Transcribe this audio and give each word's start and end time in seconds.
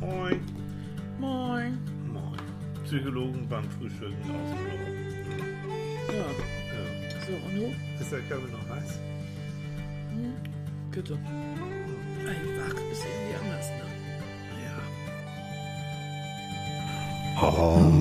Moin. 0.00 0.40
Moin. 1.18 1.78
Moin. 2.12 2.38
Psychologen 2.84 3.46
beim 3.48 3.64
Frühstücken 3.70 4.14
aus 4.30 4.50
dem 4.50 4.58
Büro. 4.64 4.88
Ja, 6.12 6.14
Ja. 6.14 6.84
so, 7.26 7.32
und 7.46 7.54
du? 7.56 7.66
Ist 8.00 8.12
der 8.12 8.20
Körper 8.20 8.48
noch 8.48 8.66
heiß? 8.76 8.98
Bitte. 10.90 11.14
Ein 11.14 12.46
Wach 12.58 12.74
ist 12.92 13.04
irgendwie 13.04 13.36
anders, 13.40 13.68
ne? 13.70 13.86
Ja. 14.64 14.76
Oh. 17.42 17.92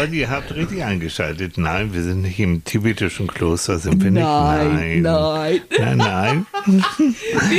Leute, 0.00 0.14
ihr 0.14 0.30
habt 0.30 0.54
richtig 0.54 0.84
eingeschaltet. 0.84 1.58
Nein, 1.58 1.92
wir 1.92 2.02
sind 2.04 2.22
nicht 2.22 2.38
im 2.38 2.62
tibetischen 2.62 3.26
Kloster, 3.26 3.78
sind 3.78 4.02
wir 4.04 4.12
Nein, 4.12 4.76
nicht? 4.76 5.02
nein. 5.02 5.60
Nein, 5.76 5.96
nein. 5.98 6.46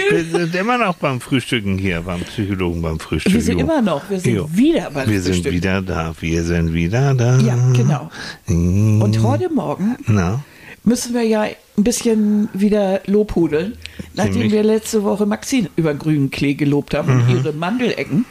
wir 0.09 0.23
sind 0.23 0.55
immer 0.55 0.77
noch 0.77 0.95
beim 0.95 1.20
Frühstücken 1.20 1.77
hier, 1.77 2.02
beim 2.02 2.21
Psychologen 2.21 2.81
beim 2.81 2.97
Frühstücken. 2.99 3.35
Wir 3.35 3.41
sind 3.41 3.59
immer 3.59 3.81
noch, 3.81 4.09
wir 4.09 4.21
sind 4.21 4.35
Jo. 4.35 4.49
wieder 4.53 4.89
beim 4.91 5.09
Wir 5.09 5.21
sind 5.21 5.44
wieder 5.52 5.81
da, 5.81 6.13
wir 6.20 6.44
sind 6.44 6.73
wieder 6.73 7.13
da. 7.13 7.38
Ja, 7.39 7.55
genau. 7.75 8.09
Mhm. 8.47 9.02
Und 9.02 9.21
heute 9.21 9.49
Morgen 9.53 9.97
Na, 10.08 10.41
müssen 10.85 11.13
wir 11.13 11.23
ja 11.23 11.41
ein 11.41 11.83
bisschen 11.83 12.47
wieder 12.53 13.02
lobhudeln, 13.05 13.73
nachdem 14.16 14.33
Ziemlich. 14.33 14.52
wir 14.53 14.63
letzte 14.63 15.03
Woche 15.03 15.25
Maxine 15.25 15.69
über 15.75 15.94
grünen 15.94 16.30
Klee 16.31 16.53
gelobt 16.53 16.94
haben 16.94 17.16
Mhm. 17.16 17.21
und 17.21 17.30
ihre 17.35 17.52
Mandelecken. 17.53 18.25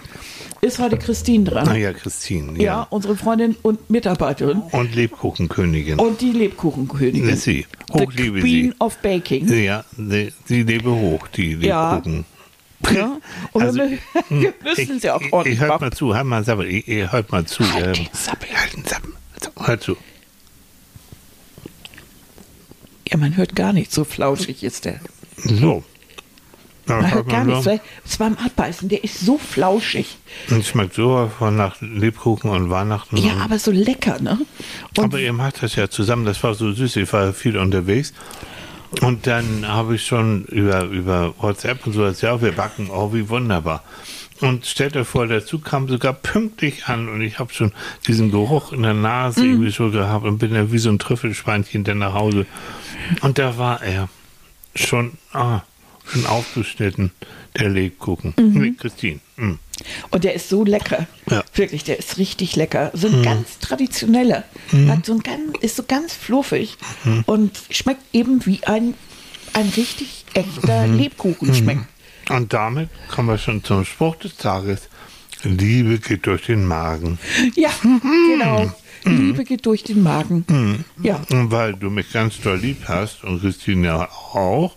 Ist 0.61 0.79
heute 0.81 0.99
Christine 0.99 1.45
dran. 1.45 1.69
ah 1.69 1.77
ja, 1.77 1.93
Christine. 1.93 2.53
ja. 2.57 2.63
Ja. 2.63 2.87
unsere 2.91 3.17
Freundin 3.17 3.55
und 3.63 3.89
Mitarbeiterin. 3.91 4.61
Und 4.73 4.95
Lebkuchenkönigin. 4.95 5.99
Und 6.01 6.21
die 6.21 6.33
Lebkuchenkönigin. 6.33 7.37
sie. 7.37 7.67
The 7.93 7.93
Hoch 8.05 8.13
liebe 8.13 8.41
Queen 8.41 8.71
sie. 8.73 8.75
of 8.81 8.97
Baking. 8.99 9.49
Ja, 9.53 9.85
sie, 9.97 10.33
sie 10.47 10.63
lebe 10.65 10.91
hoch, 10.91 11.29
die 11.29 11.53
Ja. 11.55 11.95
Lebkuchen. 11.95 12.25
Ja. 12.93 13.19
Und 13.53 13.63
Also, 13.63 13.79
wir, 13.79 13.99
wir 14.31 14.55
müssen 14.65 15.01
sie 15.01 15.11
auch 15.11 15.21
ich, 15.21 15.33
ordentlich 15.33 15.55
ich 15.55 15.61
hört 15.61 15.71
machen. 15.71 15.81
mal 15.85 15.93
zu, 15.93 16.15
hört 16.15 16.27
mal 16.27 16.45
Sabbel, 16.45 16.69
ihr, 16.71 16.87
ihr 16.89 17.13
hört 17.13 17.31
mal 17.33 17.45
zu. 17.45 17.63
Halt 17.73 17.99
ähm, 17.99 18.05
den 18.05 18.09
Sabbel. 18.13 18.49
Halt 18.55 18.73
den 18.75 19.67
hört 19.67 19.83
zu. 19.83 19.97
Ja, 23.09 23.17
man 23.17 23.37
hört 23.37 23.55
gar 23.57 23.73
nicht, 23.73 23.93
so 23.93 24.05
flauschig 24.05 24.63
ist 24.65 24.85
der. 24.85 25.01
So. 25.37 25.83
Ja, 26.89 26.97
Man 27.03 27.15
hört 27.15 27.29
gar 27.29 27.45
nichts, 27.45 27.65
so. 27.65 27.79
es 28.05 28.17
beim 28.17 28.37
Abbeißen, 28.37 28.89
der 28.89 29.05
ist 29.05 29.21
so 29.21 29.39
flauschig. 29.39 30.17
Und 30.51 30.65
schmeckt 30.65 30.95
so 30.95 31.31
von 31.39 31.57
nach 31.57 31.77
Lebkuchen 31.81 32.51
und 32.51 32.71
Weihnachten. 32.71 33.17
Ja, 33.17 33.35
und, 33.35 33.41
aber 33.43 33.59
so 33.59 33.71
lecker, 33.71 34.19
ne? 34.21 34.39
Und 34.97 35.05
aber 35.05 35.19
ihr 35.21 35.33
macht 35.33 35.63
das 35.63 35.77
ja 35.77 35.89
zusammen, 35.91 36.25
das 36.25 36.43
war 36.43 36.55
so 36.55 36.73
süß, 36.73 36.97
ich 36.97 37.13
war 37.13 37.33
viel 37.33 37.57
unterwegs. 37.59 38.13
Und 39.03 39.27
dann 39.27 39.69
habe 39.69 39.97
ich 39.97 40.07
schon 40.07 40.45
über, 40.47 40.85
über 40.85 41.35
WhatsApp 41.39 41.87
und 41.87 41.93
so 41.93 42.03
erzählt, 42.05 42.33
ja, 42.33 42.41
wir 42.43 42.53
backen, 42.53 42.89
oh, 42.91 43.13
wie 43.13 43.29
wunderbar. 43.29 43.83
Und 44.41 44.65
stellt 44.67 44.97
euch 44.97 45.07
vor, 45.07 45.27
der 45.27 45.45
Zug 45.45 45.65
kam 45.65 45.89
sogar 45.89 46.13
pünktlich 46.15 46.87
an 46.87 47.09
und 47.09 47.21
ich 47.21 47.39
habe 47.39 47.53
schon 47.53 47.73
diesen 48.07 48.31
Geruch 48.31 48.73
in 48.73 48.83
der 48.85 48.95
Nase 48.95 49.41
Mhm. 49.43 49.51
irgendwie 49.51 49.71
so 49.73 49.91
gehabt 49.91 50.25
und 50.25 50.39
bin 50.39 50.55
ja 50.55 50.71
wie 50.73 50.79
so 50.79 50.89
ein 50.91 50.99
Trüffelschweinchen 51.01 51.83
dann 51.85 51.99
nach 51.99 52.15
Hause. 52.15 52.47
Und 53.21 53.39
da 53.39 53.59
war 53.59 53.83
er 53.83 54.09
schon, 54.77 55.19
ah, 55.33 55.61
schon 56.11 56.27
aufgeschnitten, 56.27 57.11
der 57.59 57.69
Lebkuchen. 57.69 58.35
Mhm. 58.39 58.61
Nee, 58.61 58.73
Christine. 58.79 59.21
mm. 59.37 59.53
Und 60.11 60.25
der 60.25 60.35
ist 60.35 60.49
so 60.49 60.65
lecker. 60.65 61.07
Ja. 61.31 61.45
Wirklich, 61.55 61.85
der 61.85 61.99
ist 61.99 62.19
richtig 62.19 62.57
lecker. 62.57 62.91
So 62.95 63.07
ein 63.07 63.23
ganz 63.23 63.59
traditioneller. 63.61 64.43
Hat 64.89 65.07
so 65.07 65.13
ein 65.13 65.21
ganz, 65.21 65.57
ist 65.61 65.77
so 65.77 65.85
ganz 65.87 66.15
fluffig 66.15 66.77
und 67.27 67.57
schmeckt 67.71 68.03
eben 68.13 68.45
wie 68.45 68.65
ein, 68.65 68.95
ein 69.53 69.69
richtig 69.77 70.25
echter 70.35 70.89
Lebkuchen 70.89 71.55
schmeckt. 71.55 71.85
Und 72.29 72.53
damit 72.53 72.89
kommen 73.09 73.29
wir 73.29 73.39
schon 73.39 73.63
zum 73.63 73.85
Spruch 73.85 74.17
des 74.17 74.37
Tages. 74.37 74.89
Liebe 75.45 75.99
geht 75.99 76.27
durch 76.27 76.47
den 76.47 76.67
Magen. 76.67 77.21
Ja, 77.55 77.71
genau. 77.83 78.73
Liebe 79.05 79.45
geht 79.45 79.65
durch 79.65 79.85
den 79.85 80.03
Magen. 80.03 80.85
Ja, 81.01 81.23
Und 81.31 81.53
weil 81.53 81.75
du 81.75 81.89
mich 81.89 82.11
ganz 82.13 82.41
doll 82.41 82.59
lieb 82.59 82.83
hast 82.89 83.23
und 83.23 83.41
Christine 83.41 83.87
ja 83.87 84.09
auch, 84.11 84.75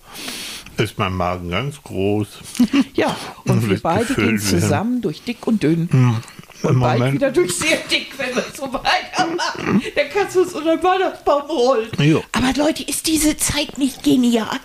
ist 0.81 0.97
mein 0.97 1.13
Magen 1.13 1.49
ganz 1.49 1.81
groß. 1.83 2.27
ja. 2.93 3.15
Und 3.45 3.51
Und 3.51 3.69
wir 3.69 3.79
beide 3.81 4.13
gehen 4.13 4.25
werden. 4.25 4.39
zusammen 4.39 5.01
durch 5.01 5.21
dick 5.23 5.45
und 5.47 5.61
dünn. 5.63 5.89
Im 5.91 6.21
Und 6.63 6.79
bald 6.79 6.99
Moment- 6.99 7.13
wieder 7.15 7.31
durch 7.31 7.55
sehr 7.55 7.77
dick, 7.89 8.11
wenn 8.17 8.35
wir 8.35 8.45
so 8.55 8.63
weitermachen. 8.71 9.81
Dann 9.95 10.05
kannst 10.13 10.35
du 10.35 10.41
uns 10.41 10.53
unter 10.53 10.75
den 10.77 10.83
Weihnachtsbaum 10.83 11.47
holen. 11.47 11.89
Jo. 11.99 12.23
Aber 12.33 12.53
Leute, 12.55 12.83
ist 12.83 13.07
diese 13.07 13.35
Zeit 13.37 13.77
nicht 13.77 14.03
genial? 14.03 14.59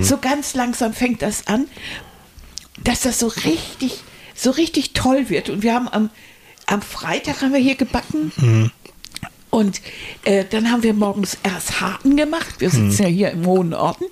So 0.00 0.18
ganz 0.18 0.54
langsam 0.54 0.92
fängt 0.92 1.22
das 1.22 1.46
an, 1.46 1.66
dass 2.82 3.00
das 3.02 3.18
so 3.18 3.28
richtig, 3.28 4.00
so 4.34 4.50
richtig 4.50 4.92
toll 4.92 5.28
wird. 5.28 5.48
Und 5.50 5.62
wir 5.62 5.74
haben 5.74 5.88
am, 5.88 6.10
am 6.66 6.82
Freitag 6.82 7.42
haben 7.42 7.52
wir 7.52 7.60
hier 7.60 7.76
gebacken. 7.76 8.72
Und 9.50 9.80
äh, 10.24 10.44
dann 10.50 10.70
haben 10.70 10.82
wir 10.82 10.92
morgens 10.94 11.38
erst 11.42 11.80
Harten 11.80 12.16
gemacht. 12.16 12.56
Wir 12.58 12.70
sitzen 12.70 13.02
ja 13.04 13.08
hier 13.08 13.30
im 13.30 13.46
hohen 13.46 13.70
Norden. 13.70 14.04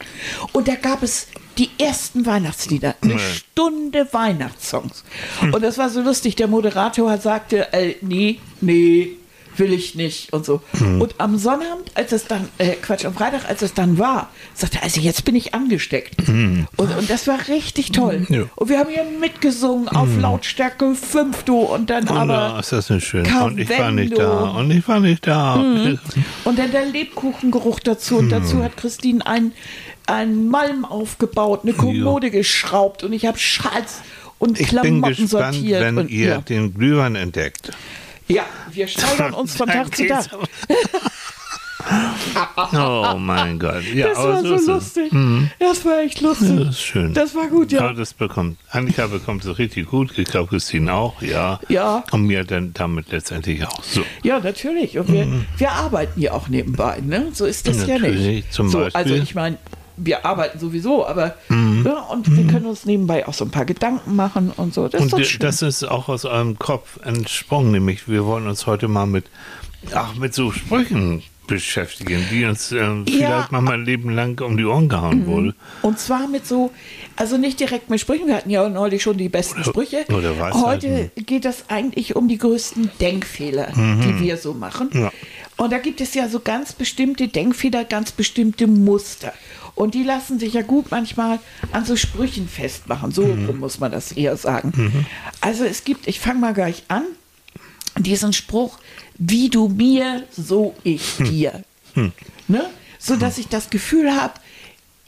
Und 0.53 0.69
da 0.69 0.77
gab 0.77 1.03
es 1.03 1.27
die 1.59 1.71
ersten 1.79 2.27
Weihnachtslieder. 2.27 2.95
Eine. 3.01 3.19
Stunde 3.19 4.09
Weihnachtssongs. 4.13 5.05
Und 5.53 5.63
das 5.63 5.79
war 5.79 5.89
so 5.91 6.01
lustig. 6.01 6.37
Der 6.37 6.49
Moderator 6.49 7.17
sagte, 7.19 7.73
äh, 7.73 7.95
nee, 8.01 8.39
nee, 8.61 9.13
will 9.57 9.73
ich 9.73 9.95
nicht 9.95 10.33
und 10.33 10.45
so. 10.45 10.63
Und 10.81 11.15
am 11.19 11.39
Sonnabend, 11.39 11.93
als 11.95 12.11
es 12.11 12.27
dann, 12.27 12.49
äh, 12.59 12.71
Quatsch, 12.73 13.05
am 13.05 13.15
Freitag, 13.15 13.49
als 13.49 13.63
es 13.63 13.73
dann 13.73 13.99
war, 13.99 14.31
sagte 14.53 14.79
er, 14.79 14.83
also 14.83 15.01
jetzt 15.01 15.25
bin 15.25 15.37
ich 15.37 15.55
angesteckt. 15.55 16.29
Und, 16.29 16.67
und 16.77 17.09
das 17.09 17.29
war 17.29 17.39
richtig 17.47 17.93
toll. 17.93 18.27
Ja. 18.31 18.47
Und 18.57 18.69
wir 18.69 18.79
haben 18.79 18.91
hier 18.91 19.05
mitgesungen 19.21 19.87
auf 19.89 20.09
Lautstärke 20.19 20.97
5 20.97 21.45
du 21.45 21.59
und 21.61 21.89
dann 21.89 22.09
Und 22.09 22.31
aber 22.31 22.59
ist 22.59 22.73
das 22.73 22.91
nicht 22.91 23.07
schön. 23.07 23.27
Und 23.33 23.59
ich 23.61 23.71
war 23.71 23.93
nicht 23.93 24.19
da. 24.19 24.41
Und 24.51 24.73
ich 24.73 24.89
war 24.89 24.99
nicht 24.99 25.25
da. 25.25 25.55
und 25.55 26.59
dann 26.59 26.73
der 26.73 26.87
Lebkuchengeruch 26.87 27.79
dazu. 27.79 28.17
Und 28.17 28.25
Hm. 28.25 28.43
dazu 28.43 28.61
hat 28.63 28.77
Christine 28.77 29.25
ein, 29.25 29.53
ein 30.07 30.49
Malm 30.49 30.85
aufgebaut, 30.85 31.61
eine 31.63 31.73
Kommode 31.73 32.31
geschraubt 32.31 33.03
und 33.05 33.13
ich 33.13 33.27
habe 33.27 33.39
Schals 33.39 34.01
und 34.39 34.59
Ich 34.61 34.69
bin 34.71 34.79
Klamotten 35.01 35.17
gespannt, 35.23 35.55
sortiert. 35.55 35.81
wenn 35.81 35.99
und, 35.99 36.11
ihr 36.11 36.29
ja. 36.29 36.39
den 36.41 36.75
Glühwein 36.75 37.15
entdeckt. 37.17 37.71
ja, 38.29 38.45
wir 38.73 38.87
steigern 38.89 39.33
uns 39.41 39.57
von 39.57 39.69
Tag 39.69 39.95
zu 39.97 40.07
Tag. 40.07 40.27
Oh 42.73 43.17
mein 43.19 43.59
Gott. 43.59 43.83
Ja, 43.95 44.09
Das 44.09 44.19
war 44.19 44.41
so 44.43 44.57
so 44.57 44.73
lustig. 44.73 45.13
Das 45.59 45.85
war 45.85 45.99
echt 46.01 46.21
lustig. 46.23 46.57
Das 46.59 46.69
ist 46.71 46.81
schön. 46.81 47.13
Das 47.13 47.35
war 47.35 47.49
gut, 47.49 47.73
ja. 47.73 47.81
Aber 47.81 47.93
das 47.93 48.15
bekommt, 48.15 48.57
Annika 48.71 49.07
bekommt 49.07 49.45
es 49.45 49.59
richtig 49.59 49.89
gut. 49.91 50.17
Ich 50.17 50.29
glaube, 50.29 50.49
Christine 50.49 50.95
auch, 50.95 51.21
ja. 51.21 51.61
Ja. 51.69 52.03
Und 52.11 52.23
mir 52.23 52.45
dann 52.45 52.73
damit 52.73 53.11
letztendlich 53.11 53.67
auch. 53.67 53.83
So. 53.83 54.03
Ja, 54.23 54.41
natürlich. 54.41 54.99
Und 54.99 55.13
wir, 55.13 55.27
wir 55.59 55.73
arbeiten 55.73 56.19
ja 56.21 56.33
auch 56.33 56.49
nebenbei, 56.49 57.01
ne? 57.01 57.29
So 57.35 57.45
ist 57.45 57.69
das 57.69 57.87
ja 57.87 57.99
Mhm. 57.99 58.03
Natürlich, 58.03 58.27
nicht. 58.27 58.53
zum 58.53 58.69
so, 58.71 58.79
Beispiel. 58.79 59.03
Also 59.03 59.15
ich 59.15 59.35
meine, 59.35 59.59
wir 59.97 60.25
arbeiten 60.25 60.59
sowieso, 60.59 61.07
aber 61.07 61.35
Mhm. 61.49 61.85
ja, 61.87 62.01
und 62.03 62.37
wir 62.37 62.47
können 62.47 62.67
uns 62.67 62.85
nebenbei 62.85 63.27
auch 63.29 63.35
so 63.35 63.45
ein 63.45 63.51
paar 63.51 63.65
Gedanken 63.65 64.17
machen 64.17 64.53
und 64.57 64.75
so. 64.75 64.89
Das 64.89 65.05
ist 65.05 65.13
Und 65.15 65.27
schön. 65.27 65.41
das 65.41 65.63
ist 65.63 65.85
auch 65.85 66.09
aus 66.09 66.25
eurem 66.25 66.59
Kopf 66.59 66.99
entsprungen, 67.05 67.73
nämlich 67.73 68.09
wir 68.09 68.25
wollen 68.27 68.47
uns 68.49 68.67
heute 68.67 68.89
mal 68.89 69.07
mit, 69.07 69.25
ach, 69.95 70.15
mit 70.17 70.35
so 70.35 70.51
Sprüchen 70.53 71.23
beschäftigen, 71.47 72.25
die 72.31 72.47
uns 72.47 72.73
ähm, 72.73 73.05
vielleicht 73.07 73.53
mal 73.53 73.69
ein 73.71 73.85
Leben 73.85 74.09
lang 74.09 74.41
um 74.41 74.57
die 74.57 74.65
Ohren 74.65 74.89
gehauen 74.89 75.27
wurde. 75.27 75.55
Und 75.83 75.99
zwar 75.99 76.27
mit 76.27 76.47
so, 76.47 76.71
also 77.17 77.37
nicht 77.37 77.61
direkt 77.61 77.91
mit 77.91 78.01
Sprüchen, 78.01 78.27
wir 78.29 78.37
hatten 78.37 78.49
ja 78.49 78.67
neulich 78.71 79.03
schon 79.03 79.19
die 79.19 79.29
besten 79.29 79.63
Sprüche. 79.63 80.07
Oder 80.09 80.39
Weisheiten. 80.39 80.63
Heute 80.65 81.11
geht 81.17 81.45
es 81.45 81.65
eigentlich 81.69 82.17
um 82.17 82.29
die 82.29 82.39
größten 82.39 82.91
Denkfehler, 82.99 83.69
die 83.75 84.21
wir 84.21 84.39
so 84.39 84.55
machen. 84.55 84.89
Ja. 84.95 85.13
Und 85.59 85.71
da 85.71 85.79
gibt 85.79 86.01
es 86.01 86.15
ja 86.15 86.29
so 86.29 86.41
ganz 86.41 86.73
bestimmte 86.73 87.29
Denkfehler, 87.29 87.85
ganz 87.85 88.11
bestimmte 88.11 88.67
Muster. 88.67 89.33
Und 89.75 89.95
die 89.95 90.05
lassen 90.05 90.39
sich 90.39 90.55
ja 90.55 90.63
gut 90.63 90.91
manchmal 90.91 91.41
an 91.73 91.85
so 91.85 91.97
Sprüchen 91.97 92.49
festmachen. 92.49 93.11
So 93.11 93.23
rum 93.25 93.59
muss 93.59 93.81
man 93.81 93.91
das 93.91 94.13
eher 94.13 94.37
sagen. 94.37 95.07
Also 95.41 95.65
es 95.65 95.85
gibt, 95.85 96.07
ich 96.07 96.21
fange 96.21 96.41
mal 96.41 96.55
gleich 96.55 96.85
an, 96.89 97.05
diesen 97.99 98.33
Spruch, 98.33 98.79
wie 99.19 99.49
du 99.49 99.69
mir, 99.69 100.25
so 100.31 100.75
ich 100.85 101.17
dir. 101.19 101.65
Ne? 102.49 102.71
So 102.99 103.17
dass 103.17 103.39
ich 103.39 103.49
das 103.49 103.71
Gefühl 103.71 104.15
habe, 104.15 104.35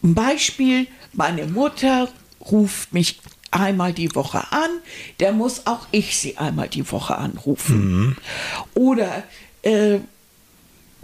ein 0.02 0.14
Beispiel, 0.14 0.86
meine 1.12 1.46
Mutter 1.46 2.08
ruft 2.40 2.92
mich 2.92 3.20
einmal 3.50 3.92
die 3.92 4.14
Woche 4.14 4.44
an, 4.52 4.70
der 5.20 5.32
muss 5.32 5.66
auch 5.66 5.86
ich 5.90 6.18
sie 6.18 6.36
einmal 6.36 6.68
die 6.68 6.90
Woche 6.90 7.16
anrufen. 7.16 8.16
Oder 8.74 9.22
äh, 9.62 9.98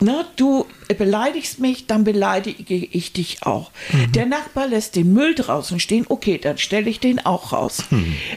na, 0.03 0.25
du 0.37 0.67
beleidigst 0.99 1.61
mich, 1.61 1.87
dann 1.87 2.05
beleidige 2.05 2.75
ich 2.75 3.13
dich 3.13 3.39
auch. 3.43 3.71
Der 4.15 4.27
Nachbar 4.27 4.67
lässt 4.67 4.97
den 4.97 5.13
Müll 5.13 5.35
draußen 5.35 5.81
stehen, 5.81 6.07
okay, 6.09 6.39
dann 6.39 6.59
stelle 6.59 6.91
ich 6.91 7.01
den 7.01 7.25
auch 7.25 7.53
raus. 7.53 7.85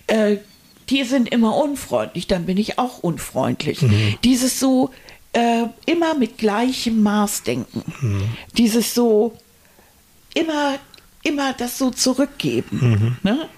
Äh, 0.07 0.37
die 0.89 1.03
sind 1.03 1.29
immer 1.29 1.57
unfreundlich, 1.57 2.27
dann 2.27 2.45
bin 2.45 2.57
ich 2.57 2.77
auch 2.77 2.99
unfreundlich. 2.99 3.79
Dieses 4.23 4.59
so 4.59 4.91
äh, 5.33 5.63
immer 5.85 6.13
mit 6.13 6.37
gleichem 6.37 7.01
Maß 7.01 7.43
denken. 7.43 7.83
Dieses 8.55 8.93
so 8.93 9.33
immer, 10.33 10.77
immer 11.23 11.53
das 11.53 11.77
so 11.77 11.89
zurückgeben. 11.89 13.17
Ne? 13.23 13.49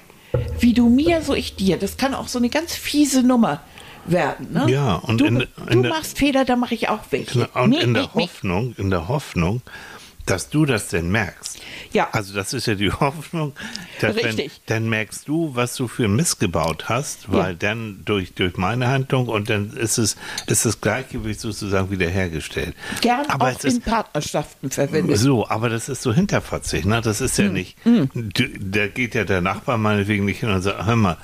Wie 0.59 0.73
du 0.73 0.89
mir, 0.89 1.21
so 1.21 1.33
ich 1.33 1.55
dir. 1.55 1.77
Das 1.77 1.97
kann 1.97 2.13
auch 2.13 2.27
so 2.27 2.39
eine 2.39 2.49
ganz 2.49 2.73
fiese 2.73 3.23
Nummer 3.23 3.61
werden. 4.07 4.51
Ne? 4.53 4.65
Ja, 4.69 4.95
und 4.95 5.19
du, 5.21 5.25
in- 5.25 5.39
du 5.39 5.45
in 5.69 5.83
der- 5.83 5.91
machst 5.91 6.17
Fehler, 6.17 6.45
da 6.45 6.55
mache 6.55 6.73
ich 6.75 6.89
auch 6.89 6.99
welche. 7.11 7.33
Genau, 7.47 7.63
Und 7.63 7.69
Nee, 7.71 7.79
in 7.81 7.93
der 7.93 8.03
nicht. 8.03 8.15
Hoffnung, 8.15 8.73
in 8.77 8.89
der 8.89 9.07
Hoffnung, 9.07 9.61
dass 10.25 10.49
du 10.49 10.65
das 10.65 10.89
denn 10.89 11.09
merkst. 11.09 11.59
Ja. 11.97 12.09
Also 12.11 12.33
das 12.35 12.53
ist 12.53 12.67
ja 12.67 12.75
die 12.75 12.91
Hoffnung, 12.99 13.53
dass 14.01 14.15
wenn, 14.15 14.25
Richtig. 14.25 14.61
dann 14.67 14.87
merkst 14.87 15.27
du, 15.27 15.55
was 15.55 15.75
du 15.75 15.87
für 15.87 16.07
Mist 16.07 16.39
gebaut 16.39 16.89
hast, 16.89 17.31
weil 17.31 17.51
Ja. 17.53 17.53
dann 17.57 18.01
durch, 18.05 18.33
durch 18.35 18.55
meine 18.57 18.87
Handlung 18.87 19.27
und 19.27 19.49
dann 19.49 19.71
ist 19.75 19.97
es 19.97 20.15
ist 20.45 20.65
das 20.65 20.79
Gleichgewicht 20.79 21.39
sozusagen 21.39 21.89
wiederhergestellt. 21.89 22.75
Gern 23.01 23.25
aber 23.27 23.45
auch 23.47 23.49
es 23.57 23.63
ist 23.63 23.73
in 23.77 23.81
Partnerschaften 23.81 24.69
verwendet. 24.69 25.17
so, 25.17 25.47
aber 25.49 25.69
das 25.69 25.89
ist 25.89 26.03
so 26.03 26.13
hinterfotzig, 26.13 26.85
ne? 26.85 27.01
Das 27.01 27.19
ist 27.19 27.37
ja 27.37 27.45
Hm. 27.45 27.53
nicht. 27.53 27.77
Du, 27.83 28.47
da 28.59 28.87
geht 28.87 29.15
ja 29.15 29.23
der 29.23 29.41
Nachbar 29.41 29.77
meinetwegen 29.77 30.25
nicht 30.25 30.39
hin 30.41 30.49
und 30.49 30.61
sagt, 30.61 30.85
hör 30.85 30.95
mal, 30.95 31.17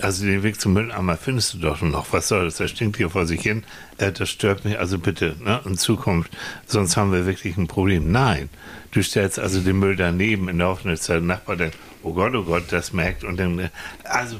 also 0.00 0.24
den 0.24 0.42
Weg 0.42 0.60
zum 0.60 0.72
Mülleimer 0.72 1.16
findest 1.18 1.52
du 1.54 1.58
doch 1.58 1.82
noch. 1.82 2.12
Was 2.12 2.28
soll 2.28 2.46
das? 2.46 2.56
Der 2.56 2.68
stinkt 2.68 2.96
hier 2.96 3.10
vor 3.10 3.26
sich 3.26 3.42
hin. 3.42 3.64
Äh, 3.98 4.12
das 4.12 4.30
stört 4.30 4.64
mich. 4.64 4.78
Also 4.78 4.98
bitte, 4.98 5.36
ne? 5.40 5.60
In 5.66 5.76
Zukunft, 5.76 6.30
sonst 6.66 6.96
haben 6.96 7.12
wir 7.12 7.26
wirklich 7.26 7.56
ein 7.58 7.66
Problem. 7.68 8.10
Nein. 8.10 8.48
Du 8.94 9.02
stellst 9.02 9.38
also 9.40 9.60
den 9.60 9.78
Müll 9.80 9.96
daneben 9.96 10.48
in 10.48 10.58
der 10.58 10.68
Hoffnung, 10.68 10.94
dass 10.94 11.06
der 11.06 11.20
Nachbar 11.20 11.56
dann, 11.56 11.72
oh 12.04 12.12
Gott, 12.12 12.34
oh 12.34 12.44
Gott, 12.44 12.64
das 12.70 12.92
merkt 12.92 13.24
und 13.24 13.38
dann, 13.38 13.58
äh, 13.58 13.68
also. 14.04 14.36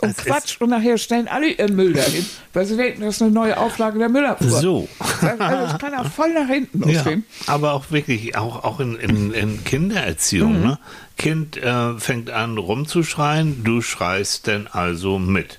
Und 0.00 0.16
Quatsch, 0.16 0.58
und 0.60 0.70
nachher 0.70 0.96
stellen 0.96 1.28
alle 1.28 1.50
ihren 1.50 1.76
Müll 1.76 1.92
dahin, 1.92 2.24
weil 2.54 2.64
sie 2.64 2.76
denken, 2.78 3.02
das 3.02 3.16
ist 3.16 3.22
eine 3.22 3.32
neue 3.32 3.58
Auflage 3.58 3.98
der 3.98 4.08
Müllabfuhr. 4.08 4.48
So. 4.48 4.88
Also 5.20 5.36
das 5.38 5.78
kann 5.78 5.94
auch 5.94 6.06
voll 6.10 6.32
nach 6.32 6.48
hinten 6.48 6.88
Ja, 6.88 6.94
losgehen. 6.96 7.26
aber 7.46 7.74
auch 7.74 7.90
wirklich, 7.90 8.36
auch, 8.38 8.64
auch 8.64 8.80
in, 8.80 8.96
in, 8.96 9.32
in 9.32 9.62
Kindererziehung. 9.64 10.62
Ne? 10.62 10.78
Kind 11.18 11.58
äh, 11.58 11.98
fängt 11.98 12.30
an 12.30 12.56
rumzuschreien, 12.56 13.62
du 13.62 13.82
schreist 13.82 14.48
dann 14.48 14.66
also 14.68 15.18
mit. 15.18 15.58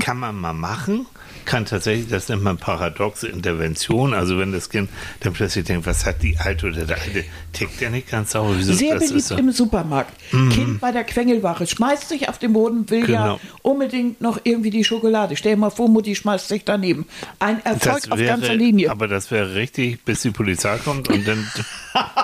Kann 0.00 0.18
man 0.18 0.34
mal 0.36 0.54
machen, 0.54 1.06
kann 1.46 1.64
tatsächlich, 1.64 2.08
das 2.08 2.28
nennt 2.28 2.42
man 2.42 2.58
paradoxe 2.58 3.28
Intervention, 3.28 4.12
also 4.12 4.38
wenn 4.38 4.52
das 4.52 4.68
Kind 4.68 4.90
dann 5.20 5.32
plötzlich 5.32 5.64
denkt, 5.64 5.86
was 5.86 6.04
hat 6.04 6.22
die 6.22 6.36
Alte 6.38 6.66
oder 6.66 6.84
der 6.84 7.00
Alte, 7.00 7.24
tickt 7.52 7.80
der 7.80 7.90
nicht 7.90 8.10
ganz 8.10 8.32
sauber. 8.32 8.54
Wieso, 8.56 8.74
Sehr 8.74 8.94
das 8.96 9.08
beliebt 9.08 9.24
so- 9.26 9.36
im 9.36 9.50
Supermarkt. 9.52 10.12
Kind 10.30 10.80
bei 10.80 10.92
der 10.92 11.04
Quengelware 11.04 11.66
schmeißt 11.66 12.08
sich 12.08 12.28
auf 12.28 12.38
den 12.38 12.52
Boden, 12.52 12.90
will 12.90 13.08
ja 13.08 13.22
Genau. 13.22 13.40
unbedingt 13.62 14.20
noch 14.20 14.40
irgendwie 14.44 14.70
die 14.70 14.84
Schokolade. 14.84 15.36
Stell 15.36 15.52
dir 15.54 15.58
mal 15.60 15.70
vor, 15.70 15.88
Mutti 15.88 16.14
schmeißt 16.14 16.48
sich 16.48 16.64
daneben. 16.64 17.06
Ein 17.38 17.64
Erfolg 17.64 18.02
das 18.02 18.10
auf 18.10 18.18
wäre, 18.18 18.28
ganzer 18.28 18.54
Linie. 18.54 18.90
Aber 18.90 19.08
das 19.08 19.30
wäre 19.30 19.54
richtig, 19.54 20.04
bis 20.04 20.22
die 20.22 20.30
Polizei 20.32 20.76
kommt 20.78 21.08
und 21.08 21.26
dann. 21.26 21.46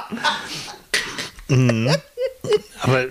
Mhm. 1.49 1.95
Aber 2.81 3.05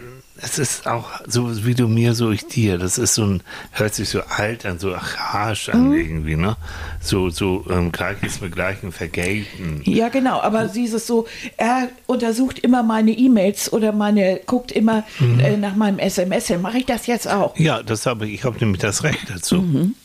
es 0.43 0.57
ist 0.59 0.87
auch 0.87 1.09
so 1.27 1.65
wie 1.65 1.75
du 1.75 1.87
mir, 1.87 2.13
so 2.15 2.31
ich 2.31 2.47
dir. 2.47 2.77
Das 2.77 2.97
ist 2.97 3.13
so 3.15 3.23
ein, 3.25 3.43
hört 3.71 3.93
sich 3.95 4.09
so 4.09 4.21
alt 4.21 4.65
an, 4.65 4.79
so 4.79 4.93
archaisch 4.93 5.69
an 5.69 5.89
Mhm. 5.89 5.93
irgendwie, 5.99 6.35
ne? 6.35 6.57
So, 6.99 7.29
so 7.29 7.65
ähm, 7.69 7.91
Gleiches 7.91 8.41
mit 8.41 8.53
Gleichem 8.53 8.91
vergelten. 8.91 9.81
Ja, 9.85 10.09
genau, 10.09 10.39
aber 10.41 10.65
dieses 10.65 11.05
so, 11.07 11.27
er 11.57 11.89
untersucht 12.07 12.59
immer 12.59 12.81
meine 12.83 13.11
E-Mails 13.11 13.71
oder 13.71 13.91
meine, 13.91 14.41
guckt 14.45 14.71
immer 14.71 15.03
Mhm. 15.19 15.39
äh, 15.39 15.57
nach 15.57 15.75
meinem 15.75 15.99
SMS, 15.99 16.47
dann 16.47 16.61
mache 16.61 16.79
ich 16.79 16.85
das 16.85 17.07
jetzt 17.07 17.27
auch. 17.27 17.57
Ja, 17.57 17.83
das 17.83 18.05
habe 18.05 18.27
ich, 18.27 18.33
ich 18.33 18.43
habe 18.43 18.57
nämlich 18.59 18.81
das 18.81 19.03
Recht 19.03 19.29
dazu. 19.29 19.61
Mhm. 19.61 19.95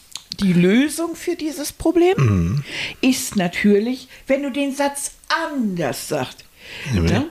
Die 0.40 0.52
Lösung 0.52 1.16
für 1.16 1.34
dieses 1.34 1.72
Problem 1.72 2.14
Mhm. 2.18 2.64
ist 3.00 3.36
natürlich, 3.36 4.08
wenn 4.26 4.42
du 4.42 4.50
den 4.50 4.74
Satz 4.74 5.12
anders 5.50 6.08
sagst. 6.08 6.44
Nämlich? 6.92 7.12
Ne? 7.12 7.24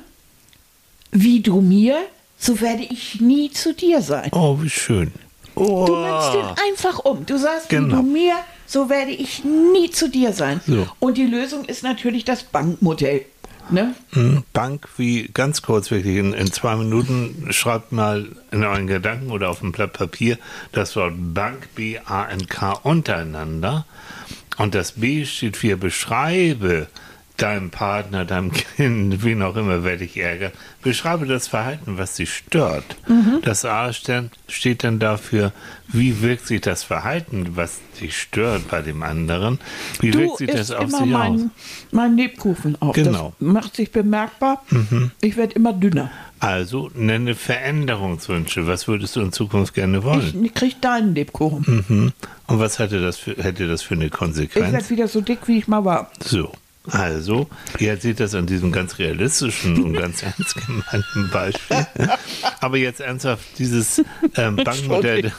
Wie 1.12 1.42
du 1.42 1.62
mir, 1.62 1.98
so 2.46 2.62
werde 2.62 2.84
ich 2.84 3.20
nie 3.22 3.50
zu 3.52 3.74
dir 3.74 4.02
sein. 4.02 4.30
Oh, 4.34 4.58
wie 4.62 4.70
schön. 4.70 5.12
Oh. 5.56 5.86
Du 5.86 5.96
nimmst 5.96 6.34
den 6.34 6.66
einfach 6.70 7.00
um. 7.00 7.26
Du 7.26 7.38
sagst, 7.38 7.72
wie 7.72 7.76
Genau. 7.76 7.98
du 7.98 8.04
mir, 8.04 8.36
so 8.68 8.90
werde 8.90 9.12
ich 9.12 9.44
nie 9.44 9.90
zu 9.90 10.10
dir 10.10 10.34
sein. 10.34 10.62
So. 10.68 10.88
Und 11.00 11.18
die 11.18 11.26
Lösung 11.26 11.66
ist 11.66 11.84
natürlich 11.84 12.26
das 12.26 12.44
Bankmodell. 12.44 13.26
Ne? 13.72 13.96
Hm, 14.12 14.44
Bank, 14.54 14.88
wie 14.98 15.28
ganz 15.34 15.64
kurz 15.64 15.90
wirklich 15.90 16.18
in, 16.18 16.34
in 16.34 16.52
zwei 16.52 16.76
Minuten, 16.76 17.48
schreibt 17.50 17.92
mal 17.92 18.28
in 18.52 18.64
euren 18.64 18.86
Gedanken 18.86 19.32
oder 19.32 19.50
auf 19.50 19.64
ein 19.64 19.72
Blatt 19.72 19.94
Papier 19.94 20.38
das 20.72 20.96
Wort 20.96 21.14
Bank, 21.18 21.70
B-A-N-K 21.74 22.74
untereinander. 22.84 23.86
Und 24.58 24.76
das 24.76 24.92
B 24.94 25.26
steht 25.26 25.58
für 25.58 25.78
beschreibe 25.78 26.88
deinem 27.38 27.70
Partner, 27.70 28.26
deinem 28.26 28.52
Kind, 28.52 29.24
wen 29.24 29.42
auch 29.42 29.56
immer, 29.56 29.84
wer 29.84 29.98
dich 29.98 30.18
ärgert. 30.18 30.54
Beschreibe 30.82 31.26
das 31.26 31.48
Verhalten, 31.48 31.98
was 31.98 32.16
dich 32.16 32.34
stört. 32.34 32.84
Das 33.44 33.66
A 33.66 33.92
steht, 33.94 34.84
dann 34.84 35.00
dafür, 35.00 35.52
wie 35.88 36.22
wirkt 36.22 36.48
sich 36.48 36.62
das 36.62 36.84
Verhalten, 36.84 37.56
was 37.56 37.80
dich 38.02 38.18
stört 38.20 38.70
bei 38.70 38.82
dem 38.82 39.04
anderen, 39.04 39.60
wie 40.00 40.12
Du 40.12 40.20
wirkt 40.20 40.38
sich 40.38 40.52
das 40.52 40.72
auf 40.72 40.86
immer 40.90 40.98
sich 41.00 41.02
aus. 41.02 41.08
mein, 41.12 41.52
mein 41.92 42.18
Lebkuchen 42.18 42.82
auf. 42.82 42.96
Genau. 42.96 43.34
Das 43.40 43.48
macht 43.48 43.76
sich 43.76 43.92
bemerkbar. 43.92 44.64
Ich 45.22 45.36
werde 45.38 45.56
immer 45.56 45.74
dünner. 45.74 46.12
Also 46.40 46.92
nenne 46.94 47.34
Veränderungswünsche. 47.36 48.68
Was 48.68 48.88
würdest 48.88 49.16
du 49.16 49.22
in 49.22 49.32
Zukunft 49.32 49.74
gerne 49.74 50.04
wollen? 50.04 50.44
Ich 50.46 50.54
krieg 50.54 50.82
deinen 50.82 51.16
Lebkuchen. 51.16 51.84
Mhm. 51.88 52.14
Und 52.48 52.60
was 52.60 52.78
hätte 52.80 53.02
das 53.02 53.18
für, 53.18 53.36
hätte 53.42 53.68
das 53.68 53.82
für 53.82 53.96
eine 53.96 54.06
Ich 54.06 54.12
Konsequenz? 54.12 54.72
werde 54.74 54.90
wieder 54.90 55.08
so 55.08 55.22
dick, 55.22 55.40
wie 55.48 55.58
ich 55.58 55.68
mal 55.68 55.84
war. 55.86 56.12
So. 56.24 56.52
Also, 56.92 57.48
ihr 57.80 57.98
seht 57.98 58.20
das 58.20 58.36
an 58.36 58.46
diesem 58.46 58.72
ganz 58.72 59.00
realistischen 59.00 59.84
und 59.84 59.94
ganz 59.94 60.24
ernst 60.24 60.56
gemeinten 60.56 61.30
Beispiel. 61.32 61.88
Aber 62.60 62.78
jetzt 62.78 63.02
ernsthaft, 63.02 63.44
dieses 63.58 64.04
ähm, 64.36 64.56
Bankmodell, 64.64 65.32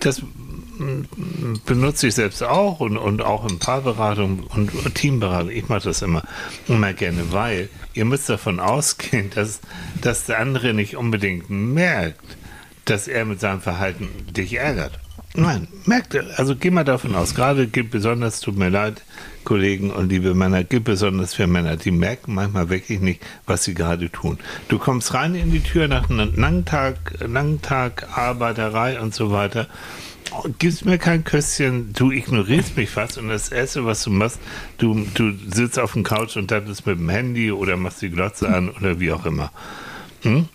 das 0.00 0.22
mm, 0.22 1.54
benutze 1.66 2.08
ich 2.08 2.14
selbst 2.14 2.42
auch 2.42 2.80
und, 2.80 2.96
und 2.96 3.22
auch 3.22 3.48
in 3.48 3.58
Paarberatung 3.58 4.44
und 4.44 4.94
Teamberatung. 4.94 5.50
Ich 5.50 5.68
mache 5.68 5.84
das 5.84 6.02
immer, 6.02 6.22
immer 6.68 6.92
gerne, 6.92 7.32
weil 7.32 7.68
ihr 7.94 8.04
müsst 8.04 8.28
davon 8.28 8.60
ausgehen, 8.60 9.30
dass, 9.34 9.60
dass 10.00 10.26
der 10.26 10.38
andere 10.38 10.74
nicht 10.74 10.96
unbedingt 10.96 11.50
merkt, 11.50 12.36
dass 12.84 13.08
er 13.08 13.24
mit 13.24 13.40
seinem 13.40 13.60
Verhalten 13.60 14.08
dich 14.32 14.54
ärgert. 14.54 14.98
Nein, 15.34 15.68
merkt 15.84 16.14
er. 16.14 16.38
Also 16.38 16.56
geh 16.56 16.70
mal 16.70 16.84
davon 16.84 17.14
aus, 17.14 17.34
gerade 17.34 17.66
besonders, 17.66 18.40
tut 18.40 18.56
mir 18.56 18.68
leid, 18.68 19.02
Kollegen 19.44 19.90
und 19.90 20.10
liebe 20.10 20.34
Männer, 20.34 20.64
gilt 20.64 20.84
besonders 20.84 21.34
für 21.34 21.46
Männer, 21.46 21.76
die 21.76 21.90
merken 21.90 22.34
manchmal 22.34 22.68
wirklich 22.70 23.00
nicht, 23.00 23.20
was 23.46 23.64
sie 23.64 23.74
gerade 23.74 24.10
tun. 24.10 24.38
Du 24.68 24.78
kommst 24.78 25.14
rein 25.14 25.34
in 25.34 25.50
die 25.50 25.60
Tür 25.60 25.88
nach 25.88 26.10
einem 26.10 26.34
langen 26.36 26.64
Tag, 26.64 27.14
langen 27.20 27.62
Tag 27.62 28.16
Arbeiterei 28.16 29.00
und 29.00 29.14
so 29.14 29.30
weiter, 29.30 29.68
gibst 30.58 30.84
mir 30.84 30.98
kein 30.98 31.24
Küsschen, 31.24 31.92
du 31.92 32.10
ignorierst 32.10 32.76
mich 32.76 32.90
fast 32.90 33.18
und 33.18 33.28
das 33.28 33.50
Erste, 33.50 33.84
was 33.84 34.04
du 34.04 34.10
machst, 34.10 34.38
du, 34.78 35.06
du 35.14 35.32
sitzt 35.50 35.78
auf 35.78 35.92
dem 35.92 36.04
Couch 36.04 36.36
und 36.36 36.50
daddelst 36.50 36.86
mit 36.86 36.98
dem 36.98 37.08
Handy 37.08 37.50
oder 37.50 37.76
machst 37.76 38.02
die 38.02 38.10
Glotze 38.10 38.48
an 38.48 38.70
oder 38.70 39.00
wie 39.00 39.12
auch 39.12 39.26
immer. 39.26 39.50
Hm? 40.22 40.48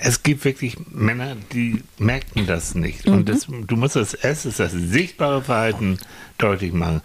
Es 0.00 0.22
gibt 0.22 0.44
wirklich 0.44 0.76
Männer, 0.90 1.36
die 1.52 1.82
merken 1.98 2.46
das 2.46 2.74
nicht. 2.76 3.06
Und 3.06 3.28
das, 3.28 3.46
du 3.48 3.76
musst 3.76 3.96
als 3.96 4.14
erstes 4.14 4.58
das 4.58 4.72
sichtbare 4.72 5.42
Verhalten 5.42 5.98
deutlich 6.38 6.72
machen. 6.72 7.02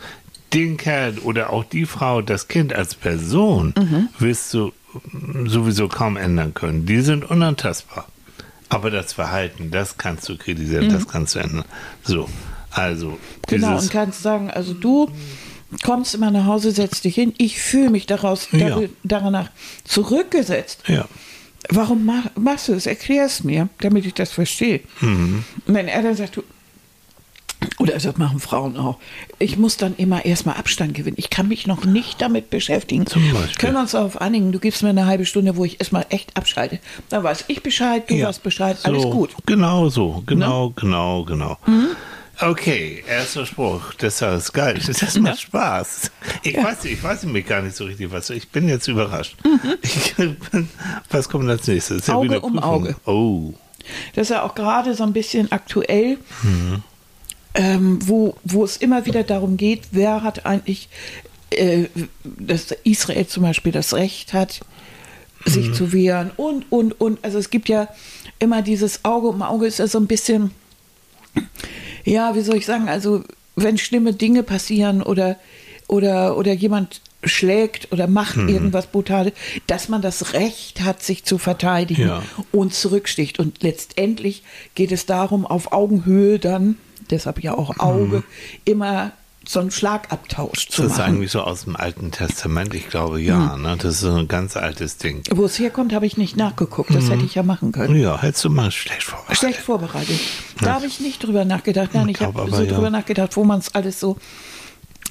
Den 0.54 0.78
Kerl 0.78 1.18
oder 1.20 1.52
auch 1.52 1.64
die 1.64 1.86
Frau, 1.86 2.22
das 2.22 2.48
Kind 2.48 2.74
als 2.74 2.96
Person, 2.96 3.74
wirst 4.20 4.54
du 4.54 4.74
sowieso 5.46 5.88
kaum 5.88 6.18
ändern 6.18 6.54
können. 6.54 6.86
Die 6.86 7.02
sind 7.02 7.24
unantastbar. 7.30 8.08
Aber 8.70 8.90
das 8.90 9.14
Verhalten, 9.14 9.72
das 9.72 9.98
kannst 9.98 10.28
du 10.30 10.38
kritisieren, 10.38 10.90
das 10.90 11.08
kannst 11.08 11.36
du 11.36 11.40
ändern. 11.40 11.66
So, 12.04 12.30
also 12.72 13.18
Genau, 13.48 13.78
und 13.78 13.92
kannst 13.92 14.22
sagen, 14.22 14.50
also 14.50 14.74
du 14.74 15.10
kommst 15.84 16.16
immer 16.16 16.32
nach 16.32 16.46
Hause, 16.46 16.72
setzt 16.72 17.04
dich 17.06 17.16
hin, 17.16 17.34
ich 17.38 17.60
fühle 17.62 17.90
mich 17.90 18.06
daraus, 18.06 18.48
Ja. 18.52 18.80
danach 19.04 19.50
zurückgesetzt. 19.84 20.84
ja. 20.88 21.06
Warum 21.70 22.06
mach, 22.06 22.26
machst 22.36 22.70
du 22.70 22.74
es? 22.74 22.88
Erklär 22.88 23.26
es 23.26 23.44
mir, 23.44 23.70
damit 23.82 24.06
ich 24.08 24.16
das 24.16 24.32
verstehe. 24.32 24.80
Mhm. 25.00 25.44
Und 25.68 25.74
wenn 25.76 25.88
er 25.88 26.02
dann 26.02 26.16
sagt, 26.16 26.38
du, 26.38 26.44
oder 27.80 27.94
das 27.94 28.18
machen 28.18 28.40
Frauen 28.40 28.78
auch, 28.78 28.98
ich 29.40 29.58
muss 29.58 29.78
dann 29.78 29.96
immer 29.98 30.26
erstmal 30.26 30.56
Abstand 30.58 30.94
gewinnen. 30.94 31.18
Ich 31.20 31.30
kann 31.30 31.48
mich 31.48 31.68
noch 31.68 31.86
nicht 31.86 32.22
damit 32.22 32.50
beschäftigen. 32.50 33.06
Zum 33.06 33.22
Beispiel. 33.34 33.56
Können 33.58 33.74
wir 33.74 33.82
uns 33.82 33.92
darauf 33.92 34.20
einigen, 34.22 34.52
du 34.52 34.60
gibst 34.60 34.84
mir 34.84 34.90
eine 34.90 35.06
halbe 35.06 35.26
Stunde, 35.26 35.56
wo 35.58 35.66
ich 35.66 35.80
erstmal 35.80 36.06
echt 36.10 36.36
abschalte. 36.38 36.80
Dann 37.10 37.24
weiß 37.24 37.46
ich 37.48 37.62
Bescheid, 37.64 38.10
du 38.10 38.16
Ja. 38.16 38.28
weißt 38.30 38.44
Bescheid, 38.44 38.78
So, 38.80 38.90
alles 38.90 39.04
gut. 39.04 39.30
Ne? 39.32 39.36
Genau 39.46 39.90
so, 39.90 40.24
genau, 40.26 40.72
genau, 40.76 41.24
genau. 41.24 41.58
Okay, 42.40 43.04
erster 43.08 43.46
Spruch, 43.46 43.94
das 44.00 44.20
ist 44.22 44.52
geil, 44.54 44.80
das 44.86 45.20
macht 45.20 45.42
Spaß. 45.42 46.10
Ich 46.42 46.58
weiß, 46.58 46.86
ich 46.86 47.04
weiß 47.04 47.24
nämlich 47.24 47.46
gar 47.46 47.62
nicht 47.62 47.76
so 47.76 47.86
richtig 47.86 48.12
was. 48.12 48.32
Ich 48.32 48.50
bin 48.50 48.68
jetzt 48.68 48.88
überrascht. 48.88 49.36
Ich 49.84 50.16
bin, 50.16 50.38
was 51.12 51.30
kommt 51.30 51.48
als 51.50 51.68
nächstes? 51.68 52.08
Ja 52.08 52.16
Mhm. 52.16 52.20
Auge 52.20 52.30
wieder 52.30 52.44
um. 52.44 52.60
Auge. 52.60 52.96
Oh, 53.06 53.54
Das 54.16 54.24
ist 54.24 54.30
ja 54.30 54.42
auch 54.44 54.56
gerade 54.56 54.96
so 54.96 55.04
ein 55.04 55.14
bisschen 55.14 55.52
aktuell. 55.52 56.18
Mhm. 56.42 56.82
Ähm, 57.54 58.00
wo, 58.08 58.36
wo 58.44 58.64
es 58.64 58.78
immer 58.78 59.06
wieder 59.06 59.24
darum 59.24 59.58
geht, 59.58 59.82
wer 59.92 60.24
hat 60.24 60.46
eigentlich, 60.46 60.88
äh, 61.50 61.86
dass 62.24 62.72
Israel 62.84 63.28
zum 63.28 63.44
Beispiel 63.44 63.72
das 63.72 63.94
Recht 63.94 64.34
hat, 64.34 64.62
sich 65.46 65.70
Mhm. 65.70 65.74
zu 65.74 65.92
wehren 65.94 66.32
und, 66.38 66.72
und, 66.72 67.00
und. 67.02 67.24
Also 67.24 67.40
es 67.40 67.50
gibt 67.50 67.68
ja 67.68 67.88
immer 68.40 68.62
dieses 68.62 69.04
Auge 69.04 69.28
um 69.28 69.42
Auge, 69.42 69.66
ist 69.66 69.80
ja 69.80 69.88
so 69.88 69.98
ein 70.00 70.06
bisschen, 70.08 70.52
ja, 72.06 72.36
wie 72.36 72.42
soll 72.42 72.58
ich 72.58 72.66
sagen, 72.66 72.90
also 72.90 73.24
wenn 73.56 73.78
schlimme 73.78 74.14
Dinge 74.14 74.44
passieren 74.44 75.02
oder, 75.02 75.38
oder, 75.88 76.38
oder 76.38 76.54
jemand 76.54 77.02
schlägt 77.24 77.92
oder 77.92 78.08
macht 78.08 78.38
Mhm. 78.38 78.50
irgendwas 78.50 78.88
Brutales, 78.88 79.34
dass 79.68 79.90
man 79.90 80.02
das 80.02 80.34
Recht 80.34 80.82
hat, 80.82 81.04
sich 81.04 81.24
zu 81.24 81.38
verteidigen 81.38 82.08
Ja. 82.08 82.24
und 82.52 82.74
zurücksticht. 82.74 83.38
Und 83.40 83.62
letztendlich 83.62 84.44
geht 84.74 84.92
es 84.92 85.06
darum, 85.06 85.46
auf 85.46 85.72
Augenhöhe 85.72 86.40
dann, 86.40 86.78
deshalb 87.12 87.44
ja 87.44 87.54
auch 87.54 87.78
Auge, 87.80 88.24
immer 88.66 89.12
so 89.48 89.60
einen 89.60 89.72
Schlagabtausch 89.72 90.70
zu 90.70 90.84
Mhm. 90.84 90.86
Das 90.86 90.94
ist 90.94 91.00
machen. 91.00 91.14
eigentlich 91.14 91.32
so 91.32 91.42
aus 91.42 91.64
dem 91.64 91.76
Alten 91.76 92.12
Testament, 92.12 92.74
ich 92.76 92.90
glaube 92.90 93.20
ja. 93.20 93.56
Hm. 93.56 93.64
Ne? 93.64 93.78
Das 93.78 93.96
ist 93.96 94.02
so 94.02 94.14
ein 94.14 94.28
ganz 94.28 94.56
altes 94.56 94.98
Ding. 94.98 95.24
Wo 95.32 95.46
es 95.46 95.58
herkommt, 95.58 95.94
habe 95.94 96.06
ich 96.06 96.16
nicht 96.16 96.38
nachgeguckt. 96.38 96.94
Das 96.94 97.10
hätte 97.10 97.26
ich 97.26 97.34
ja 97.34 97.44
machen 97.44 97.72
können. 97.72 97.96
Ja, 97.96 98.22
hättest 98.22 98.44
du 98.46 98.50
mal 98.50 98.72
schlecht 98.72 99.04
vorbei. 99.04 99.34
Schlecht 99.34 99.60
vorbereitet. 99.60 100.20
Da 100.62 100.76
habe 100.76 100.86
ich 100.86 101.00
nicht 101.00 101.24
drüber 101.24 101.44
nachgedacht. 101.44 101.90
Nein, 101.94 102.10
ich 102.10 102.18
glaub 102.18 102.36
habe 102.36 102.52
so 102.52 102.62
ja. 102.62 102.72
drüber 102.72 102.92
nachgedacht, 102.92 103.36
wo 103.36 103.44
man 103.44 103.60
es 103.60 103.74
alles 103.74 104.00
so 104.00 104.18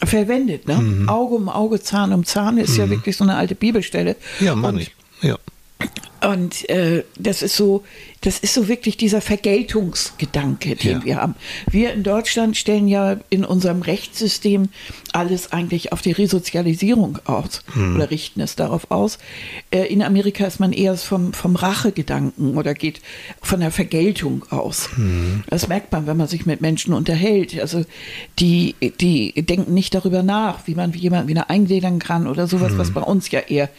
verwendet. 0.05 0.69
Ne? 0.69 0.77
Mhm. 0.77 1.09
Auge 1.09 1.35
um 1.35 1.49
Auge, 1.49 1.81
Zahn 1.81 2.13
um 2.13 2.25
Zahn 2.25 2.59
ist 2.59 2.77
ja 2.77 2.89
wirklich 2.89 3.17
so 3.17 3.25
eine 3.25 3.37
alte 3.37 3.55
Bibelstelle. 3.57 4.17
Ja, 4.39 4.55
Mann, 4.55 4.77
Und 4.77 4.81
ich. 4.83 4.95
Ja. 5.23 5.37
Und 6.23 6.69
äh, 6.69 7.05
das 7.17 7.43
ist 7.43 7.57
so, 7.57 7.85
das 8.23 8.39
ist 8.39 8.53
so 8.53 8.69
wirklich 8.69 8.99
dieser 8.99 9.23
Vergeltungsgedanke, 9.23 10.77
den 10.77 10.99
Ja. 10.99 11.05
wir 11.05 11.17
haben. 11.17 11.35
Wir 11.71 11.93
in 11.95 12.03
Deutschland 12.03 12.57
stellen 12.57 12.87
ja 12.87 13.17
in 13.31 13.45
unserem 13.47 13.81
Rechtssystem 13.81 14.69
alles 15.13 15.53
eigentlich 15.53 15.93
auf 15.93 16.03
die 16.03 16.13
Resozialisierung 16.13 17.19
aus 17.25 17.63
oder 17.95 18.11
richten 18.11 18.41
es 18.41 18.57
darauf 18.57 18.91
aus. 18.91 19.19
Äh, 19.71 19.87
in 19.87 20.03
Amerika 20.03 20.47
ist 20.47 20.61
man 20.61 20.73
eher 20.73 20.97
vom, 20.97 21.33
vom 21.33 21.57
Rachegedanken 21.57 22.57
oder 22.59 22.75
geht 22.75 23.01
von 23.41 23.61
der 23.61 23.71
Vergeltung 23.71 24.45
aus. 24.51 24.91
Das 25.49 25.69
merkt 25.69 25.91
man, 25.93 26.07
wenn 26.07 26.17
man 26.17 26.29
sich 26.29 26.45
mit 26.47 26.61
Menschen 26.61 26.93
unterhält. 26.93 27.59
Also 27.59 27.85
die, 28.39 28.75
die 29.01 29.33
denken 29.43 29.73
nicht 29.73 29.95
darüber 29.95 30.23
nach, 30.23 30.67
wie 30.67 30.75
man 30.75 30.93
jemanden 30.93 31.29
wieder 31.29 31.49
eingliedern 31.49 31.99
kann 31.99 32.27
oder 32.27 32.47
sowas, 32.47 32.73
was 32.77 32.91
bei 32.93 33.01
uns 33.01 33.31
ja 33.31 33.41
eher 33.41 33.71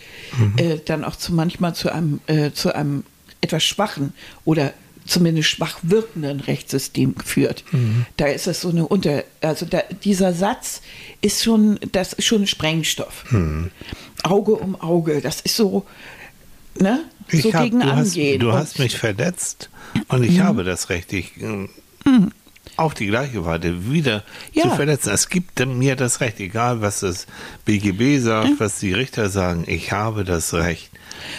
äh, 0.58 0.78
dann 0.84 1.04
auch 1.04 1.16
zu 1.16 1.34
manchmal 1.34 1.76
zu 1.76 1.94
einem, 1.94 2.22
äh, 2.28 2.52
zu 2.52 2.74
einem 2.74 3.04
etwas 3.42 3.64
schwachen 3.64 4.14
oder 4.46 4.74
zumindest 5.06 5.50
schwach 5.50 5.80
wirkenden 5.82 6.40
Rechtssystem 6.42 7.16
führt. 7.26 7.64
Da 8.18 8.28
ist 8.28 8.46
es 8.48 8.62
so 8.62 8.70
eine 8.70 8.88
Unter, 8.88 9.24
also 9.42 9.66
da, 9.66 9.82
dieser 10.04 10.32
Satz 10.34 10.82
ist 11.22 11.44
schon, 11.44 11.80
das 11.92 12.14
ist 12.14 12.26
schon 12.26 12.46
Sprengstoff. 12.46 13.26
Auge 14.24 14.52
um 14.54 14.80
Auge, 14.80 15.20
das 15.22 15.42
ist 15.42 15.56
so, 15.56 15.86
ne, 16.80 17.04
Ich 17.30 17.42
so 17.42 17.54
hab, 17.54 17.64
gegen 17.64 17.80
du 17.80 17.88
hast, 17.88 18.10
angehen. 18.10 18.40
du 18.40 18.50
Und- 18.50 18.54
hast 18.54 18.78
mich 18.78 18.96
verletzt 18.98 19.70
und 20.08 20.24
ich 20.24 20.40
habe 20.40 20.64
das 20.64 20.90
Recht, 20.90 21.12
ähm, 21.14 21.70
auf 22.78 22.94
die 22.94 23.08
gleiche 23.08 23.44
Weise 23.44 23.92
wieder 23.92 24.24
Ja. 24.54 24.64
zu 24.64 24.70
verletzen. 24.72 25.10
Es 25.12 25.30
gibt 25.30 25.66
mir 25.66 25.96
das 25.96 26.22
Recht, 26.22 26.40
egal 26.40 26.82
was 26.82 27.00
das 27.02 27.26
BGB 27.66 28.20
sagt, 28.20 28.60
was 28.60 28.80
die 28.80 28.94
Richter 28.94 29.30
sagen, 29.30 29.64
ich 29.68 29.92
habe 29.92 30.24
das 30.24 30.54
Recht. 30.54 30.91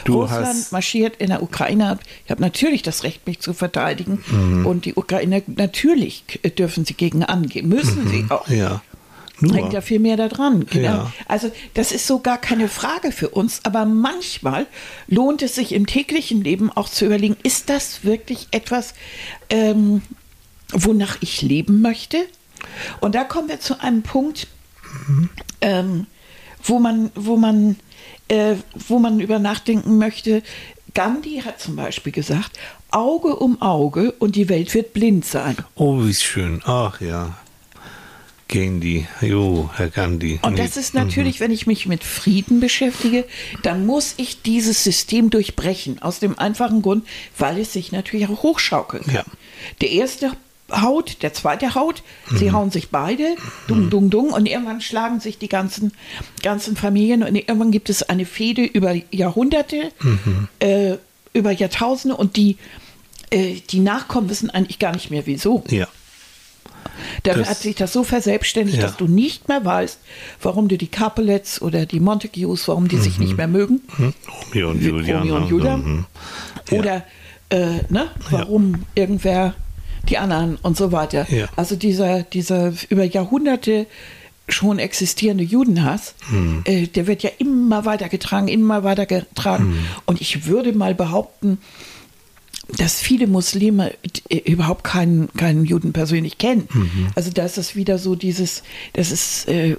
Du 0.04 0.20
Russland 0.20 0.46
hast 0.46 0.72
marschiert 0.72 1.16
in 1.16 1.28
der 1.28 1.42
Ukraine. 1.42 1.98
Ich 2.24 2.30
habe 2.30 2.40
natürlich 2.40 2.82
das 2.82 3.04
Recht, 3.04 3.26
mich 3.26 3.40
zu 3.40 3.54
verteidigen. 3.54 4.22
Mhm. 4.30 4.66
Und 4.66 4.84
die 4.84 4.94
Ukrainer, 4.94 5.40
natürlich 5.46 6.24
dürfen 6.58 6.84
sie 6.84 6.94
gegen 6.94 7.24
angehen, 7.24 7.68
müssen 7.68 8.08
sie 8.08 8.26
auch. 8.28 8.46
Mhm. 8.48 8.56
ja 8.56 8.82
Hängt 9.50 9.64
nur 9.64 9.72
ja 9.72 9.80
viel 9.80 9.98
mehr 9.98 10.16
da 10.16 10.28
dran. 10.28 10.66
Genau. 10.66 10.88
Ja. 10.88 11.12
Also 11.26 11.50
das 11.74 11.92
ist 11.92 12.06
so 12.06 12.20
gar 12.20 12.38
keine 12.38 12.68
Frage 12.68 13.12
für 13.12 13.30
uns, 13.30 13.60
aber 13.64 13.84
manchmal 13.84 14.66
lohnt 15.08 15.42
es 15.42 15.54
sich 15.54 15.72
im 15.72 15.86
täglichen 15.86 16.42
Leben 16.42 16.70
auch 16.70 16.88
zu 16.88 17.06
überlegen, 17.06 17.36
ist 17.42 17.68
das 17.68 18.04
wirklich 18.04 18.48
etwas, 18.52 18.94
ähm, 19.50 20.02
wonach 20.72 21.16
ich 21.20 21.42
leben 21.42 21.80
möchte? 21.80 22.18
Und 23.00 23.14
da 23.14 23.24
kommen 23.24 23.48
wir 23.48 23.58
zu 23.58 23.80
einem 23.80 24.02
Punkt, 24.02 24.46
ähm, 25.60 26.06
wo 26.62 26.78
man, 26.78 27.10
wo 27.14 27.36
man, 27.36 27.76
äh, 28.32 28.56
wo 28.88 28.98
man 28.98 29.20
über 29.20 29.38
nachdenken 29.38 29.98
möchte. 29.98 30.42
Gandhi 30.94 31.42
hat 31.44 31.60
zum 31.60 31.76
Beispiel 31.76 32.12
gesagt, 32.12 32.58
Auge 32.90 33.36
um 33.36 33.60
Auge 33.60 34.12
und 34.12 34.36
die 34.36 34.48
Welt 34.48 34.74
wird 34.74 34.94
blind 34.94 35.24
sein. 35.24 35.56
oh 35.74 36.04
wie 36.04 36.14
schön 36.14 36.62
ach 36.64 37.00
ja 37.00 37.36
Gandhi 38.48 39.06
jo 39.20 39.70
Herr 39.74 39.88
Gandhi 39.88 40.38
Und 40.42 40.58
das 40.58 40.76
ist 40.76 40.94
natürlich, 40.94 41.40
wenn 41.40 41.50
ich 41.50 41.66
mich 41.66 41.86
mit 41.86 42.04
Frieden 42.04 42.60
beschäftige, 42.60 43.24
dann 43.62 43.86
muss 43.86 44.14
ich 44.16 44.42
dieses 44.42 44.84
System 44.84 45.30
durchbrechen. 45.30 46.02
Aus 46.02 46.18
dem 46.18 46.38
einfachen 46.38 46.82
Grund, 46.82 47.06
weil 47.38 47.58
es 47.58 47.72
sich 47.72 47.92
natürlich 47.92 48.28
auch 48.28 48.42
hochschaukeln 48.42 49.04
kann. 49.04 49.14
Ja. 49.14 49.24
Der 49.80 49.90
erste 49.90 50.32
haut, 50.81 51.23
der 51.23 51.33
zweite 51.35 51.75
haut, 51.75 52.02
sie 52.35 52.50
hauen 52.52 52.71
sich 52.71 52.88
beide, 52.91 53.37
dung, 53.69 53.91
dung, 53.91 54.11
dung, 54.11 54.31
und 54.33 54.47
irgendwann 54.47 54.81
schlagen 54.81 55.21
sich 55.21 55.38
die 55.38 55.49
ganzen, 55.49 55.93
ganzen 56.43 56.76
Familien 56.76 57.23
und 57.23 57.37
irgendwann 57.37 57.71
gibt 57.71 57.91
es 57.91 58.02
eine 58.02 58.25
Fehde 58.26 58.64
über 58.64 58.95
Jahrhunderte, 59.11 59.93
äh, 60.61 60.97
über 61.35 61.50
Jahrtausende 61.52 62.17
und 62.17 62.37
die, 62.37 62.57
äh, 63.31 63.57
die 63.71 63.81
Nachkommen 63.81 64.29
wissen 64.31 64.50
eigentlich 64.50 64.79
gar 64.79 64.93
nicht 64.93 65.11
mehr 65.11 65.26
wieso. 65.26 65.62
ja 65.69 65.87
Da 67.23 67.35
Das- 67.35 67.49
hat 67.49 67.59
sich 67.59 67.76
das 67.76 67.93
so 67.93 68.02
verselbstständigt, 68.05 68.79
Ja. 68.79 68.85
dass 68.85 68.97
du 68.97 69.07
nicht 69.07 69.49
mehr 69.49 69.64
weißt, 69.64 69.99
warum 70.43 70.69
du 70.69 70.76
die 70.76 70.88
Capulets 70.88 71.61
oder 71.62 71.87
die 71.87 72.00
Montagues, 72.00 72.67
warum 72.69 72.88
die 72.88 72.99
sich 72.99 73.19
nicht 73.19 73.37
mehr 73.37 73.47
mögen. 73.49 73.81
hm? 73.97 74.12
Romeo 74.49 74.71
und 74.71 74.83
Julia 74.83 75.19
Romeo 75.21 75.37
und? 75.37 75.49
Julia. 75.49 75.76
Mhm. 75.76 76.05
Ja. 76.71 76.79
Oder 76.79 77.05
äh, 77.50 77.81
ne, 77.91 78.11
warum 78.31 78.85
irgendwer 78.95 79.55
die 80.09 80.18
anderen 80.18 80.56
und 80.56 80.76
so 80.76 80.92
weiter. 80.92 81.26
Ja. 81.30 81.49
Also 81.56 81.76
dieser, 81.76 82.23
dieser 82.23 82.73
über 82.88 83.04
Jahrhunderte 83.04 83.87
schon 84.49 84.78
existierende 84.78 85.44
Judenhass, 85.44 86.14
Hm. 86.28 86.62
äh, 86.64 86.87
der 86.87 87.06
wird 87.06 87.23
ja 87.23 87.30
immer 87.38 87.85
weiter 87.85 88.09
getragen, 88.09 88.49
immer 88.49 88.85
weiter 88.85 89.06
getragen. 89.06 89.64
Hm. 89.64 89.78
Und 90.06 90.21
ich 90.21 90.47
würde 90.47 90.73
mal 90.73 90.94
behaupten, 90.94 91.59
dass 92.76 93.00
viele 93.00 93.26
Muslime 93.26 93.92
äh, 94.28 94.38
überhaupt 94.38 94.85
keinen, 94.85 95.32
keinen 95.35 95.64
Juden 95.64 95.92
persönlich 95.92 96.38
kennen. 96.38 96.68
Mhm. 96.73 97.09
Also 97.14 97.30
da 97.30 97.44
ist 97.44 97.59
es 97.59 97.76
wieder 97.76 97.99
so 97.99 98.14
dieses, 98.14 98.62
das 98.94 99.11
ist, 99.11 99.49
äh, 99.49 99.76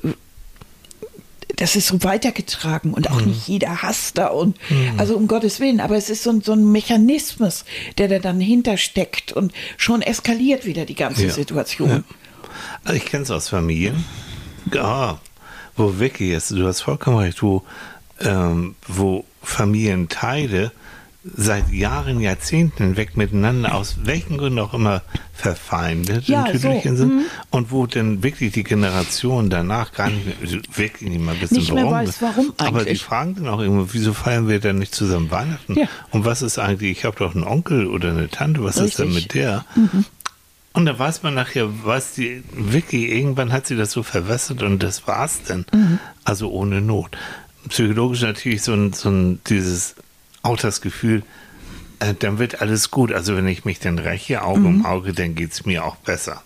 das 1.57 1.75
ist 1.75 1.87
so 1.87 2.03
weitergetragen 2.03 2.93
und 2.93 3.09
auch 3.11 3.21
Mhm. 3.21 3.27
nicht 3.27 3.47
jeder 3.47 3.81
hasst 3.83 4.17
da 4.17 4.27
und 4.27 4.57
also 4.97 5.15
um 5.15 5.27
Gottes 5.27 5.59
Willen, 5.59 5.79
aber 5.79 5.95
es 5.97 6.09
ist 6.09 6.23
so, 6.23 6.31
ein- 6.31 6.41
so 6.41 6.53
ein 6.53 6.71
Mechanismus, 6.71 7.63
der 7.97 8.07
da 8.07 8.19
dann 8.19 8.39
hintersteckt 8.39 9.31
und 9.33 9.53
schon 9.77 10.01
eskaliert 10.01 10.65
wieder 10.65 10.85
die 10.85 10.95
ganze 10.95 11.25
Ja. 11.27 11.31
Situation. 11.33 11.89
Ja. 11.89 12.03
Also 12.83 12.95
ich 12.97 13.05
kenne 13.05 13.23
es 13.23 13.31
aus 13.31 13.49
Familien, 13.49 14.03
ah, 14.77 15.17
wo 15.75 15.99
wirklich 15.99 16.31
ist, 16.31 16.51
du 16.51 16.65
hast 16.67 16.81
vollkommen 16.81 17.17
recht, 17.17 17.41
wo, 17.43 17.63
ähm, 18.21 18.75
wo 18.87 19.25
Familienteile 19.41 20.71
seit 21.23 21.71
Jahren, 21.71 22.19
Jahrzehnten 22.19 22.83
hinweg 22.83 23.15
miteinander 23.15 23.75
aus 23.75 23.97
welchen 24.03 24.37
Gründen 24.37 24.59
auch 24.59 24.73
immer 24.73 25.01
verfeindet 25.33 26.27
Ja, 26.27 26.43
Tüdelchen 26.43 26.97
so, 26.97 27.05
mhm. 27.05 27.09
sind 27.19 27.25
und 27.49 27.71
wo 27.71 27.85
dann 27.85 28.23
wirklich 28.23 28.51
die 28.51 28.63
Generation 28.63 29.49
danach 29.49 29.93
gar 29.93 30.09
nicht 30.09 30.25
mehr, 30.25 30.35
also 30.41 30.57
wirklich 30.75 31.09
nicht 31.09 31.21
mal 31.21 31.39
wissen, 31.39 31.55
Nicht 31.55 31.73
mehr 31.73 31.85
warum. 31.85 32.07
weiß, 32.07 32.21
warum 32.21 32.53
Aber 32.57 32.79
die 32.79 32.87
eigentlich. 32.89 33.03
fragen 33.03 33.35
dann 33.35 33.47
auch 33.47 33.61
immer, 33.61 33.93
wieso 33.93 34.13
feiern 34.13 34.49
wir 34.49 34.59
denn 34.59 34.79
nicht 34.79 34.93
zusammen 34.93 35.31
Weihnachten? 35.31 35.79
Ja. 35.79 35.87
Und 36.11 36.25
was 36.25 36.41
ist 36.41 36.59
eigentlich, 36.59 36.91
ich 36.99 37.05
habe 37.05 37.15
doch 37.17 37.35
einen 37.35 37.45
Onkel 37.45 37.87
oder 37.87 38.09
eine 38.09 38.29
Tante, 38.29 38.63
was 38.63 38.77
ist 38.77 38.99
denn 38.99 39.07
Richtig. 39.13 39.23
mit 39.23 39.33
der? 39.35 39.65
Und 40.73 40.85
da 40.85 40.97
weiß 40.97 41.23
man 41.23 41.35
nachher, 41.35 41.69
was 41.85 42.13
die, 42.13 42.43
wirklich, 42.51 43.09
irgendwann 43.11 43.53
hat 43.53 43.67
sie 43.67 43.77
das 43.77 43.91
so 43.91 44.03
verwässert 44.03 44.61
und 44.61 44.83
das 44.83 45.07
war's 45.07 45.41
dann. 45.47 45.65
Also 46.25 46.49
ohne 46.51 46.81
Not. 46.81 47.17
Psychologisch 47.69 48.21
natürlich 48.23 48.61
so 48.61 48.73
ein, 48.73 48.91
so 48.91 49.09
ein, 49.09 49.39
dieses, 49.47 49.95
auch 50.43 50.57
das 50.57 50.81
Gefühl, 50.81 51.23
äh, 51.99 52.13
dann 52.17 52.37
wird 52.37 52.61
alles 52.61 52.91
gut. 52.91 53.11
Also 53.11 53.35
wenn 53.35 53.47
ich 53.47 53.65
mich 53.65 53.79
dann 53.79 53.97
räche, 53.97 54.43
Auge 54.43 54.67
um 54.67 54.85
Auge, 54.85 55.13
dann 55.13 55.35
geht's 55.35 55.65
mir 55.65 55.83
auch 55.85 55.95
besser. 55.95 56.43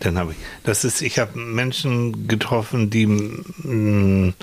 Dann 0.00 0.18
habe 0.18 0.32
ich, 0.32 0.38
das 0.64 0.84
ist, 0.84 1.02
ich 1.02 1.18
habe 1.18 1.38
Menschen 1.38 2.28
getroffen, 2.28 2.90
die, 2.90 3.06
mh, 3.06 4.34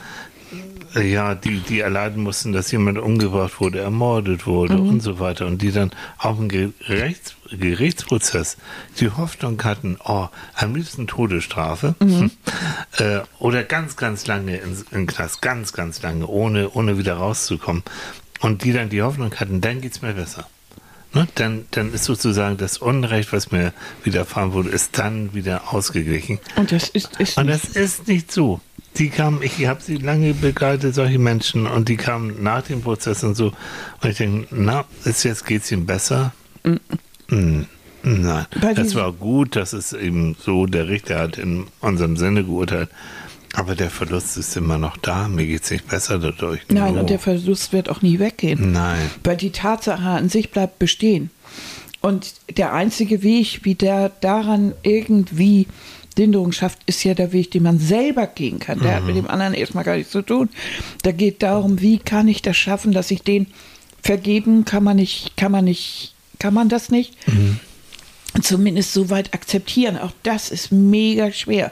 ja, 1.02 1.34
die, 1.36 1.60
die 1.60 1.80
erleiden 1.80 2.22
mussten, 2.22 2.54
dass 2.54 2.72
jemand 2.72 2.98
umgebracht 3.00 3.60
wurde, 3.60 3.80
ermordet 3.80 4.46
wurde 4.46 4.78
und 4.78 5.00
so 5.02 5.20
weiter. 5.20 5.48
Und 5.48 5.62
die 5.62 5.72
dann 5.72 5.92
auch 6.18 6.40
im 6.40 6.50
Gerichts, 6.50 7.36
Gerichtsprozess 7.50 8.58
die 9.00 9.10
Hoffnung 9.10 9.63
hatten, 9.63 9.98
oh, 10.04 10.28
am 10.56 10.75
liebsten 10.75 11.08
Todesstrafe 11.08 11.96
äh, 12.98 13.20
oder 13.40 13.63
ganz, 13.63 13.96
ganz 13.96 14.28
lange 14.28 14.58
in 14.58 14.75
den 14.92 15.08
Knast, 15.08 15.42
ganz, 15.42 15.74
ganz 15.74 16.02
lange, 16.02 16.28
ohne, 16.28 16.70
ohne 16.72 16.98
wieder 16.98 17.16
rauszukommen. 17.16 17.84
Und 18.43 18.65
die 18.65 18.73
dann 18.73 18.89
die 18.89 19.01
Hoffnung 19.01 19.33
hatten, 19.35 19.62
dann 19.62 19.79
geht's 19.79 20.01
mir 20.01 20.13
besser. 20.13 20.47
Ne? 21.13 21.27
Dann, 21.35 21.65
dann 21.71 21.93
ist 21.93 22.03
sozusagen 22.03 22.57
das 22.57 22.77
Unrecht, 22.77 23.31
was 23.31 23.51
mir 23.51 23.71
widerfahren 24.03 24.51
wurde, 24.51 24.69
ist 24.69 25.00
dann 25.00 25.33
wieder 25.33 25.73
ausgeglichen. 25.73 26.39
Und 26.57 26.73
das 26.73 26.89
ist, 26.89 27.19
ist 27.21 27.38
Und 27.38 27.47
das 27.47 27.63
ist 27.63 28.09
nicht 28.09 28.33
so. 28.33 28.59
Die 28.97 29.09
kamen, 29.09 29.41
ich 29.41 29.65
habe 29.65 29.81
sie 29.81 29.95
lange 29.95 30.33
begleitet, 30.33 30.93
solche 30.93 31.19
Menschen, 31.19 31.67
und 31.67 31.88
die 31.88 31.95
kamen 31.95 32.43
nach 32.43 32.63
dem 32.63 32.81
Prozess 32.81 33.23
und 33.23 33.35
so. 33.35 33.53
Und 34.01 34.09
ich 34.09 34.17
denke, 34.17 34.47
na, 34.51 34.83
ist 35.05 35.23
jetzt 35.23 35.45
geht's 35.45 35.71
ihm 35.71 35.85
besser? 35.85 36.33
Mm, 37.29 37.62
Nein. 38.03 38.45
Bei 38.59 38.73
Das 38.73 38.93
war 38.95 39.13
gut, 39.13 39.55
dass 39.55 39.71
es 39.71 39.93
eben 39.93 40.35
so, 40.38 40.65
der 40.65 40.89
Richter 40.89 41.19
hat 41.19 41.38
in 41.38 41.67
unserem 41.79 42.17
Sinne 42.17 42.43
geurteilt. 42.43 42.89
Aber 43.55 43.75
der 43.75 43.89
Verlust 43.91 44.36
ist 44.38 44.57
immer 44.57 44.77
noch 44.79 44.98
da. 44.98 45.27
Mir 45.27 45.45
geht's 45.45 45.69
nicht 45.69 45.88
besser 45.88 46.17
dadurch. 46.19 46.62
Nein, 46.69 46.95
No. 46.95 47.01
und 47.01 47.10
der 47.10 47.19
Verlust 47.19 47.72
wird 47.72 47.88
auch 47.89 48.01
nie 48.01 48.17
weggehen. 48.19 48.72
Nein. 48.72 49.10
Weil 49.24 49.38
die 49.38 49.51
Tatsache 49.51 50.01
an 50.10 50.27
sich 50.29 50.50
bleibt 50.51 50.79
bestehen. 50.79 51.29
Und 52.01 52.33
der 52.57 52.74
einzige 52.74 53.22
Weg, 53.24 53.62
wie 53.63 53.75
der 53.75 54.10
daran 54.22 54.74
irgendwie 54.81 55.67
Linderung 56.17 56.51
schafft, 56.51 56.79
ist 56.88 57.03
ja 57.03 57.13
der 57.13 57.31
Weg, 57.31 57.51
den 57.51 57.63
man 57.63 57.79
selber 57.79 58.27
gehen 58.27 58.60
kann. 58.60 58.79
Der 58.79 58.95
hat 58.95 59.05
mit 59.05 59.15
dem 59.15 59.27
anderen 59.27 59.53
erstmal 59.53 59.83
gar 59.83 59.95
nichts 59.95 60.12
zu 60.12 60.22
tun. 60.24 60.50
Da 61.03 61.12
geht 61.12 61.41
darum, 61.43 61.79
wie 61.79 62.00
kann 62.00 62.27
ich 62.27 62.41
das 62.41 62.57
schaffen, 62.57 62.91
dass 62.91 63.10
ich 63.12 63.22
den 63.22 63.48
vergeben 64.01 64.65
kann 64.65 64.83
man 64.83 64.98
nicht, 64.98 65.38
kann 65.38 65.51
man 65.51 65.63
nicht, 65.65 66.13
kann 66.39 66.53
man 66.53 66.69
das 66.69 66.89
nicht. 66.89 67.15
Zumindest 68.41 68.93
so 68.93 69.10
weit 69.12 69.33
akzeptieren. 69.33 69.98
Auch 69.98 70.12
das 70.24 70.50
ist 70.51 70.72
mega 70.72 71.31
schwer. 71.31 71.72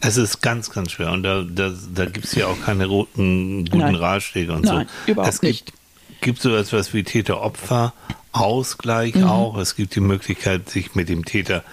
Es 0.00 0.16
ist 0.16 0.40
ganz, 0.42 0.70
ganz 0.70 0.92
schwer. 0.92 1.10
Und 1.12 1.22
da, 1.24 1.42
da, 1.42 1.72
da 1.94 2.04
gibt 2.06 2.26
es 2.26 2.34
ja 2.34 2.46
auch 2.46 2.60
keine 2.60 2.86
roten, 2.86 3.64
guten 3.64 3.78
Nein. 3.78 3.94
Ratschläge 3.96 4.52
und 4.52 4.64
Nein, 4.64 4.88
so. 5.06 5.12
überhaupt 5.12 5.34
es 5.34 5.40
gibt, 5.40 5.72
gibt 6.20 6.40
so 6.40 6.54
etwas 6.56 6.94
wie 6.94 7.02
Täter-Opfer-Ausgleich 7.02 9.14
Mhm. 9.16 9.24
auch. 9.24 9.56
Es 9.58 9.76
gibt 9.76 9.94
die 9.94 10.00
Möglichkeit, 10.00 10.68
sich 10.68 10.94
mit 10.94 11.08
dem 11.08 11.24
Täter, 11.24 11.64